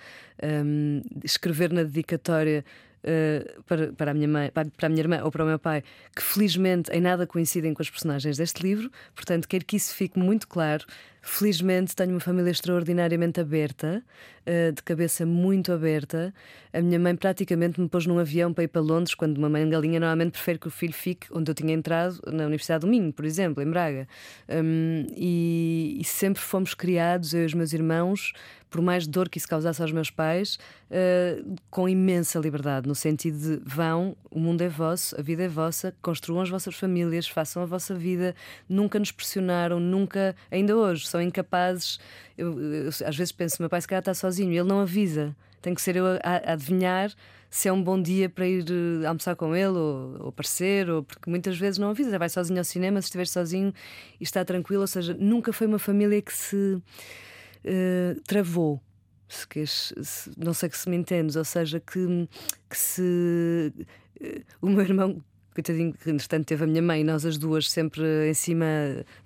um, 0.43 1.01
escrever 1.23 1.73
na 1.73 1.81
dedicatória. 1.81 2.63
Uh, 3.01 3.63
para, 3.63 3.93
para, 3.93 4.11
a 4.11 4.13
minha 4.13 4.27
mãe, 4.27 4.51
para, 4.51 4.69
para 4.69 4.87
a 4.87 4.89
minha 4.89 5.01
irmã 5.01 5.21
ou 5.23 5.31
para 5.31 5.43
o 5.43 5.47
meu 5.47 5.57
pai, 5.57 5.83
que 6.13 6.21
felizmente 6.21 6.91
em 6.91 6.99
nada 6.99 7.25
coincidem 7.25 7.73
com 7.73 7.81
as 7.81 7.89
personagens 7.89 8.37
deste 8.37 8.61
livro, 8.61 8.91
portanto, 9.15 9.47
quero 9.47 9.63
que 9.63 9.77
isso 9.77 9.95
fique 9.95 10.19
muito 10.19 10.47
claro. 10.47 10.85
Felizmente 11.21 11.95
tenho 11.95 12.11
uma 12.11 12.19
família 12.19 12.49
extraordinariamente 12.49 13.39
aberta, 13.39 14.03
uh, 14.45 14.71
de 14.71 14.81
cabeça 14.83 15.25
muito 15.25 15.71
aberta. 15.71 16.33
A 16.71 16.81
minha 16.81 16.99
mãe 16.99 17.15
praticamente 17.15 17.79
me 17.79 17.89
pôs 17.89 18.05
num 18.05 18.19
avião 18.19 18.53
para 18.53 18.63
ir 18.63 18.67
para 18.67 18.81
Londres, 18.81 19.15
quando 19.15 19.37
uma 19.37 19.49
mãe 19.49 19.67
galinha 19.69 19.99
normalmente 19.99 20.31
prefere 20.31 20.59
que 20.59 20.67
o 20.67 20.71
filho 20.71 20.93
fique 20.93 21.27
onde 21.31 21.49
eu 21.51 21.55
tinha 21.55 21.73
entrado, 21.73 22.19
na 22.27 22.45
Universidade 22.45 22.81
do 22.81 22.87
Minho, 22.87 23.11
por 23.11 23.25
exemplo, 23.25 23.61
em 23.61 23.69
Braga. 23.69 24.07
Um, 24.47 25.05
e, 25.15 26.01
sempre 26.05 26.41
fomos 26.41 26.73
criados, 26.73 27.33
eu 27.33 27.43
e 27.43 27.45
os 27.45 27.53
meus 27.53 27.73
irmãos, 27.73 28.33
por 28.69 28.81
mais 28.81 29.07
dor 29.07 29.27
que 29.29 29.37
isso 29.37 29.47
causasse 29.47 29.81
aos 29.81 29.91
meus 29.91 30.11
pais, 30.11 30.59
uh, 30.91 31.55
com 31.69 31.89
imensa 31.89 32.39
liberdade, 32.39 32.87
no 32.87 32.95
sentido 32.95 33.37
de 33.37 33.61
vão, 33.65 34.15
o 34.29 34.39
mundo 34.39 34.61
é 34.61 34.69
vosso, 34.69 35.19
a 35.19 35.23
vida 35.23 35.43
é 35.43 35.47
vossa, 35.47 35.93
construam 36.01 36.41
as 36.41 36.49
vossas 36.49 36.75
famílias, 36.75 37.27
façam 37.27 37.63
a 37.63 37.65
vossa 37.65 37.95
vida, 37.95 38.35
nunca 38.67 38.99
nos 38.99 39.11
pressionaram, 39.11 39.79
nunca, 39.79 40.35
ainda 40.51 40.77
hoje, 40.77 41.07
são 41.09 41.21
incapazes. 41.21 41.99
Eu, 42.37 42.59
eu, 42.59 42.89
às 42.89 43.15
vezes 43.15 43.31
penso, 43.31 43.61
meu 43.61 43.69
pai 43.69 43.81
se 43.81 43.87
calhar 43.87 44.01
está 44.01 44.13
sozinho, 44.13 44.51
ele 44.51 44.67
não 44.67 44.79
avisa. 44.79 45.35
Tem 45.61 45.73
que 45.73 45.81
ser 45.81 45.95
eu 45.95 46.05
a, 46.05 46.19
a 46.23 46.53
adivinhar 46.53 47.13
se 47.49 47.67
é 47.67 47.73
um 47.73 47.81
bom 47.81 47.99
dia 47.99 48.29
para 48.29 48.47
ir 48.47 48.65
uh, 48.69 49.07
almoçar 49.07 49.35
com 49.35 49.55
ele 49.55 49.69
ou, 49.69 50.17
ou 50.19 50.29
aparecer, 50.29 50.89
ou, 50.89 51.03
porque 51.03 51.29
muitas 51.29 51.57
vezes 51.57 51.79
não 51.79 51.89
avisa, 51.89 52.19
vai 52.19 52.29
sozinho 52.29 52.59
ao 52.59 52.63
cinema, 52.63 53.01
se 53.01 53.07
estiver 53.07 53.25
sozinho 53.27 53.73
e 54.19 54.23
está 54.23 54.45
tranquilo. 54.45 54.81
Ou 54.81 54.87
seja, 54.87 55.15
nunca 55.19 55.51
foi 55.51 55.65
uma 55.65 55.79
família 55.79 56.21
que 56.21 56.33
se 56.33 56.55
uh, 56.75 58.21
travou. 58.27 58.79
Se, 59.27 59.47
se, 59.67 60.31
não 60.37 60.53
sei 60.53 60.69
que 60.69 60.77
se 60.77 60.89
me 60.89 60.95
entendes, 60.95 61.35
ou 61.35 61.45
seja, 61.45 61.79
que, 61.79 62.27
que 62.69 62.77
se. 62.77 63.73
Uh, 64.21 64.43
o 64.61 64.69
meu 64.69 64.81
irmão 64.81 65.23
coitadinho, 65.53 65.93
que 65.93 66.09
entretanto 66.09 66.45
teve 66.45 66.63
a 66.63 66.67
minha 66.67 66.81
mãe, 66.81 67.03
nós 67.03 67.25
as 67.25 67.37
duas 67.37 67.69
sempre 67.69 68.29
em 68.29 68.33
cima 68.33 68.65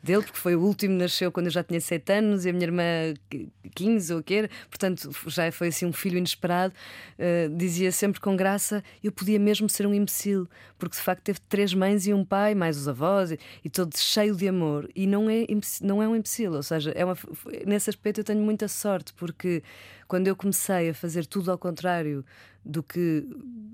dele, 0.02 0.24
porque 0.24 0.38
foi 0.38 0.56
o 0.56 0.62
último, 0.62 0.98
nasceu 0.98 1.32
quando 1.32 1.48
eu 1.48 1.52
já 1.52 1.64
tinha 1.64 1.80
7 1.80 2.14
anos 2.14 2.46
e 2.46 2.50
a 2.50 2.54
minha 2.54 2.66
irmã 2.66 2.84
15 3.76 4.14
ou 4.14 4.20
o 4.20 4.24
era, 4.34 4.50
portanto 4.70 5.10
já 5.28 5.52
foi 5.52 5.68
assim 5.68 5.86
um 5.86 5.94
filho 5.94 6.18
inesperado. 6.18 6.74
Uh, 7.18 7.56
dizia 7.56 7.92
sempre 7.92 8.20
com 8.20 8.36
graça: 8.36 8.84
eu 9.04 9.12
podia 9.12 9.40
mesmo 9.40 9.70
ser 9.70 9.86
um 9.86 9.94
imbecil, 9.94 10.48
porque 10.78 10.96
de 10.96 11.02
facto 11.02 11.24
teve 11.24 11.40
três 11.48 11.74
mães 11.74 12.08
e 12.08 12.14
um 12.14 12.24
pai, 12.24 12.56
mais 12.56 12.78
os 12.78 12.88
avós, 12.88 13.32
e, 13.32 13.40
e 13.64 13.70
todo 13.70 13.96
cheio 13.98 14.36
de 14.36 14.48
amor. 14.48 14.90
E 14.96 15.06
não 15.06 15.30
é, 15.30 15.46
não 15.82 16.02
é 16.02 16.08
um 16.08 16.16
imbecil, 16.16 16.54
ou 16.54 16.64
seja, 16.64 16.92
é 16.92 17.04
uma, 17.04 17.18
nesse 17.66 17.90
aspecto 17.90 18.22
eu 18.22 18.24
tenho 18.24 18.42
muita 18.42 18.68
sorte, 18.68 19.14
porque 19.14 19.64
quando 20.08 20.28
eu 20.28 20.36
comecei 20.36 20.90
a 20.90 20.94
fazer 20.94 21.26
tudo 21.26 21.52
ao 21.52 21.58
contrário 21.58 22.24
do 22.66 22.82
que 22.82 23.28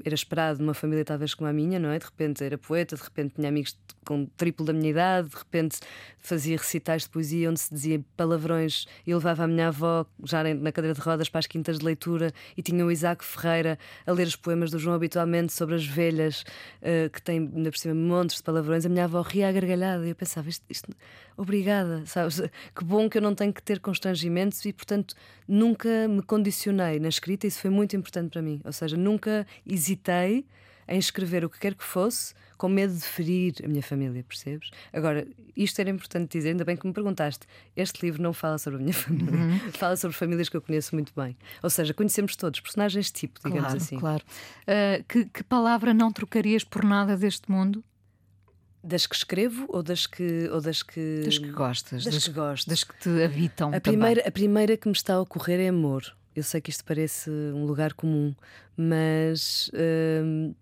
era 0.03 0.15
esperado 0.15 0.59
numa 0.59 0.73
família 0.73 1.03
talvez 1.03 1.33
como 1.33 1.49
a 1.49 1.53
minha, 1.53 1.79
não 1.79 1.89
é? 1.89 1.99
De 1.99 2.05
repente 2.05 2.43
era 2.43 2.57
poeta, 2.57 2.95
de 2.95 3.01
repente 3.01 3.35
tinha 3.35 3.49
amigos 3.49 3.77
com 4.05 4.25
triplo 4.37 4.65
da 4.65 4.73
minha 4.73 4.89
idade, 4.89 5.29
de 5.29 5.35
repente 5.35 5.79
fazia 6.17 6.57
recitais 6.57 7.03
de 7.03 7.09
poesia 7.09 7.49
onde 7.49 7.59
se 7.59 7.73
dizia 7.73 8.03
palavrões 8.17 8.85
e 9.05 9.13
levava 9.13 9.43
a 9.43 9.47
minha 9.47 9.67
avó 9.67 10.05
já 10.23 10.43
na 10.43 10.71
cadeira 10.71 10.93
de 10.93 11.01
rodas 11.01 11.29
para 11.29 11.39
as 11.39 11.47
quintas 11.47 11.79
de 11.79 11.85
leitura 11.85 12.31
e 12.57 12.61
tinha 12.61 12.85
o 12.85 12.91
Isaac 12.91 13.23
Ferreira 13.23 13.77
a 14.05 14.11
ler 14.11 14.27
os 14.27 14.35
poemas 14.35 14.71
do 14.71 14.79
João 14.79 14.95
habitualmente 14.95 15.53
sobre 15.53 15.75
as 15.75 15.85
velhas 15.85 16.43
uh, 16.81 17.09
que 17.11 17.21
têm 17.21 17.51
ainda 17.55 17.71
por 17.71 17.77
cima 17.77 17.93
montes 17.93 18.37
de 18.37 18.43
palavrões. 18.43 18.85
A 18.85 18.89
minha 18.89 19.05
avó 19.05 19.21
ria 19.21 19.49
a 19.49 19.51
gargalhada 19.51 20.05
e 20.05 20.09
eu 20.09 20.15
pensava, 20.15 20.49
isto, 20.49 20.65
isto, 20.69 20.89
obrigada, 21.39 22.05
sabes? 22.05 22.41
Que 22.75 22.83
bom 22.83 23.09
que 23.09 23.17
eu 23.17 23.21
não 23.21 23.33
tenho 23.33 23.53
que 23.53 23.63
ter 23.63 23.79
constrangimentos 23.79 24.63
e 24.65 24.73
portanto 24.73 25.15
nunca 25.47 26.07
me 26.07 26.21
condicionei 26.21 26.99
na 26.99 27.07
escrita, 27.07 27.47
isso 27.47 27.59
foi 27.61 27.69
muito 27.69 27.95
importante 27.95 28.31
para 28.31 28.41
mim. 28.41 28.61
Ou 28.65 28.73
seja, 28.73 28.97
nunca 28.97 29.47
hesitei 29.65 30.45
em 30.87 30.97
escrever 30.97 31.45
o 31.45 31.49
que 31.49 31.59
quer 31.59 31.75
que 31.75 31.83
fosse, 31.83 32.33
com 32.57 32.67
medo 32.67 32.93
de 32.93 33.03
ferir 33.03 33.53
a 33.63 33.67
minha 33.67 33.81
família, 33.81 34.23
percebes? 34.27 34.71
Agora, 34.91 35.25
isto 35.55 35.79
era 35.79 35.89
importante 35.89 36.31
dizer, 36.31 36.49
ainda 36.49 36.65
bem 36.65 36.75
que 36.75 36.85
me 36.85 36.91
perguntaste. 36.91 37.45
Este 37.75 38.05
livro 38.05 38.21
não 38.21 38.33
fala 38.33 38.57
sobre 38.57 38.79
a 38.79 38.81
minha 38.81 38.93
família, 38.95 39.31
uhum. 39.31 39.71
fala 39.71 39.95
sobre 39.95 40.17
famílias 40.17 40.49
que 40.49 40.57
eu 40.57 40.61
conheço 40.61 40.93
muito 40.95 41.13
bem. 41.15 41.37
Ou 41.61 41.69
seja, 41.69 41.93
conhecemos 41.93 42.35
todos, 42.35 42.59
personagens 42.59 43.11
tipo, 43.11 43.39
digamos 43.39 43.61
claro, 43.61 43.77
assim. 43.77 43.99
Claro. 43.99 44.23
Uh, 44.63 45.03
que, 45.07 45.25
que 45.25 45.43
palavra 45.43 45.93
não 45.93 46.11
trocarias 46.11 46.63
por 46.63 46.83
nada 46.83 47.15
deste 47.15 47.49
mundo? 47.49 47.83
Das 48.81 49.05
que 49.05 49.15
escrevo 49.15 49.65
ou 49.67 49.83
das 49.83 50.07
que. 50.07 50.49
Ou 50.51 50.61
das, 50.61 50.81
que... 50.83 51.21
das 51.23 51.37
que 51.37 51.51
gostas, 51.51 52.03
das, 52.03 52.13
das 52.13 52.27
que 52.27 52.33
gosto. 52.33 52.69
Das 52.69 52.83
que 52.83 52.97
te 52.97 53.23
habitam. 53.23 53.73
A 53.73 53.79
primeira, 53.81 54.27
a 54.27 54.31
primeira 54.31 54.77
que 54.77 54.87
me 54.87 54.93
está 54.93 55.15
a 55.15 55.21
ocorrer 55.21 55.59
é 55.59 55.67
amor. 55.67 56.15
Eu 56.35 56.43
sei 56.43 56.61
que 56.61 56.69
isto 56.69 56.85
parece 56.85 57.29
um 57.29 57.65
lugar 57.65 57.93
comum, 57.93 58.33
mas. 58.77 59.69
Uh, 59.73 60.55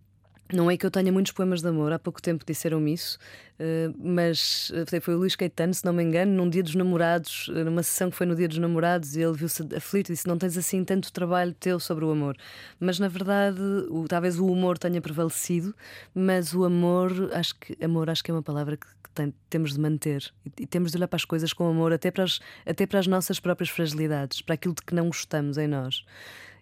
não 0.53 0.71
é 0.71 0.77
que 0.77 0.85
eu 0.85 0.91
tenha 0.91 1.11
muitos 1.11 1.31
poemas 1.31 1.61
de 1.61 1.67
amor, 1.67 1.91
há 1.91 1.99
pouco 1.99 2.21
tempo 2.21 2.45
disseram-me 2.45 2.93
isso, 2.93 3.17
uh, 3.59 3.93
mas 3.97 4.71
uh, 4.71 5.01
foi 5.01 5.15
o 5.15 5.17
Luís 5.17 5.35
Caetano, 5.35 5.73
se 5.73 5.83
não 5.83 5.91
me 5.91 6.03
engano, 6.03 6.31
num 6.31 6.49
dia 6.49 6.63
dos 6.63 6.75
namorados, 6.75 7.49
uh, 7.49 7.65
numa 7.65 7.83
sessão 7.83 8.09
que 8.09 8.15
foi 8.15 8.25
no 8.25 8.35
dia 8.35 8.47
dos 8.47 8.57
namorados, 8.57 9.15
e 9.15 9.21
ele 9.21 9.33
viu-se 9.33 9.63
aflito 9.75 10.09
e 10.09 10.13
disse: 10.13 10.27
Não 10.27 10.37
tens 10.37 10.57
assim 10.57 10.83
tanto 10.85 11.11
trabalho 11.11 11.53
teu 11.59 11.79
sobre 11.79 12.05
o 12.05 12.11
amor. 12.11 12.37
Mas 12.79 12.99
na 12.99 13.07
verdade, 13.07 13.59
o, 13.89 14.05
talvez 14.07 14.39
o 14.39 14.45
humor 14.45 14.77
tenha 14.77 15.01
prevalecido, 15.01 15.75
mas 16.15 16.53
o 16.53 16.63
amor, 16.63 17.11
acho 17.33 17.55
que 17.55 17.77
amor 17.83 18.09
acho 18.09 18.23
que 18.23 18.31
é 18.31 18.33
uma 18.33 18.43
palavra 18.43 18.77
que, 18.77 18.87
que 18.87 19.09
tem, 19.13 19.33
temos 19.49 19.73
de 19.73 19.79
manter 19.79 20.31
e, 20.45 20.63
e, 20.63 20.65
temos 20.65 20.91
de 20.91 20.97
olhar 20.97 21.07
para 21.07 21.17
as 21.17 21.25
coisas 21.25 21.51
com 21.51 21.67
amor, 21.67 21.91
até 21.91 22.09
para 22.09 22.23
as, 22.23 22.39
até 22.65 22.85
para 22.85 22.99
as 22.99 23.07
nossas 23.07 23.39
próprias 23.39 23.69
fragilidades, 23.69 24.41
para 24.41 24.55
aquilo 24.55 24.73
de 24.73 24.81
que 24.81 24.95
não 24.95 25.07
gostamos 25.07 25.57
em 25.57 25.67
nós 25.67 26.05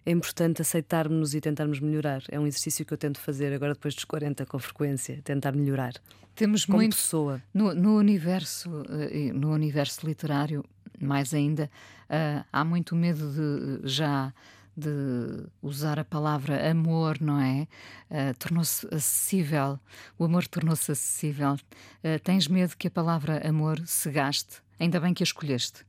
é 0.06 0.12
importante 0.12 0.62
aceitarmos 0.62 1.34
e 1.34 1.40
tentarmos 1.40 1.80
melhorar. 1.80 2.22
É 2.30 2.38
um 2.38 2.46
exercício 2.46 2.86
que 2.86 2.94
eu 2.94 2.96
tento 2.96 3.18
fazer 3.18 3.52
agora 3.52 3.74
depois 3.74 3.92
dos 3.92 4.04
40 4.04 4.46
com 4.46 4.56
frequência, 4.56 5.20
tentar 5.24 5.50
melhorar. 5.52 5.94
Temos 6.36 6.64
como 6.64 6.78
muito 6.78 6.94
pessoa. 6.94 7.42
No, 7.52 7.74
no, 7.74 7.96
universo, 7.96 8.84
eh, 9.10 9.32
no 9.32 9.52
universo 9.52 10.06
literário, 10.06 10.64
mais 11.00 11.34
ainda, 11.34 11.68
uh, 12.04 12.44
há 12.52 12.64
muito 12.64 12.94
medo 12.94 13.32
de 13.32 13.88
já 13.88 14.32
de 14.76 15.46
usar 15.62 15.98
a 15.98 16.04
palavra 16.04 16.70
amor, 16.70 17.18
não 17.20 17.40
é? 17.40 17.66
Uh, 18.10 18.38
tornou-se 18.38 18.86
acessível, 18.94 19.80
o 20.18 20.24
amor 20.24 20.46
tornou-se 20.46 20.92
acessível. 20.92 21.54
Uh, 21.54 22.20
tens 22.22 22.46
medo 22.46 22.76
que 22.76 22.86
a 22.86 22.90
palavra 22.90 23.46
amor 23.46 23.82
se 23.86 24.10
gaste? 24.10 24.62
Ainda 24.78 25.00
bem 25.00 25.14
que 25.14 25.22
a 25.22 25.24
escolheste. 25.24 25.84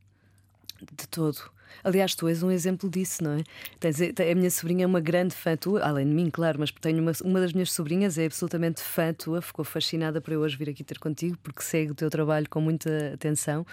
De 0.82 1.08
todo. 1.08 1.51
Aliás, 1.84 2.15
tu 2.15 2.27
és 2.27 2.43
um 2.43 2.51
exemplo 2.51 2.89
disso, 2.89 3.23
não 3.23 3.32
é? 3.32 4.32
A 4.32 4.36
minha 4.36 4.49
sobrinha 4.49 4.84
é 4.84 4.88
uma 4.88 4.99
grande 4.99 5.36
fã 5.36 5.56
tua, 5.56 5.82
além 5.82 6.08
de 6.08 6.13
mim, 6.13 6.30
claro, 6.30 6.60
mas 6.60 6.71
tenho 6.71 7.01
uma, 7.01 7.12
uma 7.23 7.39
das 7.39 7.53
minhas 7.53 7.71
sobrinhas 7.71 8.17
é 8.17 8.25
absolutamente 8.25 8.82
fã 8.82 9.13
tua, 9.13 9.41
ficou 9.41 9.63
fascinada 9.65 10.21
por 10.21 10.34
eu 10.34 10.41
hoje 10.41 10.58
vir 10.58 10.69
aqui 10.69 10.84
ter 10.84 10.99
contigo, 10.99 11.38
porque 11.43 11.62
segue 11.62 11.91
o 11.91 11.95
teu 11.95 12.10
trabalho 12.10 12.47
com 12.49 12.62
muita 12.62 13.13
atenção. 13.13 13.65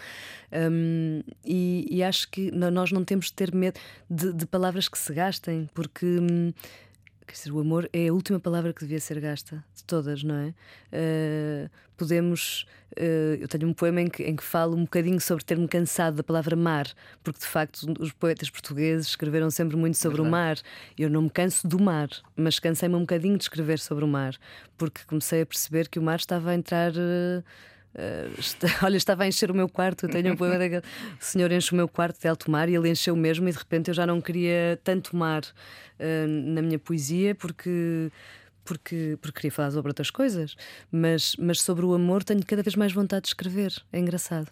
Um, 0.52 1.22
e, 1.44 1.86
e, 1.90 2.02
acho 2.02 2.30
que 2.30 2.50
nós 2.50 2.92
não 2.92 3.04
temos 3.04 3.26
de 3.26 3.32
ter 3.32 3.54
medo 3.54 3.80
de, 4.08 4.32
de 4.32 4.46
palavras 4.46 4.88
que 4.88 4.98
se 4.98 5.12
gastem, 5.12 5.68
porque. 5.74 6.06
Hum, 6.06 6.52
Quer 7.26 7.32
dizer, 7.32 7.52
o 7.52 7.60
amor 7.60 7.88
é 7.92 8.08
a 8.08 8.12
última 8.12 8.38
palavra 8.38 8.72
que 8.72 8.80
devia 8.80 9.00
ser 9.00 9.18
gasta 9.20 9.64
de 9.74 9.82
todas, 9.84 10.22
não 10.22 10.34
é? 10.34 10.54
Uh, 10.92 11.70
podemos. 11.96 12.66
Uh, 12.92 13.40
eu 13.40 13.48
tenho 13.48 13.66
um 13.66 13.72
poema 13.72 14.02
em 14.02 14.08
que, 14.08 14.22
em 14.22 14.36
que 14.36 14.42
falo 14.42 14.76
um 14.76 14.84
bocadinho 14.84 15.20
sobre 15.20 15.44
ter-me 15.44 15.66
cansado 15.66 16.16
da 16.16 16.22
palavra 16.22 16.54
mar, 16.54 16.86
porque 17.22 17.40
de 17.40 17.46
facto 17.46 17.92
os 17.98 18.12
poetas 18.12 18.50
portugueses 18.50 19.08
escreveram 19.08 19.50
sempre 19.50 19.76
muito 19.76 19.96
sobre 19.96 20.22
Verdade. 20.22 20.28
o 20.28 20.30
mar. 20.30 20.58
Eu 20.98 21.10
não 21.10 21.22
me 21.22 21.30
canso 21.30 21.66
do 21.66 21.80
mar, 21.80 22.08
mas 22.36 22.58
cansei-me 22.58 22.94
um 22.94 23.00
bocadinho 23.00 23.36
de 23.38 23.44
escrever 23.44 23.78
sobre 23.78 24.04
o 24.04 24.08
mar, 24.08 24.36
porque 24.76 25.00
comecei 25.06 25.42
a 25.42 25.46
perceber 25.46 25.88
que 25.88 25.98
o 25.98 26.02
mar 26.02 26.18
estava 26.18 26.50
a 26.50 26.54
entrar. 26.54 26.92
Uh, 26.92 27.42
Uh, 27.94 28.40
está, 28.40 28.66
olha, 28.82 28.96
estava 28.96 29.22
a 29.22 29.28
encher 29.28 29.50
o 29.50 29.54
meu 29.54 29.68
quarto. 29.68 30.06
Eu 30.06 30.10
tenho 30.10 30.32
um 30.32 30.36
poema 30.36 30.58
daquele. 30.58 30.82
O 31.20 31.24
senhor 31.24 31.50
enche 31.52 31.72
o 31.72 31.76
meu 31.76 31.88
quarto 31.88 32.20
de 32.20 32.28
alto 32.28 32.50
mar 32.50 32.68
e 32.68 32.74
ele 32.74 32.90
encheu 32.90 33.14
mesmo, 33.14 33.48
e 33.48 33.52
de 33.52 33.58
repente 33.58 33.88
eu 33.88 33.94
já 33.94 34.06
não 34.06 34.20
queria 34.20 34.78
tanto 34.82 35.16
mar 35.16 35.42
uh, 35.42 36.28
na 36.28 36.60
minha 36.62 36.78
poesia, 36.78 37.34
porque. 37.34 38.10
Porque, 38.66 39.18
porque 39.20 39.40
queria 39.40 39.52
falar 39.52 39.70
sobre 39.72 39.90
outras 39.90 40.10
coisas, 40.10 40.56
mas, 40.90 41.36
mas 41.38 41.60
sobre 41.60 41.84
o 41.84 41.92
amor 41.92 42.24
tenho 42.24 42.42
cada 42.46 42.62
vez 42.62 42.74
mais 42.74 42.94
vontade 42.94 43.24
de 43.24 43.28
escrever. 43.28 43.74
É 43.92 43.98
engraçado. 43.98 44.48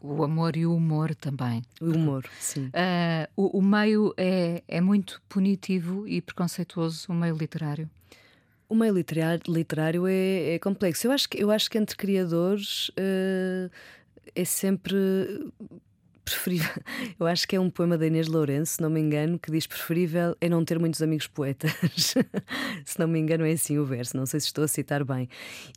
O 0.00 0.24
amor 0.24 0.56
e 0.56 0.64
o 0.64 0.74
humor 0.74 1.14
também. 1.14 1.62
O 1.78 1.90
humor, 1.90 2.24
sim. 2.40 2.68
Uh, 2.68 3.28
o, 3.36 3.58
o 3.58 3.62
meio 3.62 4.14
é, 4.16 4.62
é 4.66 4.80
muito 4.80 5.20
punitivo 5.28 6.08
e 6.08 6.22
preconceituoso, 6.22 7.12
o 7.12 7.14
meio 7.14 7.36
literário. 7.36 7.90
O 8.68 8.74
meio 8.74 8.94
literário, 8.94 9.42
literário 9.48 10.06
é, 10.06 10.54
é, 10.54 10.58
complexo. 10.58 11.06
Eu 11.06 11.12
acho 11.12 11.28
que, 11.28 11.42
eu 11.42 11.50
acho 11.50 11.70
que 11.70 11.78
entre 11.78 11.96
criadores 11.96 12.88
uh, 12.90 13.70
é 14.34 14.44
sempre 14.44 15.52
preferível. 16.26 16.68
Eu 17.18 17.26
acho 17.26 17.46
que 17.46 17.54
é 17.54 17.60
um 17.60 17.70
poema 17.70 17.96
da 17.96 18.06
Inês 18.06 18.26
Lourenço, 18.26 18.74
se 18.74 18.82
não 18.82 18.90
me 18.90 19.00
engano, 19.00 19.38
que 19.38 19.50
diz 19.50 19.66
preferível 19.66 20.36
é 20.40 20.48
não 20.48 20.64
ter 20.64 20.78
muitos 20.78 21.00
amigos 21.00 21.28
poetas. 21.28 21.72
se 22.84 22.98
não 22.98 23.06
me 23.06 23.18
engano, 23.18 23.46
é 23.46 23.52
assim 23.52 23.78
o 23.78 23.86
verso. 23.86 24.16
Não 24.16 24.26
sei 24.26 24.40
se 24.40 24.46
estou 24.46 24.64
a 24.64 24.68
citar 24.68 25.04
bem. 25.04 25.28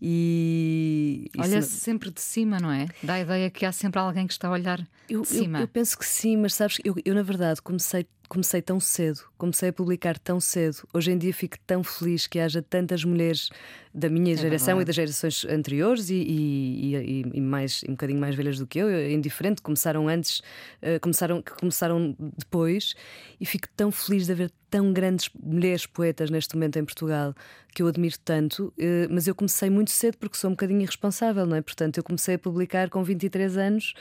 E. 0.02 1.30
Olha-se 1.38 1.72
não... 1.72 1.80
sempre 1.80 2.10
de 2.10 2.20
cima, 2.20 2.60
não 2.60 2.72
é? 2.72 2.88
Dá 3.04 3.14
a 3.14 3.20
ideia 3.22 3.50
que 3.50 3.66
há 3.66 3.72
sempre 3.72 4.00
alguém 4.00 4.26
que 4.26 4.34
está 4.34 4.48
a 4.48 4.52
olhar 4.52 4.86
eu, 5.08 5.22
de 5.22 5.28
cima. 5.28 5.60
Eu, 5.60 5.62
eu 5.62 5.68
penso 5.68 5.98
que 5.98 6.06
sim, 6.06 6.36
mas 6.36 6.56
sabes, 6.56 6.80
eu, 6.84 6.96
eu 7.06 7.14
na 7.14 7.24
verdade 7.24 7.62
comecei 7.62 8.08
comecei 8.30 8.62
tão 8.62 8.80
cedo, 8.80 9.22
comecei 9.40 9.70
a 9.70 9.74
publicar 9.74 10.18
tão 10.20 10.40
cedo. 10.40 10.88
Hoje 10.94 11.12
em 11.12 11.18
dia 11.18 11.34
fico 11.34 11.58
tão 11.66 11.84
feliz 11.84 12.28
que 12.28 12.40
haja 12.40 12.62
tantas 12.62 13.04
mulheres 13.04 13.50
da 13.92 14.08
minha 14.08 14.34
é 14.34 14.38
geração 14.38 14.78
verdade. 14.78 14.84
e 14.84 14.86
das 14.86 14.96
gerações 14.96 15.46
anteriores 15.46 16.10
e, 16.12 16.16
e, 16.16 16.96
e, 16.96 17.26
e, 17.34 17.42
mais 17.42 17.84
um 17.88 17.94
bocadinho 17.94 18.20
mais 18.20 18.36
velhas 18.36 18.60
do 18.60 18.68
que 18.68 18.78
eu, 18.78 19.10
indiferente, 19.10 19.64
começaram 19.64 20.08
antes, 20.08 20.40
uh, 20.84 21.00
começaram, 21.02 21.44
começaram 21.60 22.16
depois, 22.38 22.94
e 23.42 23.46
fico 23.48 23.68
tão 23.76 23.92
feliz 23.92 24.28
de 24.28 24.32
haver 24.32 24.52
tão 24.70 24.94
grandes 24.94 25.32
mulheres 25.42 25.88
poetas 25.88 26.30
neste 26.30 26.54
momento 26.56 26.78
em 26.78 26.86
Portugal 26.86 27.34
que 27.74 27.82
eu 27.82 27.88
admiro 27.88 28.16
tanto, 28.24 28.68
uh, 28.78 29.08
mas 29.10 29.28
eu 29.28 29.34
comecei 29.34 29.72
muito 29.72 29.90
cedo 29.90 30.18
porque 30.18 30.38
sou 30.38 30.52
um 30.52 30.54
bocadinho 30.54 30.82
irresponsável, 30.82 31.48
não 31.48 31.56
é? 31.56 31.62
Portanto, 31.62 31.98
eu 31.98 32.04
comecei 32.04 32.36
a 32.36 32.40
publicar 32.40 32.90
com 32.90 33.04
23 33.04 33.58
anos 33.58 33.96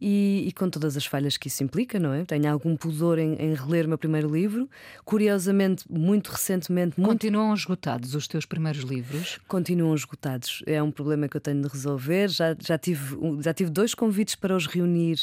e, 0.00 0.44
e, 0.46 0.52
com 0.52 0.70
todas 0.70 0.96
as 0.96 1.04
falhas 1.04 1.36
que 1.36 1.48
isso 1.48 1.62
implica, 1.64 1.98
não 1.98 2.12
é? 2.12 2.24
Tenho 2.24 2.50
algum 2.50 2.76
pudor 2.76 3.18
em, 3.18 3.34
em 3.34 3.54
reler 3.54 3.86
o 3.86 3.88
meu 3.88 3.98
primeiro 3.98 4.32
livro. 4.32 4.68
Curiosamente, 5.04 5.84
muito 5.90 6.30
recentemente. 6.30 6.98
Muito... 6.98 7.10
Continuam 7.10 7.52
esgotados 7.54 8.14
os 8.14 8.28
teus 8.28 8.46
primeiros 8.46 8.82
livros? 8.82 9.38
Continuam 9.48 9.94
esgotados. 9.94 10.62
É 10.66 10.82
um 10.82 10.90
problema 10.90 11.28
que 11.28 11.36
eu 11.36 11.40
tenho 11.40 11.60
de 11.62 11.68
resolver. 11.68 12.28
Já, 12.28 12.56
já, 12.60 12.78
tive, 12.78 13.16
já 13.42 13.52
tive 13.52 13.70
dois 13.70 13.94
convites 13.94 14.34
para 14.34 14.54
os 14.54 14.66
reunir, 14.66 15.18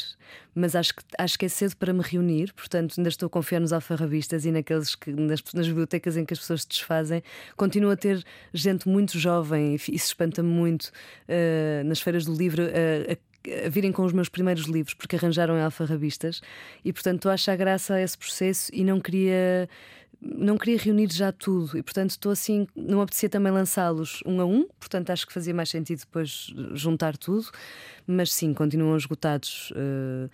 mas 0.54 0.74
acho 0.74 0.94
que, 0.94 1.02
acho 1.18 1.38
que 1.38 1.46
é 1.46 1.48
cedo 1.48 1.76
para 1.76 1.92
me 1.92 2.02
reunir, 2.02 2.52
portanto, 2.52 2.94
ainda 2.98 3.08
estou 3.08 3.26
a 3.26 3.30
confiar 3.30 3.60
nos 3.60 3.72
alfarrabistas 3.72 4.44
e 4.44 4.50
naqueles 4.50 4.94
que, 4.94 5.10
nas, 5.12 5.42
nas 5.54 5.68
bibliotecas 5.68 6.16
em 6.16 6.24
que 6.24 6.34
as 6.34 6.40
pessoas 6.40 6.62
se 6.62 6.68
desfazem. 6.68 7.22
Continuo 7.56 7.90
a 7.90 7.96
ter 7.96 8.24
gente 8.52 8.88
muito 8.88 9.18
jovem, 9.18 9.72
e 9.72 9.74
isso 9.74 10.08
espanta-me 10.08 10.48
muito 10.48 10.86
uh, 10.86 11.84
nas 11.84 12.00
feiras 12.00 12.24
do 12.24 12.34
livro. 12.34 12.62
Uh, 12.62 13.12
a 13.12 13.16
a 13.35 13.35
virem 13.70 13.92
com 13.92 14.04
os 14.04 14.12
meus 14.12 14.28
primeiros 14.28 14.64
livros, 14.64 14.94
porque 14.94 15.16
arranjaram 15.16 15.62
alfarrabistas, 15.62 16.40
e 16.84 16.92
portanto 16.92 17.16
estou 17.16 17.30
a 17.30 17.34
achar 17.34 17.56
graça 17.56 17.94
a 17.94 18.02
esse 18.02 18.16
processo 18.16 18.70
e 18.74 18.84
não 18.84 19.00
queria. 19.00 19.68
Não 20.18 20.56
queria 20.56 20.78
reunir 20.78 21.12
já 21.12 21.30
tudo 21.30 21.76
e, 21.76 21.82
portanto, 21.82 22.10
estou 22.10 22.32
assim. 22.32 22.66
Não 22.74 23.02
apetecia 23.02 23.28
também 23.28 23.52
lançá-los 23.52 24.22
um 24.24 24.40
a 24.40 24.46
um, 24.46 24.66
portanto, 24.80 25.10
acho 25.10 25.26
que 25.26 25.32
fazia 25.32 25.52
mais 25.52 25.68
sentido 25.68 26.00
depois 26.00 26.54
juntar 26.72 27.18
tudo, 27.18 27.46
mas 28.06 28.32
sim, 28.32 28.54
continuam 28.54 28.96
esgotados. 28.96 29.70
Uh, 29.72 30.30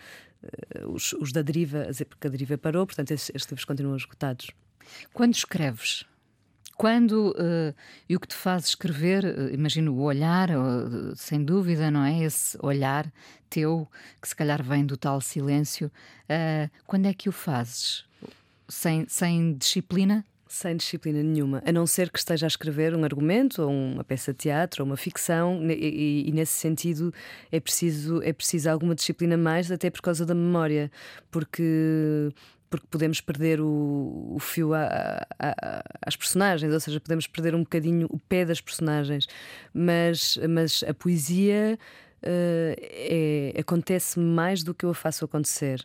os, 0.88 1.12
os, 1.14 1.32
da 1.32 1.42
deriva, 1.42 1.88
porque 2.08 2.26
a 2.26 2.30
deriva 2.30 2.56
parou, 2.58 2.86
portanto, 2.86 3.10
estes, 3.10 3.30
estes 3.34 3.50
livros 3.50 3.64
continuam 3.64 3.96
esgotados. 3.96 4.50
Quando 5.12 5.34
escreves, 5.34 6.04
quando 6.76 7.30
uh, 7.30 7.74
e 8.08 8.16
o 8.16 8.20
que 8.20 8.28
te 8.28 8.34
faz 8.34 8.66
escrever, 8.66 9.24
uh, 9.24 9.52
imagino 9.52 9.92
o 9.94 10.02
olhar, 10.02 10.50
uh, 10.50 11.14
sem 11.14 11.44
dúvida, 11.44 11.90
não 11.90 12.04
é? 12.04 12.24
Esse 12.24 12.58
olhar 12.62 13.12
teu, 13.48 13.88
que 14.20 14.28
se 14.28 14.34
calhar 14.34 14.62
vem 14.62 14.84
do 14.84 14.96
tal 14.96 15.20
silêncio, 15.20 15.90
quando 16.86 17.06
é 17.06 17.12
que 17.12 17.28
o 17.28 17.32
fazes? 17.32 18.06
Sem, 18.66 19.06
sem 19.06 19.52
disciplina? 19.54 20.24
Sem 20.48 20.76
disciplina 20.76 21.22
nenhuma, 21.22 21.62
a 21.64 21.72
não 21.72 21.86
ser 21.86 22.10
que 22.10 22.18
esteja 22.18 22.44
a 22.44 22.48
escrever 22.48 22.94
um 22.94 23.04
argumento, 23.04 23.62
ou 23.62 23.70
uma 23.70 24.04
peça 24.04 24.32
de 24.32 24.38
teatro, 24.38 24.82
ou 24.82 24.86
uma 24.86 24.98
ficção, 24.98 25.62
e, 25.70 25.72
e, 25.72 26.28
e, 26.28 26.32
nesse 26.32 26.52
sentido 26.52 27.12
é 27.50 27.58
preciso, 27.58 28.22
é 28.22 28.34
preciso 28.34 28.68
alguma 28.68 28.94
disciplina 28.94 29.36
mais, 29.36 29.72
até 29.72 29.88
por 29.88 30.02
causa 30.02 30.26
da 30.26 30.34
memória, 30.34 30.90
porque 31.30 32.30
porque 32.72 32.86
podemos 32.90 33.20
perder 33.20 33.60
o, 33.60 34.32
o 34.34 34.38
fio 34.40 34.72
a, 34.72 35.26
a, 35.38 35.84
às 36.00 36.16
personagens, 36.16 36.72
ou 36.72 36.80
seja, 36.80 36.98
podemos 36.98 37.26
perder 37.26 37.54
um 37.54 37.60
bocadinho 37.60 38.06
o 38.10 38.18
pé 38.18 38.46
das 38.46 38.62
personagens, 38.62 39.26
mas, 39.74 40.38
mas 40.48 40.82
a 40.88 40.94
poesia 40.94 41.78
uh, 42.22 42.74
é, 42.80 43.52
acontece 43.60 44.18
mais 44.18 44.62
do 44.62 44.72
que 44.72 44.86
eu 44.86 44.90
a 44.90 44.94
faço 44.94 45.22
acontecer. 45.22 45.84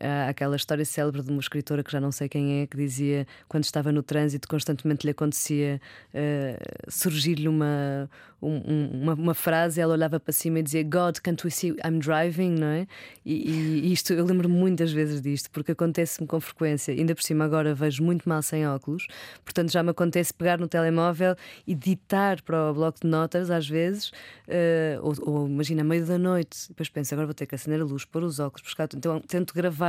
Há 0.00 0.28
aquela 0.28 0.56
história 0.56 0.84
célebre 0.84 1.22
de 1.22 1.30
uma 1.30 1.40
escritora 1.40 1.82
que 1.82 1.90
já 1.90 2.00
não 2.00 2.12
sei 2.12 2.28
quem 2.28 2.62
é, 2.62 2.66
que 2.66 2.76
dizia 2.76 3.26
quando 3.48 3.64
estava 3.64 3.90
no 3.90 4.02
trânsito 4.02 4.48
constantemente 4.48 5.04
lhe 5.06 5.10
acontecia 5.10 5.80
uh, 6.14 6.90
surgir-lhe 6.90 7.48
uma, 7.48 8.08
um, 8.40 9.02
uma, 9.02 9.14
uma, 9.14 9.34
frase, 9.34 9.80
ela 9.80 9.94
olhava 9.94 10.20
para 10.20 10.32
cima 10.32 10.60
e 10.60 10.62
dizia 10.62 10.82
God, 10.82 11.18
can't 11.18 11.44
we 11.44 11.50
see 11.50 11.74
I'm 11.84 11.98
driving, 11.98 12.50
não 12.50 12.66
é? 12.68 12.86
E, 13.24 13.50
e 13.50 13.92
isto 13.92 14.12
eu 14.12 14.24
lembro 14.24 14.48
muitas 14.48 14.92
vezes 14.92 15.20
disto, 15.20 15.50
porque 15.50 15.72
acontece-me 15.72 16.26
com 16.26 16.40
frequência. 16.40 16.94
Ainda 16.94 17.14
por 17.14 17.22
cima, 17.22 17.44
agora 17.44 17.74
vejo 17.74 18.02
muito 18.02 18.28
mal 18.28 18.42
sem 18.42 18.66
óculos, 18.66 19.06
portanto 19.44 19.72
já 19.72 19.82
me 19.82 19.90
acontece 19.90 20.32
pegar 20.32 20.58
no 20.58 20.68
telemóvel 20.68 21.34
e 21.66 21.74
ditar 21.74 22.40
para 22.42 22.70
o 22.70 22.74
bloco 22.74 23.00
de 23.02 23.08
notas, 23.08 23.50
às 23.50 23.68
vezes, 23.68 24.08
uh, 24.08 25.00
ou, 25.02 25.14
ou, 25.20 25.46
imagina, 25.48 25.82
meio 25.82 26.06
da 26.06 26.18
noite, 26.18 26.68
depois 26.68 26.88
penso, 26.88 27.14
agora 27.14 27.26
vou 27.26 27.34
ter 27.34 27.46
que 27.46 27.54
acender 27.54 27.80
a 27.80 27.84
luz, 27.84 28.04
pôr 28.04 28.22
os 28.22 28.38
óculos, 28.38 28.62
buscar, 28.62 28.88
então 28.94 29.20
tento 29.20 29.52
gravar, 29.52 29.87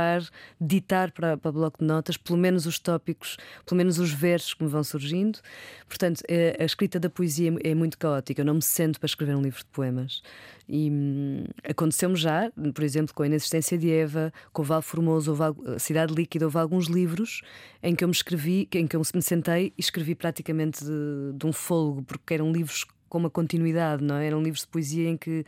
ditar 0.60 1.12
para, 1.12 1.36
para 1.36 1.52
bloco 1.52 1.78
de 1.78 1.84
notas, 1.84 2.16
pelo 2.16 2.38
menos 2.38 2.66
os 2.66 2.78
tópicos, 2.78 3.36
pelo 3.64 3.76
menos 3.76 3.98
os 3.98 4.12
versos 4.12 4.54
que 4.54 4.64
me 4.64 4.68
vão 4.68 4.82
surgindo. 4.82 5.38
Portanto, 5.88 6.22
eh, 6.28 6.56
a 6.58 6.64
escrita 6.64 6.98
da 6.98 7.08
poesia 7.08 7.54
é 7.62 7.74
muito 7.74 7.98
caótica 7.98 8.40
eu 8.40 8.44
não 8.44 8.54
me 8.54 8.62
sento 8.62 8.98
para 8.98 9.06
escrever 9.06 9.36
um 9.36 9.42
livro 9.42 9.58
de 9.58 9.66
poemas. 9.66 10.22
E 10.68 10.90
hum, 10.90 11.44
aconteceu-me 11.68 12.16
já, 12.16 12.50
por 12.74 12.84
exemplo, 12.84 13.14
com 13.14 13.22
a 13.22 13.26
Inexistência 13.26 13.76
de 13.76 13.90
Eva, 13.90 14.32
com 14.52 14.62
o 14.62 14.64
Val 14.64 14.82
Formoso, 14.82 15.36
a 15.74 15.78
Cidade 15.78 16.14
Líquida, 16.14 16.44
houve 16.44 16.58
alguns 16.58 16.86
livros 16.86 17.42
em 17.82 17.94
que 17.94 18.04
eu 18.04 18.08
me 18.08 18.14
escrevi, 18.14 18.68
em 18.72 18.86
que 18.86 18.96
eu 18.96 19.02
me 19.14 19.22
sentei 19.22 19.72
e 19.76 19.80
escrevi 19.80 20.14
praticamente 20.14 20.84
de, 20.84 21.32
de 21.34 21.46
um 21.46 21.52
fôlego, 21.52 22.02
porque 22.02 22.34
eram 22.34 22.52
livros 22.52 22.84
com 23.10 23.18
uma 23.18 23.28
continuidade, 23.28 24.02
não 24.02 24.14
é? 24.14 24.28
Eram 24.28 24.42
livros 24.42 24.62
de 24.62 24.68
poesia 24.68 25.10
em 25.10 25.16
que 25.16 25.44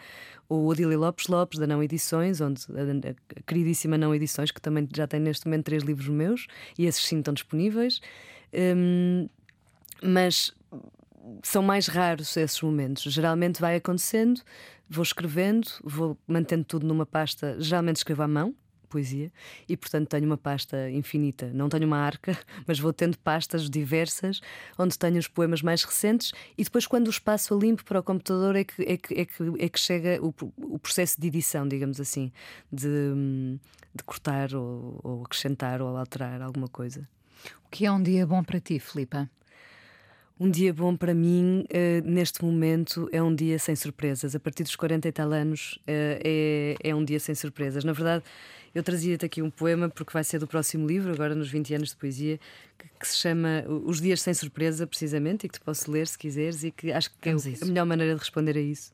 o 0.48 0.66
Odílio 0.66 0.98
Lopes 0.98 1.28
Lopes, 1.28 1.58
da 1.58 1.66
Não 1.66 1.82
Edições, 1.82 2.40
onde 2.42 2.62
a, 2.66 3.42
queridíssima 3.46 3.96
Não 3.96 4.14
Edições, 4.14 4.50
que 4.50 4.60
também 4.60 4.86
já 4.94 5.06
tem 5.06 5.20
neste 5.20 5.46
momento 5.46 5.64
três 5.64 5.84
livros 5.84 6.08
meus, 6.08 6.48
e 6.76 6.84
esses 6.84 7.02
sim 7.02 7.20
estão 7.20 7.32
disponíveis. 7.32 8.00
Hum, 8.52 9.28
mas 10.02 10.52
são 11.42 11.62
mais 11.62 11.86
raros 11.86 12.36
esses 12.36 12.60
momentos. 12.60 13.04
Geralmente 13.04 13.60
vai 13.60 13.76
acontecendo, 13.76 14.42
vou 14.90 15.04
escrevendo, 15.04 15.68
vou 15.84 16.18
mantendo 16.26 16.64
tudo 16.64 16.86
numa 16.86 17.06
pasta. 17.06 17.56
Geralmente 17.60 17.96
escrevo 17.96 18.22
à 18.22 18.28
mão, 18.28 18.54
poesia, 18.92 19.32
e 19.68 19.76
portanto 19.76 20.08
tenho 20.08 20.26
uma 20.26 20.36
pasta 20.36 20.90
infinita. 20.90 21.50
Não 21.52 21.68
tenho 21.68 21.86
uma 21.86 21.98
arca, 21.98 22.38
mas 22.66 22.78
vou 22.78 22.92
tendo 22.92 23.18
pastas 23.18 23.68
diversas 23.68 24.40
onde 24.78 24.98
tenho 24.98 25.18
os 25.18 25.28
poemas 25.28 25.62
mais 25.62 25.82
recentes 25.82 26.32
e 26.56 26.64
depois, 26.64 26.86
quando 26.86 27.08
os 27.08 27.18
passo 27.18 27.54
a 27.54 27.58
limpo 27.58 27.84
para 27.84 28.00
o 28.00 28.02
computador, 28.02 28.56
é 28.56 28.64
que, 28.64 28.82
é 28.82 28.96
que, 28.96 29.14
é 29.14 29.24
que, 29.24 29.64
é 29.64 29.68
que 29.68 29.80
chega 29.80 30.18
o, 30.22 30.34
o 30.58 30.78
processo 30.78 31.20
de 31.20 31.26
edição, 31.26 31.66
digamos 31.66 32.00
assim, 32.00 32.30
de, 32.70 32.88
de 33.94 34.02
cortar 34.04 34.54
ou, 34.54 35.00
ou 35.02 35.22
acrescentar 35.22 35.80
ou 35.80 35.96
alterar 35.96 36.42
alguma 36.42 36.68
coisa. 36.68 37.08
O 37.66 37.70
que 37.70 37.86
é 37.86 37.92
um 37.92 38.02
dia 38.02 38.26
bom 38.26 38.42
para 38.42 38.60
ti, 38.60 38.78
Filipa? 38.78 39.28
Um 40.42 40.50
dia 40.50 40.74
bom 40.74 40.96
para 40.96 41.14
mim, 41.14 41.64
uh, 41.70 42.04
neste 42.04 42.44
momento, 42.44 43.08
é 43.12 43.22
um 43.22 43.32
dia 43.32 43.60
sem 43.60 43.76
surpresas. 43.76 44.34
A 44.34 44.40
partir 44.40 44.64
dos 44.64 44.74
40 44.74 45.06
e 45.06 45.12
tal 45.12 45.30
anos, 45.30 45.78
uh, 45.82 46.18
é, 46.24 46.74
é 46.82 46.92
um 46.92 47.04
dia 47.04 47.20
sem 47.20 47.32
surpresas. 47.32 47.84
Na 47.84 47.92
verdade, 47.92 48.24
eu 48.74 48.82
trazia-te 48.82 49.24
aqui 49.24 49.40
um 49.40 49.48
poema, 49.48 49.88
porque 49.88 50.12
vai 50.12 50.24
ser 50.24 50.40
do 50.40 50.48
próximo 50.48 50.84
livro, 50.84 51.12
agora 51.12 51.32
nos 51.32 51.48
20 51.48 51.76
anos 51.76 51.90
de 51.90 51.96
poesia, 51.96 52.40
que, 52.76 52.88
que, 52.98 53.06
se 53.06 53.18
chama 53.18 53.64
Os 53.86 54.00
Dias 54.00 54.20
Sem 54.20 54.34
Surpresa, 54.34 54.84
precisamente, 54.84 55.46
e 55.46 55.48
que 55.48 55.60
te 55.60 55.64
posso 55.64 55.88
ler 55.88 56.08
se 56.08 56.18
quiseres, 56.18 56.64
e 56.64 56.72
que 56.72 56.90
acho 56.90 57.08
que 57.20 57.28
é 57.28 57.32
a 57.32 57.64
melhor 57.64 57.86
maneira 57.86 58.12
de 58.12 58.18
responder 58.18 58.58
a 58.58 58.60
isso. 58.60 58.90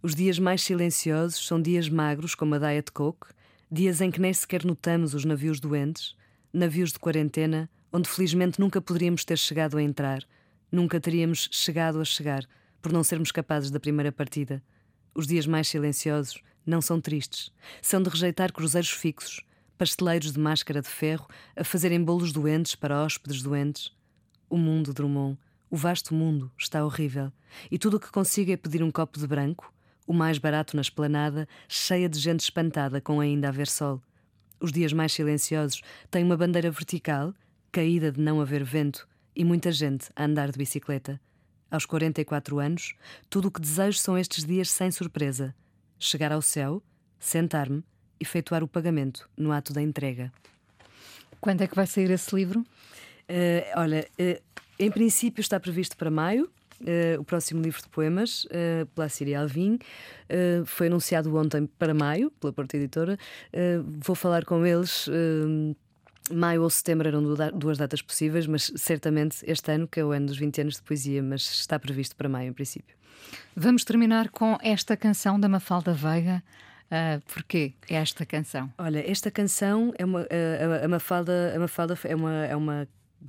Os 0.00 0.14
dias 0.14 0.38
mais 0.38 0.62
silenciosos 0.62 1.48
são 1.48 1.60
dias 1.60 1.88
magros, 1.88 2.36
como 2.36 2.54
a 2.54 2.58
Diet 2.58 2.92
Coke, 2.92 3.26
dias 3.68 4.00
em 4.00 4.12
que 4.12 4.20
nem 4.20 4.32
sequer 4.32 4.64
notamos 4.64 5.14
os 5.14 5.24
navios 5.24 5.58
doentes, 5.58 6.14
navios 6.52 6.92
de 6.92 7.00
quarentena, 7.00 7.68
onde 7.92 8.08
felizmente 8.08 8.60
nunca 8.60 8.80
poderíamos 8.80 9.24
ter 9.24 9.36
chegado 9.36 9.78
a 9.78 9.82
entrar 9.82 10.24
Nunca 10.76 11.00
teríamos 11.00 11.48
chegado 11.52 12.02
a 12.02 12.04
chegar 12.04 12.46
por 12.82 12.92
não 12.92 13.02
sermos 13.02 13.32
capazes 13.32 13.70
da 13.70 13.80
primeira 13.80 14.12
partida. 14.12 14.62
Os 15.14 15.26
dias 15.26 15.46
mais 15.46 15.68
silenciosos 15.68 16.42
não 16.66 16.82
são 16.82 17.00
tristes. 17.00 17.50
São 17.80 18.02
de 18.02 18.10
rejeitar 18.10 18.52
cruzeiros 18.52 18.90
fixos, 18.90 19.40
pasteleiros 19.78 20.32
de 20.32 20.38
máscara 20.38 20.82
de 20.82 20.88
ferro 20.88 21.26
a 21.56 21.64
fazerem 21.64 22.04
bolos 22.04 22.30
doentes 22.30 22.74
para 22.74 23.02
hóspedes 23.02 23.40
doentes. 23.40 23.90
O 24.50 24.58
mundo, 24.58 24.92
Drummond, 24.92 25.38
o 25.70 25.78
vasto 25.78 26.14
mundo, 26.14 26.52
está 26.58 26.84
horrível. 26.84 27.32
E 27.70 27.78
tudo 27.78 27.96
o 27.96 28.00
que 28.00 28.12
consigo 28.12 28.52
é 28.52 28.56
pedir 28.58 28.82
um 28.82 28.90
copo 28.90 29.18
de 29.18 29.26
branco, 29.26 29.72
o 30.06 30.12
mais 30.12 30.36
barato 30.36 30.76
na 30.76 30.82
esplanada, 30.82 31.48
cheia 31.66 32.06
de 32.06 32.18
gente 32.18 32.40
espantada 32.40 33.00
com 33.00 33.18
ainda 33.18 33.48
haver 33.48 33.66
sol. 33.66 34.02
Os 34.60 34.72
dias 34.72 34.92
mais 34.92 35.14
silenciosos 35.14 35.80
têm 36.10 36.22
uma 36.22 36.36
bandeira 36.36 36.70
vertical, 36.70 37.32
caída 37.72 38.12
de 38.12 38.20
não 38.20 38.42
haver 38.42 38.62
vento, 38.62 39.08
e 39.36 39.44
muita 39.44 39.70
gente 39.70 40.08
a 40.16 40.24
andar 40.24 40.50
de 40.50 40.58
bicicleta. 40.58 41.20
Aos 41.70 41.84
44 41.84 42.58
anos, 42.58 42.94
tudo 43.28 43.48
o 43.48 43.50
que 43.50 43.60
desejo 43.60 43.98
são 43.98 44.16
estes 44.16 44.44
dias 44.44 44.70
sem 44.70 44.90
surpresa: 44.90 45.54
chegar 45.98 46.32
ao 46.32 46.40
céu, 46.40 46.82
sentar-me, 47.20 47.84
e 48.18 48.24
efetuar 48.24 48.64
o 48.64 48.68
pagamento 48.68 49.28
no 49.36 49.52
ato 49.52 49.72
da 49.72 49.82
entrega. 49.82 50.32
Quando 51.40 51.62
é 51.62 51.66
que 51.66 51.76
vai 51.76 51.86
sair 51.86 52.10
esse 52.10 52.34
livro? 52.34 52.60
Uh, 52.60 53.76
olha, 53.76 54.08
uh, 54.18 54.42
em 54.78 54.90
princípio 54.90 55.40
está 55.40 55.60
previsto 55.60 55.96
para 55.96 56.10
maio. 56.10 56.50
Uh, 56.80 57.18
o 57.18 57.24
próximo 57.24 57.62
livro 57.62 57.80
de 57.80 57.88
poemas, 57.88 58.44
uh, 58.44 58.86
pela 58.94 59.08
Síria 59.08 59.40
Alvim, 59.40 59.74
uh, 59.74 60.66
foi 60.66 60.88
anunciado 60.88 61.34
ontem 61.34 61.66
para 61.78 61.94
maio, 61.94 62.30
pela 62.32 62.52
Porta 62.52 62.76
Editora. 62.76 63.18
vou 64.04 64.14
falar 64.14 64.44
com 64.44 64.64
eles 64.66 65.08
Maio 66.32 66.62
ou 66.62 66.70
setembro 66.70 67.08
eram 67.08 67.22
duas 67.54 67.78
datas 67.78 68.02
possíveis, 68.02 68.46
mas 68.46 68.72
certamente 68.76 69.38
este 69.46 69.72
ano, 69.72 69.86
que 69.86 70.00
é 70.00 70.04
o 70.04 70.10
ano 70.10 70.26
dos 70.26 70.36
20 70.36 70.60
anos 70.60 70.74
de 70.76 70.82
poesia, 70.82 71.22
mas 71.22 71.42
está 71.42 71.78
previsto 71.78 72.16
para 72.16 72.28
maio 72.28 72.48
em 72.48 72.52
princípio. 72.52 72.96
Vamos 73.54 73.84
terminar 73.84 74.28
com 74.30 74.58
esta 74.62 74.96
canção 74.96 75.38
da 75.38 75.48
Mafalda 75.48 75.92
Veiga. 75.92 76.42
Uh, 76.86 77.20
porquê 77.32 77.74
esta 77.88 78.24
canção? 78.24 78.72
Olha, 78.78 79.10
esta 79.10 79.30
canção 79.30 79.92
é 79.98 80.04
uma. 80.04 80.20
A, 80.20 80.84
a, 80.84 80.88
Mafalda, 80.88 81.52
a 81.54 81.58
Mafalda 81.58 81.98
é 82.04 82.14
uma, 82.14 82.46
é 82.46 82.54
uma 82.54 82.88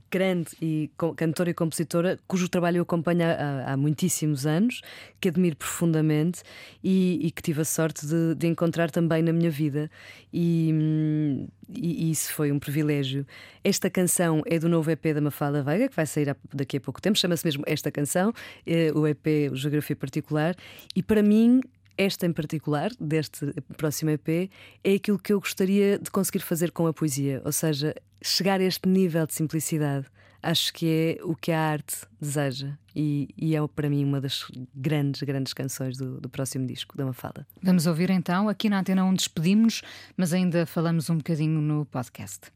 grande 0.09 0.51
e 0.61 0.89
cantora 1.15 1.49
e 1.49 1.53
compositora 1.53 2.19
cujo 2.27 2.47
trabalho 2.47 2.77
eu 2.77 2.83
acompanho 2.83 3.21
há, 3.23 3.73
há 3.73 3.77
muitíssimos 3.77 4.45
anos, 4.45 4.81
que 5.19 5.29
admiro 5.29 5.55
profundamente 5.55 6.43
e, 6.83 7.19
e 7.21 7.31
que 7.31 7.41
tive 7.41 7.61
a 7.61 7.65
sorte 7.65 8.05
de, 8.05 8.35
de, 8.35 8.47
encontrar 8.47 8.91
também 8.91 9.21
na 9.21 9.33
minha 9.33 9.49
vida. 9.49 9.89
E, 10.31 11.47
e, 11.75 12.11
isso 12.11 12.33
foi 12.33 12.51
um 12.51 12.59
privilégio. 12.59 13.25
Esta 13.63 13.89
canção 13.89 14.41
é 14.45 14.59
do 14.59 14.69
novo 14.69 14.89
EP 14.91 15.13
da 15.13 15.21
Mafalda 15.21 15.63
Veiga, 15.63 15.89
que 15.89 15.95
vai 15.95 16.05
sair 16.05 16.35
daqui 16.53 16.77
a 16.77 16.81
pouco 16.81 17.01
tempo, 17.01 17.17
chama-se 17.17 17.45
mesmo 17.45 17.63
Esta 17.65 17.91
Canção, 17.91 18.33
é 18.65 18.91
o 18.93 19.05
EP 19.07 19.53
Geografia 19.53 19.95
Particular, 19.95 20.55
e 20.95 21.03
para 21.03 21.21
mim 21.21 21.61
esta 21.97 22.25
em 22.25 22.33
particular, 22.33 22.91
deste 22.99 23.53
próximo 23.75 24.11
EP, 24.11 24.49
é 24.83 24.93
aquilo 24.95 25.17
que 25.17 25.33
eu 25.33 25.39
gostaria 25.39 25.97
de 25.97 26.11
conseguir 26.11 26.39
fazer 26.39 26.71
com 26.71 26.87
a 26.87 26.93
poesia, 26.93 27.41
ou 27.43 27.51
seja, 27.51 27.95
chegar 28.21 28.59
a 28.59 28.63
este 28.63 28.87
nível 28.87 29.25
de 29.25 29.33
simplicidade. 29.33 30.05
Acho 30.41 30.71
que 30.71 31.17
é 31.19 31.23
o 31.23 31.35
que 31.35 31.51
a 31.51 31.59
arte 31.59 31.95
deseja 32.21 32.77
e, 32.95 33.27
e 33.35 33.55
é 33.55 33.67
para 33.67 33.89
mim 33.89 34.05
uma 34.05 34.21
das 34.21 34.45
grandes, 34.73 35.21
grandes 35.23 35.51
canções 35.51 35.97
do, 35.97 36.21
do 36.21 36.29
próximo 36.29 36.65
disco 36.65 36.95
da 36.95 37.05
Mafalda. 37.05 37.45
Vamos 37.61 37.87
ouvir 37.87 38.11
então, 38.11 38.47
aqui 38.47 38.69
na 38.69 38.79
Antena 38.79 39.03
1 39.03 39.13
despedimos, 39.15 39.81
mas 40.15 40.33
ainda 40.33 40.65
falamos 40.65 41.09
um 41.09 41.17
bocadinho 41.17 41.59
no 41.59 41.85
podcast. 41.85 42.51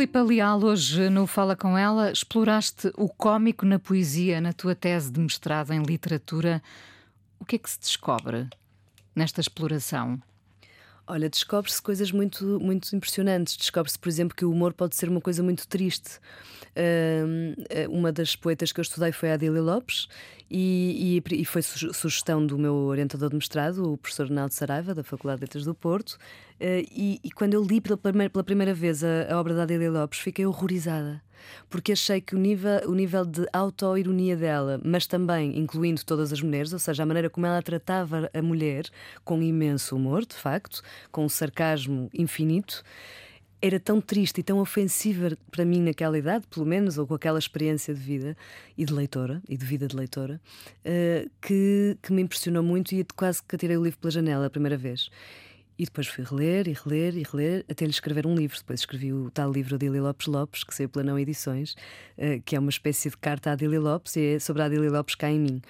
Filipa 0.00 0.22
Leal, 0.22 0.64
hoje 0.64 1.10
no 1.10 1.26
Fala 1.26 1.54
Com 1.54 1.76
Ela, 1.76 2.10
exploraste 2.10 2.90
o 2.96 3.06
cómico 3.06 3.66
na 3.66 3.78
poesia 3.78 4.40
na 4.40 4.50
tua 4.50 4.74
tese 4.74 5.12
de 5.12 5.20
mestrado 5.20 5.74
em 5.74 5.82
literatura. 5.82 6.62
O 7.38 7.44
que 7.44 7.56
é 7.56 7.58
que 7.58 7.68
se 7.68 7.78
descobre 7.78 8.48
nesta 9.14 9.42
exploração? 9.42 10.18
Olha, 11.06 11.28
descobre-se 11.28 11.82
coisas 11.82 12.10
muito, 12.12 12.58
muito 12.60 12.96
impressionantes. 12.96 13.58
Descobre-se, 13.58 13.98
por 13.98 14.08
exemplo, 14.08 14.34
que 14.34 14.46
o 14.46 14.50
humor 14.50 14.72
pode 14.72 14.96
ser 14.96 15.06
uma 15.10 15.20
coisa 15.20 15.42
muito 15.42 15.68
triste. 15.68 16.18
Uh, 16.70 17.90
uma 17.90 18.10
das 18.10 18.34
poetas 18.34 18.72
que 18.72 18.80
eu 18.80 18.82
estudei 18.82 19.12
foi 19.12 19.30
a 19.30 19.34
Adília 19.34 19.60
Lopes 19.60 20.08
e, 20.50 21.20
e, 21.30 21.40
e, 21.40 21.44
foi 21.44 21.62
sugestão 21.62 22.44
do 22.44 22.58
meu 22.58 22.74
orientador 22.74 23.30
de 23.30 23.36
mestrado, 23.36 23.92
o 23.92 23.96
professor 23.96 24.26
Ronaldo 24.26 24.52
Saraiva, 24.52 24.94
da 24.94 25.04
Faculdade 25.04 25.38
de 25.38 25.44
Letras 25.44 25.64
do 25.64 25.74
Porto. 25.74 26.18
Uh, 26.60 26.84
e, 26.90 27.20
e, 27.22 27.30
quando 27.30 27.54
eu 27.54 27.62
li 27.62 27.80
pela 27.80 27.96
primeira, 27.96 28.30
pela 28.30 28.42
primeira 28.42 28.74
vez 28.74 29.04
a, 29.04 29.32
a 29.32 29.38
obra 29.38 29.54
da 29.54 29.62
Adília 29.62 29.90
Lopes, 29.90 30.18
fiquei 30.18 30.44
horrorizada 30.44 31.22
porque 31.68 31.92
achei 31.92 32.20
que 32.20 32.34
o 32.34 32.38
nível, 32.38 32.80
o 32.86 32.94
nível 32.94 33.24
de 33.24 33.46
auto-ironia 33.52 34.36
dela, 34.36 34.80
mas 34.84 35.06
também 35.06 35.58
incluindo 35.58 36.04
todas 36.04 36.32
as 36.32 36.42
mulheres, 36.42 36.72
ou 36.72 36.78
seja, 36.78 37.02
a 37.02 37.06
maneira 37.06 37.30
como 37.30 37.46
ela 37.46 37.62
tratava 37.62 38.30
a 38.32 38.42
mulher, 38.42 38.84
com 39.24 39.40
imenso 39.42 39.96
humor, 39.96 40.26
de 40.26 40.34
facto, 40.34 40.82
com 41.10 41.24
um 41.24 41.28
sarcasmo 41.28 42.10
infinito 42.12 42.82
era 43.62 43.78
tão 43.78 44.00
triste 44.00 44.38
e 44.38 44.42
tão 44.42 44.58
ofensiva 44.58 45.36
para 45.50 45.64
mim 45.64 45.82
naquela 45.82 46.18
idade, 46.18 46.46
pelo 46.48 46.64
menos, 46.64 46.96
ou 46.96 47.06
com 47.06 47.14
aquela 47.14 47.38
experiência 47.38 47.94
de 47.94 48.00
vida 48.00 48.36
e 48.76 48.84
de 48.84 48.92
leitora, 48.92 49.42
e 49.48 49.56
de 49.56 49.64
vida 49.64 49.86
de 49.86 49.94
leitora, 49.94 50.40
uh, 50.84 51.30
que, 51.40 51.96
que 52.02 52.12
me 52.12 52.22
impressionou 52.22 52.62
muito 52.62 52.94
e 52.94 53.04
quase 53.14 53.42
que 53.42 53.54
atirei 53.54 53.76
o 53.76 53.84
livro 53.84 53.98
pela 53.98 54.10
janela 54.10 54.46
a 54.46 54.50
primeira 54.50 54.76
vez. 54.76 55.10
E 55.78 55.84
depois 55.84 56.06
fui 56.06 56.24
reler 56.24 56.68
e 56.68 56.72
reler 56.72 57.16
e 57.16 57.22
reler 57.22 57.64
até 57.68 57.86
lhe 57.86 57.90
escrever 57.90 58.26
um 58.26 58.34
livro. 58.34 58.56
Depois 58.58 58.80
escrevi 58.80 59.14
o 59.14 59.30
tal 59.30 59.50
livro 59.50 59.70
de 59.78 59.86
Adília 59.86 60.02
Lopes 60.02 60.26
Lopes, 60.26 60.62
que 60.62 60.74
saiu 60.74 60.90
pela 60.90 61.04
Não 61.04 61.18
Edições, 61.18 61.72
uh, 62.18 62.40
que 62.44 62.56
é 62.56 62.58
uma 62.58 62.70
espécie 62.70 63.10
de 63.10 63.16
carta 63.16 63.50
a 63.50 63.52
Adília 63.54 63.80
Lopes 63.80 64.16
e 64.16 64.34
é 64.34 64.38
sobre 64.38 64.62
a 64.62 64.66
Adília 64.66 64.90
Lopes 64.90 65.14
cá 65.14 65.30
em 65.30 65.38
mim. 65.38 65.62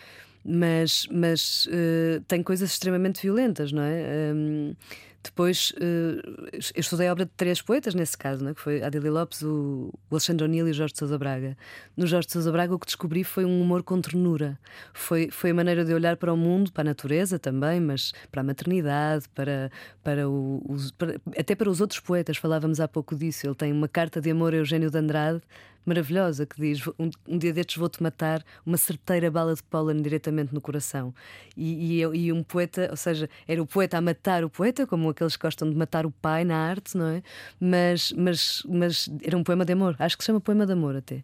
Mas, 0.45 1.07
mas 1.11 1.67
uh, 1.67 2.21
tem 2.27 2.43
coisas 2.43 2.71
extremamente 2.71 3.21
violentas, 3.23 3.73
não 3.73 3.83
é? 3.83 4.33
Um, 4.35 4.75
depois, 5.23 5.73
uh, 5.73 6.49
eu 6.75 6.81
estudei 6.81 7.09
a 7.09 7.13
obra 7.13 7.27
de 7.27 7.31
três 7.37 7.61
poetas, 7.61 7.95
nesse 7.95 8.17
caso, 8.17 8.49
é? 8.49 8.55
que 8.55 8.61
foi 8.61 8.83
Adília 8.83 9.11
Lopes, 9.11 9.43
o, 9.43 9.93
o 10.11 10.15
Alexandre 10.15 10.45
O'Neill 10.45 10.69
e 10.69 10.71
o 10.71 10.75
Jorge 10.75 10.95
de 10.95 10.99
Sousa 10.99 11.19
Braga. 11.19 11.57
No 11.95 12.07
Jorge 12.07 12.27
de 12.27 12.33
Sousa 12.33 12.51
Braga, 12.51 12.75
o 12.75 12.79
que 12.79 12.87
descobri 12.87 13.23
foi 13.23 13.45
um 13.45 13.61
humor 13.61 13.83
com 13.83 14.01
ternura. 14.01 14.59
Foi, 14.95 15.29
foi 15.31 15.51
a 15.51 15.55
maneira 15.55 15.85
de 15.85 15.93
olhar 15.93 16.17
para 16.17 16.33
o 16.33 16.37
mundo, 16.37 16.73
para 16.73 16.83
a 16.83 16.85
natureza 16.85 17.39
também, 17.39 17.81
mas 17.81 18.13
para 18.33 18.41
a 18.41 18.45
maternidade, 18.45 19.29
para, 19.35 19.71
para, 20.03 20.27
o, 20.27 20.65
os, 20.67 20.91
para 20.91 21.21
até 21.39 21.55
para 21.55 21.69
os 21.69 21.83
outros 21.83 22.01
poetas. 22.01 22.39
Falávamos 22.39 22.81
há 22.81 22.89
pouco 22.89 23.15
disso. 23.15 23.47
Ele 23.47 23.55
tem 23.55 23.73
uma 23.73 23.89
carta 23.89 24.23
de 24.23 24.31
amor 24.31 24.55
a 24.55 24.57
Eugênio 24.57 24.91
de 24.91 24.97
Andrade, 24.97 25.43
maravilhosa, 25.85 26.47
que 26.47 26.61
diz: 26.61 26.87
Um, 26.99 27.11
um 27.27 27.39
dia 27.39 27.53
destes 27.53 27.77
vou-te 27.77 28.03
matar, 28.03 28.45
uma 28.65 28.77
certeira 28.77 29.31
bala 29.31 29.55
de 29.55 29.63
pólen 29.63 30.01
diretamente 30.03 30.55
no 30.55 30.61
coração. 30.61 31.15
E, 31.57 32.01
e, 32.01 32.03
e 32.03 32.33
um 32.33 32.43
poeta, 32.43 32.89
ou 32.91 32.97
seja, 32.97 33.29
era 33.47 33.63
o 33.63 33.67
poeta 33.67 33.99
a 33.99 34.01
matar 34.01 34.45
o 34.45 34.51
poeta, 34.51 34.87
como 34.87 35.09
aqueles 35.11 35.37
que 35.37 35.43
gostam 35.43 35.69
de 35.69 35.77
matar 35.77 36.07
o 36.07 36.11
pai 36.11 36.45
na 36.45 36.57
arte, 36.57 36.97
não 36.97 37.07
é? 37.07 37.23
Mas, 37.59 38.13
mas, 38.13 38.63
mas 38.69 39.11
era 39.23 39.37
um 39.37 39.43
poema 39.43 39.65
de 39.65 39.73
amor, 39.73 39.97
acho 39.99 40.17
que 40.17 40.25
se 40.25 40.27
chama 40.27 40.41
poema 40.41 40.67
de 40.67 40.73
amor 40.73 40.97
até. 40.97 41.23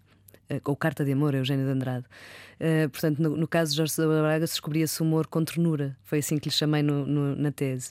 Eh, 0.49 0.61
ou 0.65 0.77
Carta 0.77 1.05
de 1.05 1.13
Amor, 1.13 1.35
Eugênio 1.35 1.65
de 1.65 1.73
Andrade. 1.73 2.07
Uh, 2.59 2.89
portanto, 2.89 3.19
no, 3.19 3.37
no, 3.37 3.47
caso 3.49 3.73
de 3.73 3.77
Jorge 3.77 3.93
Sousa 3.93 4.23
Braga, 4.23 4.47
se 4.47 4.55
descobria-se 4.55 5.03
humor 5.03 5.27
com 5.27 5.45
ternura. 5.45 5.97
Foi 6.03 6.19
assim 6.19 6.39
que 6.39 6.49
lhe 6.49 6.55
chamei 6.55 6.83
no, 6.83 7.05
no, 7.05 7.37
na 7.37 7.53
tese. 7.53 7.91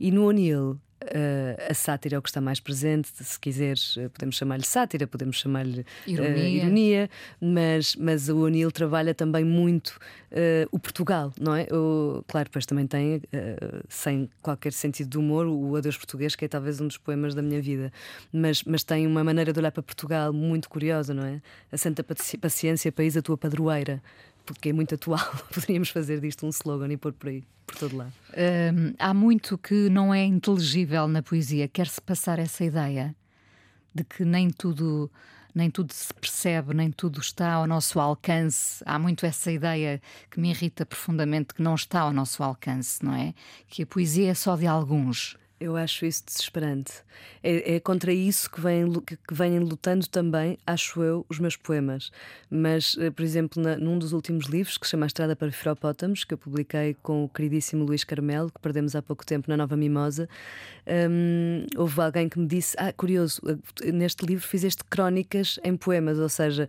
E 0.00 0.10
no 0.10 0.24
O'Neill, 0.26 0.80
Uh, 1.02 1.70
a 1.70 1.74
sátira 1.74 2.16
é 2.16 2.18
o 2.18 2.22
que 2.22 2.30
está 2.30 2.40
mais 2.40 2.58
presente, 2.58 3.10
se 3.12 3.38
quiseres, 3.38 3.96
uh, 3.96 4.08
podemos 4.08 4.34
chamar-lhe 4.34 4.64
sátira, 4.64 5.06
podemos 5.06 5.36
chamar-lhe 5.36 5.84
ironia. 6.06 6.42
Uh, 6.42 6.46
ironia, 6.46 7.10
mas, 7.38 7.94
mas 7.96 8.30
o 8.30 8.38
O'Neill 8.38 8.72
trabalha 8.72 9.14
também 9.14 9.44
muito 9.44 9.98
o 10.70 10.78
Portugal, 10.78 11.32
não 11.40 11.54
é? 11.54 11.66
O, 11.72 12.22
claro, 12.28 12.46
depois 12.46 12.66
também 12.66 12.86
tem, 12.86 13.22
sem 13.88 14.28
qualquer 14.42 14.70
sentido 14.70 15.08
de 15.08 15.16
humor, 15.16 15.46
o 15.46 15.74
Adeus 15.76 15.96
Português, 15.96 16.36
que 16.36 16.44
é 16.44 16.48
talvez 16.48 16.78
um 16.78 16.86
dos 16.86 16.98
poemas 16.98 17.34
da 17.34 17.40
minha 17.40 17.62
vida, 17.62 17.90
mas, 18.30 18.62
mas 18.64 18.84
tem 18.84 19.06
uma 19.06 19.24
maneira 19.24 19.50
de 19.50 19.58
olhar 19.58 19.70
para 19.70 19.82
Portugal 19.82 20.34
muito 20.34 20.68
curiosa, 20.68 21.14
não 21.14 21.24
é? 21.24 21.40
A 21.72 21.78
Santa 21.78 22.04
Paciência, 22.38 22.92
país 22.92 23.16
a 23.16 23.22
tua 23.22 23.38
padroeira 23.38 24.02
porque 24.46 24.70
é 24.70 24.72
muito 24.72 24.94
atual. 24.94 25.20
Poderíamos 25.52 25.90
fazer 25.90 26.20
disto 26.20 26.46
um 26.46 26.48
slogan 26.48 26.90
e 26.90 26.96
pôr 26.96 27.12
por 27.12 27.28
aí, 27.28 27.44
por 27.66 27.76
todo 27.76 27.96
lado. 27.96 28.12
Hum, 28.32 28.94
há 28.98 29.12
muito 29.12 29.58
que 29.58 29.90
não 29.90 30.14
é 30.14 30.24
inteligível 30.24 31.06
na 31.08 31.22
poesia. 31.22 31.68
Quer-se 31.68 32.00
passar 32.00 32.38
essa 32.38 32.64
ideia 32.64 33.14
de 33.94 34.04
que 34.04 34.24
nem 34.24 34.48
tudo. 34.48 35.10
Nem 35.54 35.70
tudo 35.70 35.90
se 35.90 36.12
percebe, 36.12 36.74
nem 36.74 36.90
tudo 36.90 37.18
está 37.18 37.54
ao 37.54 37.66
nosso 37.66 37.98
alcance. 37.98 38.84
Há 38.84 38.98
muito 38.98 39.24
essa 39.24 39.50
ideia 39.50 40.02
que 40.30 40.38
me 40.38 40.50
irrita 40.50 40.84
profundamente, 40.84 41.54
que 41.54 41.62
não 41.62 41.74
está 41.74 42.00
ao 42.00 42.12
nosso 42.12 42.42
alcance, 42.42 43.02
não 43.02 43.14
é? 43.14 43.32
Que 43.66 43.82
a 43.82 43.86
poesia 43.86 44.32
é 44.32 44.34
só 44.34 44.54
de 44.54 44.66
alguns. 44.66 45.38
Eu 45.58 45.74
acho 45.74 46.04
isso 46.04 46.22
desesperante. 46.26 46.92
É, 47.42 47.76
é, 47.76 47.80
contra 47.80 48.12
isso 48.12 48.50
que 48.50 48.60
vêm, 48.60 48.92
que 48.92 49.32
vêm 49.32 49.58
lutando 49.58 50.06
também, 50.06 50.58
acho 50.66 51.02
eu, 51.02 51.24
os 51.30 51.38
meus 51.38 51.56
poemas. 51.56 52.10
Mas, 52.50 52.94
eh, 53.00 53.10
por 53.10 53.22
exemplo, 53.22 53.62
na, 53.62 53.76
num 53.76 53.98
dos 53.98 54.12
últimos 54.12 54.46
livros, 54.46 54.76
que 54.76 54.86
se 54.86 54.90
chama 54.90 55.06
Estrada 55.06 55.34
para 55.34 55.50
Firopótamos, 55.50 56.24
que 56.24 56.34
eu 56.34 56.38
publiquei 56.38 56.94
com 57.02 57.24
o 57.24 57.28
queridíssimo 57.28 57.84
Luís 57.84 58.04
Carmelo, 58.04 58.50
que 58.50 58.60
perdemos 58.60 58.94
há 58.94 59.00
pouco 59.00 59.24
tempo 59.24 59.48
na 59.48 59.56
Nova 59.56 59.76
Mimosa, 59.76 60.28
hum, 60.86 61.64
houve 61.74 62.00
alguém 62.02 62.28
que 62.28 62.38
me 62.38 62.46
disse: 62.46 62.76
Ah, 62.78 62.92
curioso, 62.92 63.40
eh, 63.82 63.92
neste 63.92 64.26
livro 64.26 64.46
fizeste 64.46 64.84
crónicas 64.84 65.58
em 65.64 65.74
poemas, 65.74 66.18
ou 66.18 66.28
seja, 66.28 66.68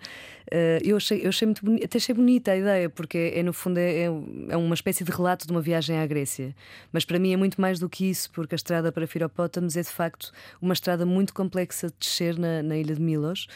uh, 0.52 0.80
eu, 0.82 0.96
achei, 0.96 1.26
eu 1.26 1.30
achei 1.30 1.46
muito 1.46 1.84
até 1.84 1.98
achei 1.98 2.16
bonita 2.16 2.52
a 2.52 2.58
ideia, 2.58 2.90
porque 2.90 3.34
é, 3.36 3.44
no 3.44 3.52
fundo 3.52 3.80
é, 3.80 4.04
é 4.04 4.58
uma 4.58 4.76
espécie 4.76 5.04
de 5.04 5.12
relato 5.12 5.46
de 5.46 5.52
uma 5.52 5.62
viagem 5.62 5.98
à 6.00 6.06
Grécia. 6.06 6.56
Mas 6.92 7.04
para 7.04 7.20
mim 7.20 7.34
é 7.34 7.38
muito 7.38 7.60
mais 7.60 7.80
do 7.80 7.90
que 7.90 8.10
isso, 8.10 8.30
porque 8.32 8.56
a 8.56 8.58
Estrada 8.58 8.77
estrada 8.78 8.92
para 8.92 9.08
Firopótamos 9.08 9.76
é 9.76 9.82
de 9.82 9.90
facto 9.90 10.32
uma 10.62 10.74
estrada 10.74 11.06
muito 11.06 11.34
complexa 11.34 11.88
de 11.88 11.96
descer 12.00 12.38
na, 12.38 12.62
na 12.62 12.78
ilha 12.78 12.94
de 12.94 13.02
Milos 13.02 13.48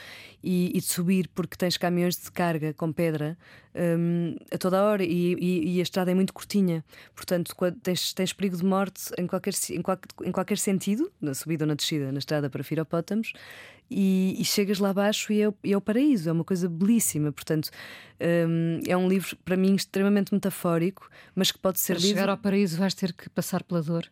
e, 0.43 0.71
e, 0.75 0.79
de 0.79 0.85
subir, 0.85 1.29
porque 1.35 1.55
tens 1.55 1.77
caminhões 1.77 2.17
de 2.17 2.31
carga 2.31 2.73
com 2.73 2.91
pedra 2.91 3.37
um, 3.75 4.35
a 4.51 4.57
toda 4.57 4.79
a 4.79 4.83
hora 4.83 5.03
e, 5.03 5.35
e, 5.35 5.75
e, 5.75 5.79
a 5.79 5.83
estrada 5.83 6.11
é 6.11 6.15
muito 6.15 6.33
curtinha. 6.33 6.83
Portanto, 7.15 7.55
tens, 7.83 8.13
tens 8.13 8.33
perigo 8.33 8.57
de 8.57 8.65
morte 8.65 9.11
em 9.17 9.27
qualquer, 9.27 9.53
em, 9.69 9.83
em 10.27 10.31
qualquer 10.31 10.57
sentido, 10.57 11.11
na 11.21 11.35
subida 11.35 11.65
ou 11.65 11.67
na 11.67 11.75
descida, 11.75 12.11
na 12.11 12.19
estrada 12.19 12.49
para 12.49 12.63
Firopótamos, 12.63 13.33
e, 13.93 14.37
e, 14.39 14.45
chegas 14.45 14.79
lá 14.79 14.91
abaixo 14.91 15.33
e 15.33 15.41
é, 15.41 15.53
e 15.65 15.73
é, 15.73 15.77
o 15.77 15.81
paraíso, 15.81 16.29
é 16.29 16.31
uma 16.31 16.45
coisa 16.45 16.69
belíssima. 16.69 17.31
Portanto, 17.33 17.69
um, 18.47 18.79
é 18.87 18.95
um 18.95 19.07
livro 19.07 19.35
para 19.43 19.57
mim 19.57 19.75
extremamente 19.75 20.33
metafórico, 20.33 21.09
mas 21.35 21.51
que 21.51 21.59
pode 21.59 21.77
ser. 21.77 21.95
Para 21.95 22.01
chegar 22.01 22.29
ao 22.29 22.37
paraíso 22.37 22.77
vais 22.77 22.93
ter 22.93 23.11
que 23.11 23.29
passar 23.29 23.63
pela 23.63 23.83
dor. 23.83 24.09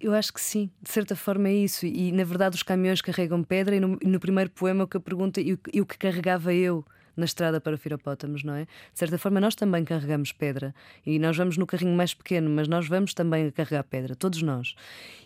Eu 0.00 0.12
acho 0.12 0.32
que 0.32 0.40
sim, 0.40 0.70
de 0.82 0.90
certa 0.90 1.16
forma 1.16 1.48
é 1.48 1.54
isso. 1.54 1.86
E, 1.86 2.12
na 2.12 2.24
verdade 2.24 2.56
os 2.56 2.62
caminhões 2.62 3.00
carregam 3.00 3.42
pedra, 3.42 3.76
e 3.76 3.80
no, 3.80 3.98
no 4.02 4.20
primeiro 4.20 4.50
poema 4.50 4.84
o 4.84 4.86
que 4.86 4.96
eu 4.96 5.00
pergunto 5.00 5.40
e 5.40 5.54
o, 5.54 5.58
e 5.72 5.80
o 5.80 5.86
que 5.86 5.96
carregava 5.96 6.52
eu 6.52 6.84
na 7.16 7.24
estrada 7.24 7.60
para 7.60 7.78
Firopótamos, 7.78 8.44
não 8.44 8.54
é? 8.54 8.64
De 8.64 8.98
certa 8.98 9.16
forma, 9.16 9.40
nós 9.40 9.54
também 9.54 9.84
carregamos 9.84 10.32
pedra 10.32 10.74
e 11.04 11.18
nós 11.18 11.36
vamos 11.36 11.56
no 11.56 11.66
carrinho 11.66 11.96
mais 11.96 12.12
pequeno, 12.12 12.50
mas 12.50 12.68
nós 12.68 12.86
vamos 12.86 13.14
também 13.14 13.50
carregar 13.50 13.82
pedra, 13.84 14.14
todos 14.14 14.42
nós. 14.42 14.74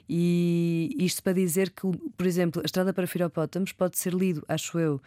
E 0.09 0.95
isto 0.99 1.23
para 1.23 1.33
dizer 1.33 1.71
que, 1.71 1.83
por 2.17 2.27
exemplo, 2.27 2.63
a 2.63 2.65
estrada 2.65 2.95
para 2.95 3.07
Firopótamos 3.07 3.73
pode 3.73 3.99
ser 3.99 4.15
lido, 4.15 4.45
acho 4.49 4.79
eu, 4.79 5.03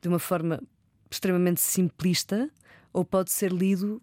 de 0.00 0.08
uma 0.08 0.20
forma 0.20 0.62
extremamente 1.10 1.60
simplista 1.60 2.48
ou 2.92 3.04
pode 3.04 3.32
ser 3.32 3.52
lido, 3.52 4.00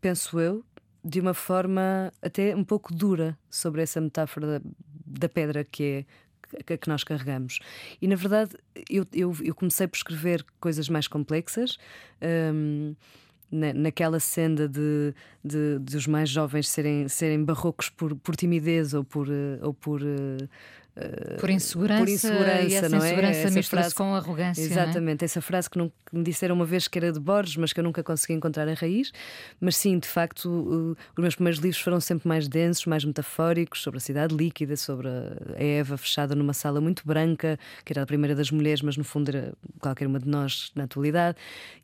penso 0.00 0.38
eu, 0.38 0.64
de 1.04 1.20
uma 1.20 1.34
forma 1.34 2.12
até 2.20 2.54
um 2.54 2.64
pouco 2.64 2.94
dura 2.94 3.38
sobre 3.50 3.82
essa 3.82 4.00
metáfora 4.00 4.58
da, 4.58 4.70
da 5.06 5.28
pedra 5.28 5.64
que 5.64 5.82
é 5.84 6.04
que, 6.64 6.78
que 6.78 6.88
nós 6.88 7.04
carregamos. 7.04 7.58
E 8.00 8.08
na 8.08 8.16
verdade 8.16 8.56
eu, 8.88 9.06
eu, 9.12 9.36
eu, 9.42 9.54
comecei 9.54 9.86
por 9.86 9.96
escrever 9.96 10.44
coisas 10.60 10.88
mais 10.88 11.06
complexas. 11.06 11.78
Um, 12.22 12.94
na, 13.50 13.72
naquela 13.72 14.20
senda 14.20 14.68
de, 14.68 15.14
de, 15.42 15.78
de, 15.78 15.96
os 15.96 16.06
mais 16.06 16.28
jovens 16.28 16.68
serem, 16.68 17.08
serem 17.08 17.42
barrocos 17.42 17.88
por, 17.88 18.14
por 18.16 18.36
timidez 18.36 18.92
ou 18.92 19.02
por, 19.02 19.26
ou 19.62 19.72
por 19.72 20.02
por 21.38 21.50
insegurança, 21.50 22.04
por 22.04 22.08
insegurança 22.08 22.62
e 22.62 22.74
essa 22.74 22.88
não 22.88 23.02
é? 23.02 23.06
insegurança 23.06 23.50
mistura-se 23.50 23.94
com 23.94 24.14
arrogância. 24.14 24.62
É? 24.62 24.64
Exatamente, 24.64 25.22
é? 25.22 25.24
essa 25.24 25.40
frase 25.40 25.70
que, 25.70 25.78
não, 25.78 25.88
que, 25.88 26.16
me 26.16 26.22
disseram 26.22 26.54
uma 26.54 26.64
vez 26.64 26.88
que 26.88 26.98
era 26.98 27.12
de 27.12 27.20
Borges, 27.20 27.56
mas 27.56 27.72
que 27.72 27.80
eu 27.80 27.84
nunca 27.84 28.02
consegui 28.02 28.34
encontrar 28.34 28.68
a 28.68 28.74
raiz. 28.74 29.12
Mas 29.60 29.76
sim, 29.76 29.98
de 29.98 30.08
facto, 30.08 30.48
uh, 30.48 30.96
os 31.16 31.22
meus 31.22 31.34
primeiros 31.34 31.60
livros 31.60 31.80
foram 31.80 32.00
sempre 32.00 32.26
mais 32.26 32.48
densos, 32.48 32.86
mais 32.86 33.04
metafóricos, 33.04 33.82
sobre 33.82 33.98
a 33.98 34.00
cidade 34.00 34.34
líquida, 34.34 34.76
sobre 34.76 35.08
a 35.08 35.62
Eva 35.62 35.96
fechada 35.96 36.34
numa 36.34 36.52
sala 36.52 36.80
muito 36.80 37.02
branca, 37.04 37.58
que 37.84 37.92
era 37.92 38.02
a 38.02 38.06
primeira 38.06 38.34
das 38.34 38.50
mulheres, 38.50 38.82
mas 38.82 38.96
no 38.96 39.04
fundo 39.04 39.28
era 39.28 39.52
qualquer 39.80 40.06
uma 40.06 40.18
de 40.18 40.28
nós 40.28 40.72
na 40.74 40.84
atualidade. 40.84 41.36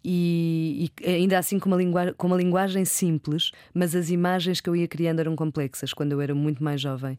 E, 0.05 0.91
e 1.01 1.09
ainda 1.09 1.39
assim 1.39 1.59
com 1.59 1.69
uma, 1.69 1.77
linguagem, 1.77 2.15
com 2.15 2.27
uma 2.27 2.37
linguagem 2.37 2.85
simples, 2.85 3.51
mas 3.73 3.95
as 3.95 4.11
imagens 4.11 4.61
que 4.61 4.69
eu 4.69 4.77
ia 4.77 4.89
criando 4.89 5.21
eram 5.21 5.35
complexas 5.37 5.93
quando 5.93 6.12
eu 6.12 6.21
era 6.21 6.35
muito 6.35 6.62
mais 6.62 6.81
jovem. 6.81 7.19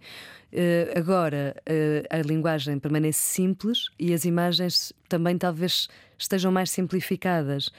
Uh, 0.53 0.97
agora, 0.97 1.55
uh, 1.67 1.84
a 2.09 2.17
linguagem 2.17 2.79
permanece 2.79 3.19
simples 3.19 3.89
e 3.99 4.13
as 4.13 4.25
imagens 4.25 4.93
também 5.09 5.37
talvez 5.37 5.87
estejam 6.17 6.51
mais 6.51 6.69
simplificadas. 6.69 7.71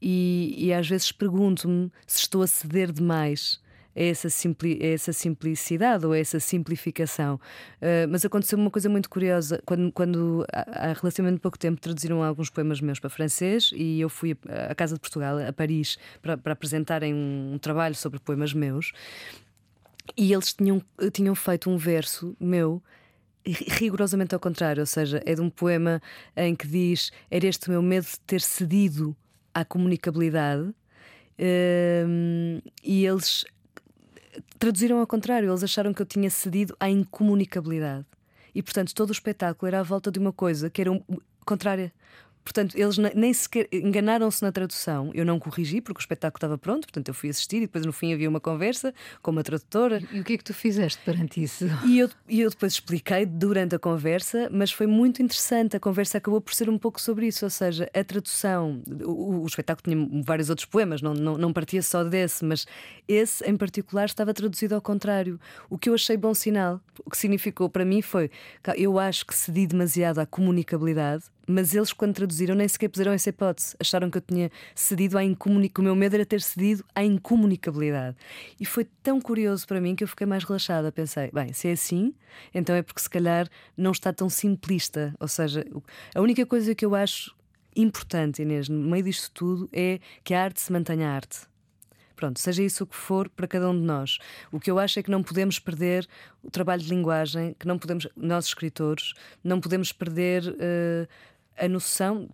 E, 0.00 0.54
e 0.58 0.72
às 0.72 0.88
vezes 0.88 1.12
pergunto-me 1.12 1.90
se 2.06 2.20
estou 2.20 2.42
a 2.42 2.46
ceder 2.46 2.90
demais 2.90 3.60
a 3.94 4.02
essa, 4.02 4.28
simpli 4.28 4.78
a 4.82 4.86
essa 4.86 5.12
simplicidade 5.12 6.04
ou 6.06 6.12
a 6.12 6.18
essa 6.18 6.40
simplificação. 6.40 7.36
Uh, 7.36 8.08
mas 8.10 8.24
aconteceu 8.24 8.58
uma 8.58 8.70
coisa 8.70 8.88
muito 8.88 9.08
curiosa. 9.08 9.62
Quando, 9.64 9.92
quando 9.92 10.44
há 10.52 10.92
relativamente 10.92 11.40
pouco 11.40 11.58
tempo 11.58 11.80
traduziram 11.80 12.22
alguns 12.22 12.50
poemas 12.50 12.80
meus 12.80 12.98
para 12.98 13.10
francês 13.10 13.70
e 13.74 14.00
eu 14.00 14.08
fui 14.08 14.36
à 14.70 14.74
Casa 14.74 14.94
de 14.94 15.00
Portugal, 15.00 15.38
a 15.38 15.52
Paris, 15.52 15.98
para, 16.20 16.36
para 16.36 16.52
apresentarem 16.52 17.14
um, 17.14 17.52
um 17.54 17.58
trabalho 17.58 17.94
sobre 17.94 18.18
poemas 18.18 18.52
meus. 18.52 18.92
E 20.16 20.32
eles 20.32 20.52
tinham, 20.52 20.82
tinham 21.12 21.34
feito 21.34 21.70
um 21.70 21.76
verso 21.76 22.36
meu 22.40 22.82
rigorosamente 23.46 24.34
ao 24.34 24.40
contrário, 24.40 24.80
ou 24.80 24.86
seja, 24.86 25.22
é 25.26 25.34
de 25.34 25.40
um 25.40 25.50
poema 25.50 26.00
em 26.36 26.54
que 26.54 26.66
diz: 26.66 27.10
Era 27.30 27.46
este 27.46 27.68
o 27.68 27.70
meu 27.70 27.82
medo 27.82 28.06
de 28.06 28.20
ter 28.20 28.40
cedido 28.40 29.16
à 29.54 29.64
comunicabilidade. 29.64 30.72
Um, 31.38 32.60
e 32.84 33.04
eles 33.04 33.44
traduziram 34.58 34.98
ao 34.98 35.06
contrário, 35.06 35.50
eles 35.50 35.64
acharam 35.64 35.92
que 35.92 36.00
eu 36.00 36.06
tinha 36.06 36.30
cedido 36.30 36.76
à 36.78 36.88
incomunicabilidade. 36.88 38.06
E 38.54 38.62
portanto, 38.62 38.94
todo 38.94 39.08
o 39.08 39.12
espetáculo 39.12 39.66
era 39.66 39.80
à 39.80 39.82
volta 39.82 40.10
de 40.10 40.18
uma 40.18 40.32
coisa 40.32 40.70
que 40.70 40.80
era 40.80 40.92
um, 40.92 41.02
contrária. 41.44 41.92
Portanto, 42.44 42.76
eles 42.76 42.98
nem 42.98 43.32
sequer 43.32 43.68
enganaram-se 43.72 44.42
na 44.42 44.50
tradução. 44.50 45.10
Eu 45.14 45.24
não 45.24 45.38
corrigi 45.38 45.80
porque 45.80 45.98
o 45.98 46.02
espetáculo 46.02 46.38
estava 46.38 46.58
pronto, 46.58 46.82
portanto, 46.82 47.08
eu 47.08 47.14
fui 47.14 47.30
assistir 47.30 47.58
e 47.58 47.60
depois 47.60 47.86
no 47.86 47.92
fim 47.92 48.12
havia 48.12 48.28
uma 48.28 48.40
conversa 48.40 48.92
com 49.22 49.30
uma 49.30 49.42
tradutora. 49.42 50.02
E 50.10 50.20
o 50.20 50.24
que 50.24 50.34
é 50.34 50.38
que 50.38 50.44
tu 50.44 50.52
fizeste 50.52 51.00
perante 51.04 51.42
isso? 51.42 51.66
E 51.86 51.98
eu, 51.98 52.10
e 52.28 52.40
eu 52.40 52.50
depois 52.50 52.72
expliquei 52.74 53.24
durante 53.24 53.74
a 53.74 53.78
conversa, 53.78 54.48
mas 54.52 54.72
foi 54.72 54.86
muito 54.86 55.22
interessante. 55.22 55.76
A 55.76 55.80
conversa 55.80 56.18
acabou 56.18 56.40
por 56.40 56.54
ser 56.54 56.68
um 56.68 56.78
pouco 56.78 57.00
sobre 57.00 57.26
isso, 57.26 57.44
ou 57.44 57.50
seja, 57.50 57.88
a 57.94 58.04
tradução. 58.04 58.82
O, 59.04 59.42
o 59.42 59.46
espetáculo 59.46 59.82
tinha 59.84 60.22
vários 60.24 60.50
outros 60.50 60.66
poemas, 60.66 61.00
não, 61.00 61.14
não, 61.14 61.38
não 61.38 61.52
partia 61.52 61.82
só 61.82 62.02
desse, 62.02 62.44
mas 62.44 62.66
esse 63.06 63.44
em 63.44 63.56
particular 63.56 64.06
estava 64.06 64.34
traduzido 64.34 64.74
ao 64.74 64.80
contrário. 64.80 65.38
O 65.70 65.78
que 65.78 65.88
eu 65.88 65.94
achei 65.94 66.16
bom 66.16 66.34
sinal, 66.34 66.80
o 67.04 67.10
que 67.10 67.16
significou 67.16 67.68
para 67.68 67.84
mim 67.84 68.02
foi 68.02 68.30
eu 68.76 68.98
acho 68.98 69.26
que 69.26 69.34
cedi 69.34 69.66
demasiado 69.66 70.18
à 70.18 70.26
comunicabilidade 70.26 71.24
mas 71.46 71.74
eles, 71.74 71.92
quando 71.92 72.14
traduziram, 72.14 72.54
nem 72.54 72.68
sequer 72.68 72.88
puseram 72.88 73.12
essa 73.12 73.30
hipótese. 73.30 73.76
Acharam 73.80 74.10
que 74.10 74.18
eu 74.18 74.22
tinha 74.22 74.50
cedido 74.74 75.18
à 75.18 75.24
incomunicabilidade. 75.24 75.80
O 75.80 75.84
meu 75.84 75.96
medo 75.96 76.14
era 76.14 76.24
ter 76.24 76.40
cedido 76.40 76.84
à 76.94 77.04
incomunicabilidade. 77.04 78.16
E 78.60 78.64
foi 78.64 78.86
tão 79.02 79.20
curioso 79.20 79.66
para 79.66 79.80
mim 79.80 79.94
que 79.96 80.04
eu 80.04 80.08
fiquei 80.08 80.26
mais 80.26 80.44
relaxada. 80.44 80.92
Pensei, 80.92 81.30
bem, 81.32 81.52
se 81.52 81.68
é 81.68 81.72
assim, 81.72 82.14
então 82.54 82.74
é 82.74 82.82
porque 82.82 83.00
se 83.00 83.10
calhar 83.10 83.48
não 83.76 83.90
está 83.90 84.12
tão 84.12 84.28
simplista. 84.28 85.14
Ou 85.18 85.28
seja, 85.28 85.64
a 86.14 86.20
única 86.20 86.46
coisa 86.46 86.74
que 86.74 86.84
eu 86.84 86.94
acho 86.94 87.34
importante, 87.74 88.42
Inês, 88.42 88.68
no 88.68 88.90
meio 88.90 89.04
disto 89.04 89.30
tudo, 89.32 89.68
é 89.72 89.98
que 90.22 90.34
a 90.34 90.44
arte 90.44 90.60
se 90.60 90.72
mantenha 90.72 91.08
arte. 91.08 91.52
Pronto, 92.22 92.38
seja 92.38 92.62
isso 92.62 92.84
o 92.84 92.86
que 92.86 92.94
for 92.94 93.28
para 93.28 93.48
cada 93.48 93.68
um 93.68 93.74
de 93.76 93.84
nós. 93.84 94.18
O 94.52 94.60
que 94.60 94.70
eu 94.70 94.78
acho 94.78 94.96
é 94.96 95.02
que 95.02 95.10
não 95.10 95.24
podemos 95.24 95.58
perder 95.58 96.06
o 96.40 96.52
trabalho 96.52 96.80
de 96.80 96.88
linguagem, 96.88 97.52
que 97.58 97.66
não 97.66 97.76
podemos, 97.76 98.06
nós 98.14 98.46
escritores, 98.46 99.12
não 99.42 99.60
podemos 99.60 99.90
perder 99.90 100.46
uh, 100.46 101.08
a 101.62 101.68
noção, 101.68 102.28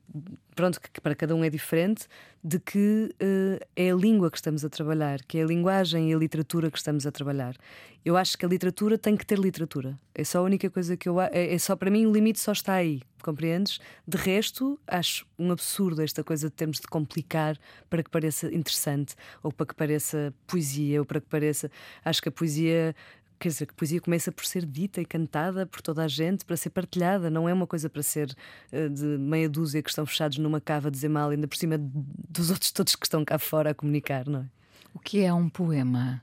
pronto, 0.56 0.80
que 0.80 1.02
para 1.02 1.14
cada 1.14 1.36
um 1.36 1.44
é 1.44 1.50
diferente, 1.50 2.06
de 2.42 2.58
que 2.58 3.14
uh, 3.22 3.66
é 3.76 3.90
a 3.90 3.94
língua 3.94 4.30
que 4.30 4.38
estamos 4.38 4.64
a 4.64 4.70
trabalhar, 4.70 5.22
que 5.22 5.36
é 5.36 5.42
a 5.42 5.46
linguagem 5.46 6.10
e 6.10 6.14
a 6.14 6.16
literatura 6.16 6.70
que 6.70 6.78
estamos 6.78 7.06
a 7.06 7.12
trabalhar. 7.12 7.54
Eu 8.02 8.16
acho 8.16 8.38
que 8.38 8.46
a 8.46 8.48
literatura 8.48 8.96
tem 8.96 9.18
que 9.18 9.26
ter 9.26 9.38
literatura. 9.38 9.98
É 10.14 10.24
só 10.24 10.38
a 10.38 10.42
única 10.42 10.70
coisa 10.70 10.96
que 10.96 11.06
eu. 11.06 11.20
É, 11.20 11.52
é 11.52 11.58
só 11.58 11.76
para 11.76 11.90
mim 11.90 12.06
o 12.06 12.12
limite 12.12 12.40
só 12.40 12.52
está 12.52 12.72
aí, 12.72 13.02
compreendes? 13.22 13.80
De 14.06 14.16
resto, 14.16 14.80
acho 14.86 15.26
um 15.38 15.52
absurdo 15.52 16.00
esta 16.00 16.24
coisa 16.24 16.48
de 16.48 16.54
termos 16.54 16.80
de 16.80 16.86
complicar 16.86 17.58
para 17.90 18.02
que 18.02 18.08
pareça 18.08 18.46
interessante, 18.46 19.14
ou 19.42 19.52
para 19.52 19.66
que 19.66 19.74
pareça 19.74 20.32
poesia, 20.46 21.00
ou 21.00 21.04
para 21.04 21.20
que 21.20 21.26
pareça. 21.26 21.70
Acho 22.02 22.22
que 22.22 22.30
a 22.30 22.32
poesia 22.32 22.96
Quer 23.38 23.48
dizer, 23.48 23.66
que 23.66 23.74
poesia 23.74 24.00
começa 24.00 24.32
por 24.32 24.44
ser 24.44 24.66
dita 24.66 25.00
e 25.00 25.04
cantada 25.04 25.64
por 25.64 25.80
toda 25.80 26.02
a 26.02 26.08
gente, 26.08 26.44
para 26.44 26.56
ser 26.56 26.70
partilhada, 26.70 27.30
não 27.30 27.48
é 27.48 27.52
uma 27.52 27.68
coisa 27.68 27.88
para 27.88 28.02
ser 28.02 28.34
uh, 28.72 28.88
de 28.90 29.04
meia 29.04 29.48
dúzia 29.48 29.80
que 29.80 29.88
estão 29.88 30.04
fechados 30.04 30.38
numa 30.38 30.60
cava 30.60 30.88
a 30.88 30.90
dizer 30.90 31.08
mal, 31.08 31.30
ainda 31.30 31.46
por 31.46 31.56
cima 31.56 31.76
dos 31.78 32.50
outros 32.50 32.72
todos 32.72 32.96
que 32.96 33.06
estão 33.06 33.24
cá 33.24 33.38
fora 33.38 33.70
a 33.70 33.74
comunicar, 33.74 34.26
não 34.26 34.40
é? 34.40 34.46
O 34.92 34.98
que 34.98 35.22
é 35.22 35.32
um 35.32 35.48
poema? 35.48 36.20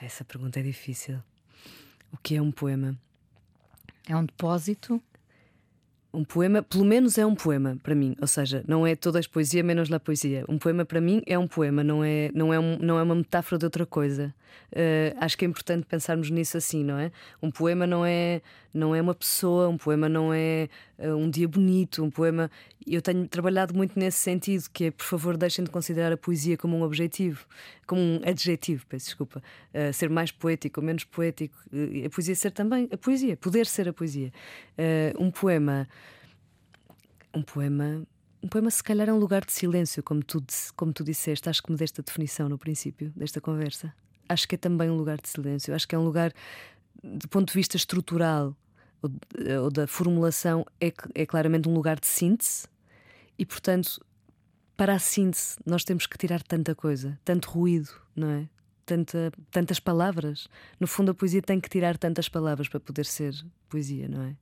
Essa 0.00 0.24
pergunta 0.24 0.60
é 0.60 0.62
difícil. 0.62 1.18
O 2.12 2.16
que 2.16 2.36
é 2.36 2.42
um 2.42 2.52
poema? 2.52 2.96
É 4.06 4.16
um 4.16 4.24
depósito? 4.24 5.02
Um 6.14 6.24
poema, 6.24 6.62
pelo 6.62 6.84
menos 6.84 7.18
é 7.18 7.26
um 7.26 7.34
poema 7.34 7.76
para 7.82 7.94
mim, 7.94 8.14
ou 8.20 8.26
seja, 8.26 8.64
não 8.68 8.86
é 8.86 8.94
toda 8.94 9.18
a 9.18 9.22
poesia 9.30 9.62
menos 9.64 9.92
a 9.92 9.98
poesia. 9.98 10.44
Um 10.48 10.58
poema 10.58 10.84
para 10.84 11.00
mim 11.00 11.20
é 11.26 11.36
um 11.36 11.48
poema, 11.48 11.82
não 11.82 12.04
é, 12.04 12.30
não 12.32 12.54
é, 12.54 12.58
um, 12.58 12.78
não 12.78 12.98
é 12.98 13.02
uma 13.02 13.14
metáfora 13.14 13.58
de 13.58 13.64
outra 13.64 13.84
coisa. 13.84 14.32
Uh, 14.72 15.16
acho 15.20 15.36
que 15.36 15.44
é 15.44 15.48
importante 15.48 15.84
pensarmos 15.86 16.30
nisso 16.30 16.56
assim, 16.56 16.84
não 16.84 16.96
é? 16.96 17.10
Um 17.42 17.50
poema 17.50 17.86
não 17.86 18.06
é, 18.06 18.40
não 18.74 18.94
é 18.94 19.00
uma 19.00 19.14
pessoa, 19.14 19.68
um 19.68 19.78
poema 19.78 20.08
não 20.08 20.34
é 20.34 20.68
uh, 20.98 21.14
um 21.14 21.30
dia 21.30 21.48
bonito, 21.48 22.02
um 22.02 22.10
poema. 22.10 22.50
Eu 22.86 23.00
tenho 23.00 23.26
trabalhado 23.28 23.74
muito 23.74 23.98
nesse 23.98 24.18
sentido, 24.18 24.68
que 24.72 24.86
é, 24.86 24.90
por 24.90 25.04
favor, 25.04 25.36
deixem 25.36 25.64
de 25.64 25.70
considerar 25.70 26.12
a 26.12 26.16
poesia 26.16 26.56
como 26.56 26.76
um 26.76 26.82
objetivo, 26.82 27.46
como 27.86 28.00
um 28.00 28.20
adjetivo, 28.24 28.84
peço 28.86 29.06
desculpa, 29.06 29.42
uh, 29.72 29.92
ser 29.92 30.10
mais 30.10 30.30
poético 30.30 30.80
ou 30.80 30.86
menos 30.86 31.04
poético. 31.04 31.56
a 32.04 32.10
poesia 32.10 32.34
ser 32.34 32.50
também 32.50 32.88
a 32.92 32.98
poesia, 32.98 33.36
poder 33.36 33.66
ser 33.66 33.88
a 33.88 33.92
poesia. 33.92 34.32
um 35.18 35.30
poema 35.30 35.88
um 37.34 37.42
poema. 37.42 38.06
Um 38.42 38.48
poema, 38.48 38.70
se 38.70 38.82
calhar, 38.82 39.08
é 39.08 39.12
um 39.12 39.18
lugar 39.18 39.44
de 39.44 39.52
silêncio, 39.52 40.02
como 40.02 40.22
tu, 40.22 40.44
como 40.76 40.92
tu 40.92 41.02
disseste. 41.02 41.48
Acho 41.48 41.62
que 41.62 41.72
me 41.72 41.78
deste 41.78 42.00
a 42.00 42.04
definição 42.04 42.48
no 42.48 42.58
princípio 42.58 43.12
desta 43.16 43.40
conversa. 43.40 43.92
Acho 44.28 44.46
que 44.46 44.54
é 44.54 44.58
também 44.58 44.90
um 44.90 44.96
lugar 44.96 45.20
de 45.20 45.28
silêncio. 45.28 45.74
Acho 45.74 45.88
que 45.88 45.94
é 45.94 45.98
um 45.98 46.04
lugar, 46.04 46.32
do 47.02 47.28
ponto 47.28 47.48
de 47.48 47.54
vista 47.54 47.76
estrutural 47.76 48.56
ou, 49.62 49.70
da 49.70 49.86
formulação, 49.86 50.64
é, 50.80 50.92
é 51.14 51.26
claramente 51.26 51.68
um 51.68 51.74
lugar 51.74 51.98
de 51.98 52.06
síntese 52.06 52.66
e, 53.38 53.44
portanto, 53.44 54.04
para 54.76 54.94
a 54.94 54.98
síntese, 54.98 55.56
nós 55.64 55.84
temos 55.84 56.06
que 56.06 56.18
tirar 56.18 56.42
tanta 56.42 56.74
coisa, 56.74 57.18
tanto 57.24 57.50
ruído, 57.50 57.90
não 58.14 58.28
é? 58.28 58.48
Tanta, 58.86 59.32
tantas 59.50 59.80
palavras. 59.80 60.48
No 60.78 60.86
fundo, 60.86 61.12
a 61.12 61.14
poesia 61.14 61.40
tem 61.40 61.58
que 61.58 61.68
tirar 61.68 61.96
tantas 61.96 62.28
palavras 62.28 62.68
para 62.68 62.80
poder 62.80 63.06
ser 63.06 63.34
poesia, 63.68 64.08
não 64.08 64.22
é? 64.22 64.36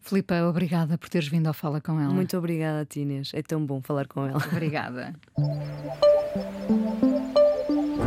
Filipa, 0.00 0.42
obrigada 0.42 0.98
por 0.98 1.08
teres 1.08 1.28
vindo 1.28 1.46
ao 1.46 1.54
Fala 1.54 1.80
com 1.80 1.98
ela. 1.98 2.12
Muito 2.12 2.36
obrigada, 2.36 2.84
Tínez. 2.84 3.30
É 3.32 3.42
tão 3.42 3.64
bom 3.64 3.80
falar 3.80 4.06
com 4.06 4.26
ela. 4.26 4.36
Obrigada. 4.52 5.14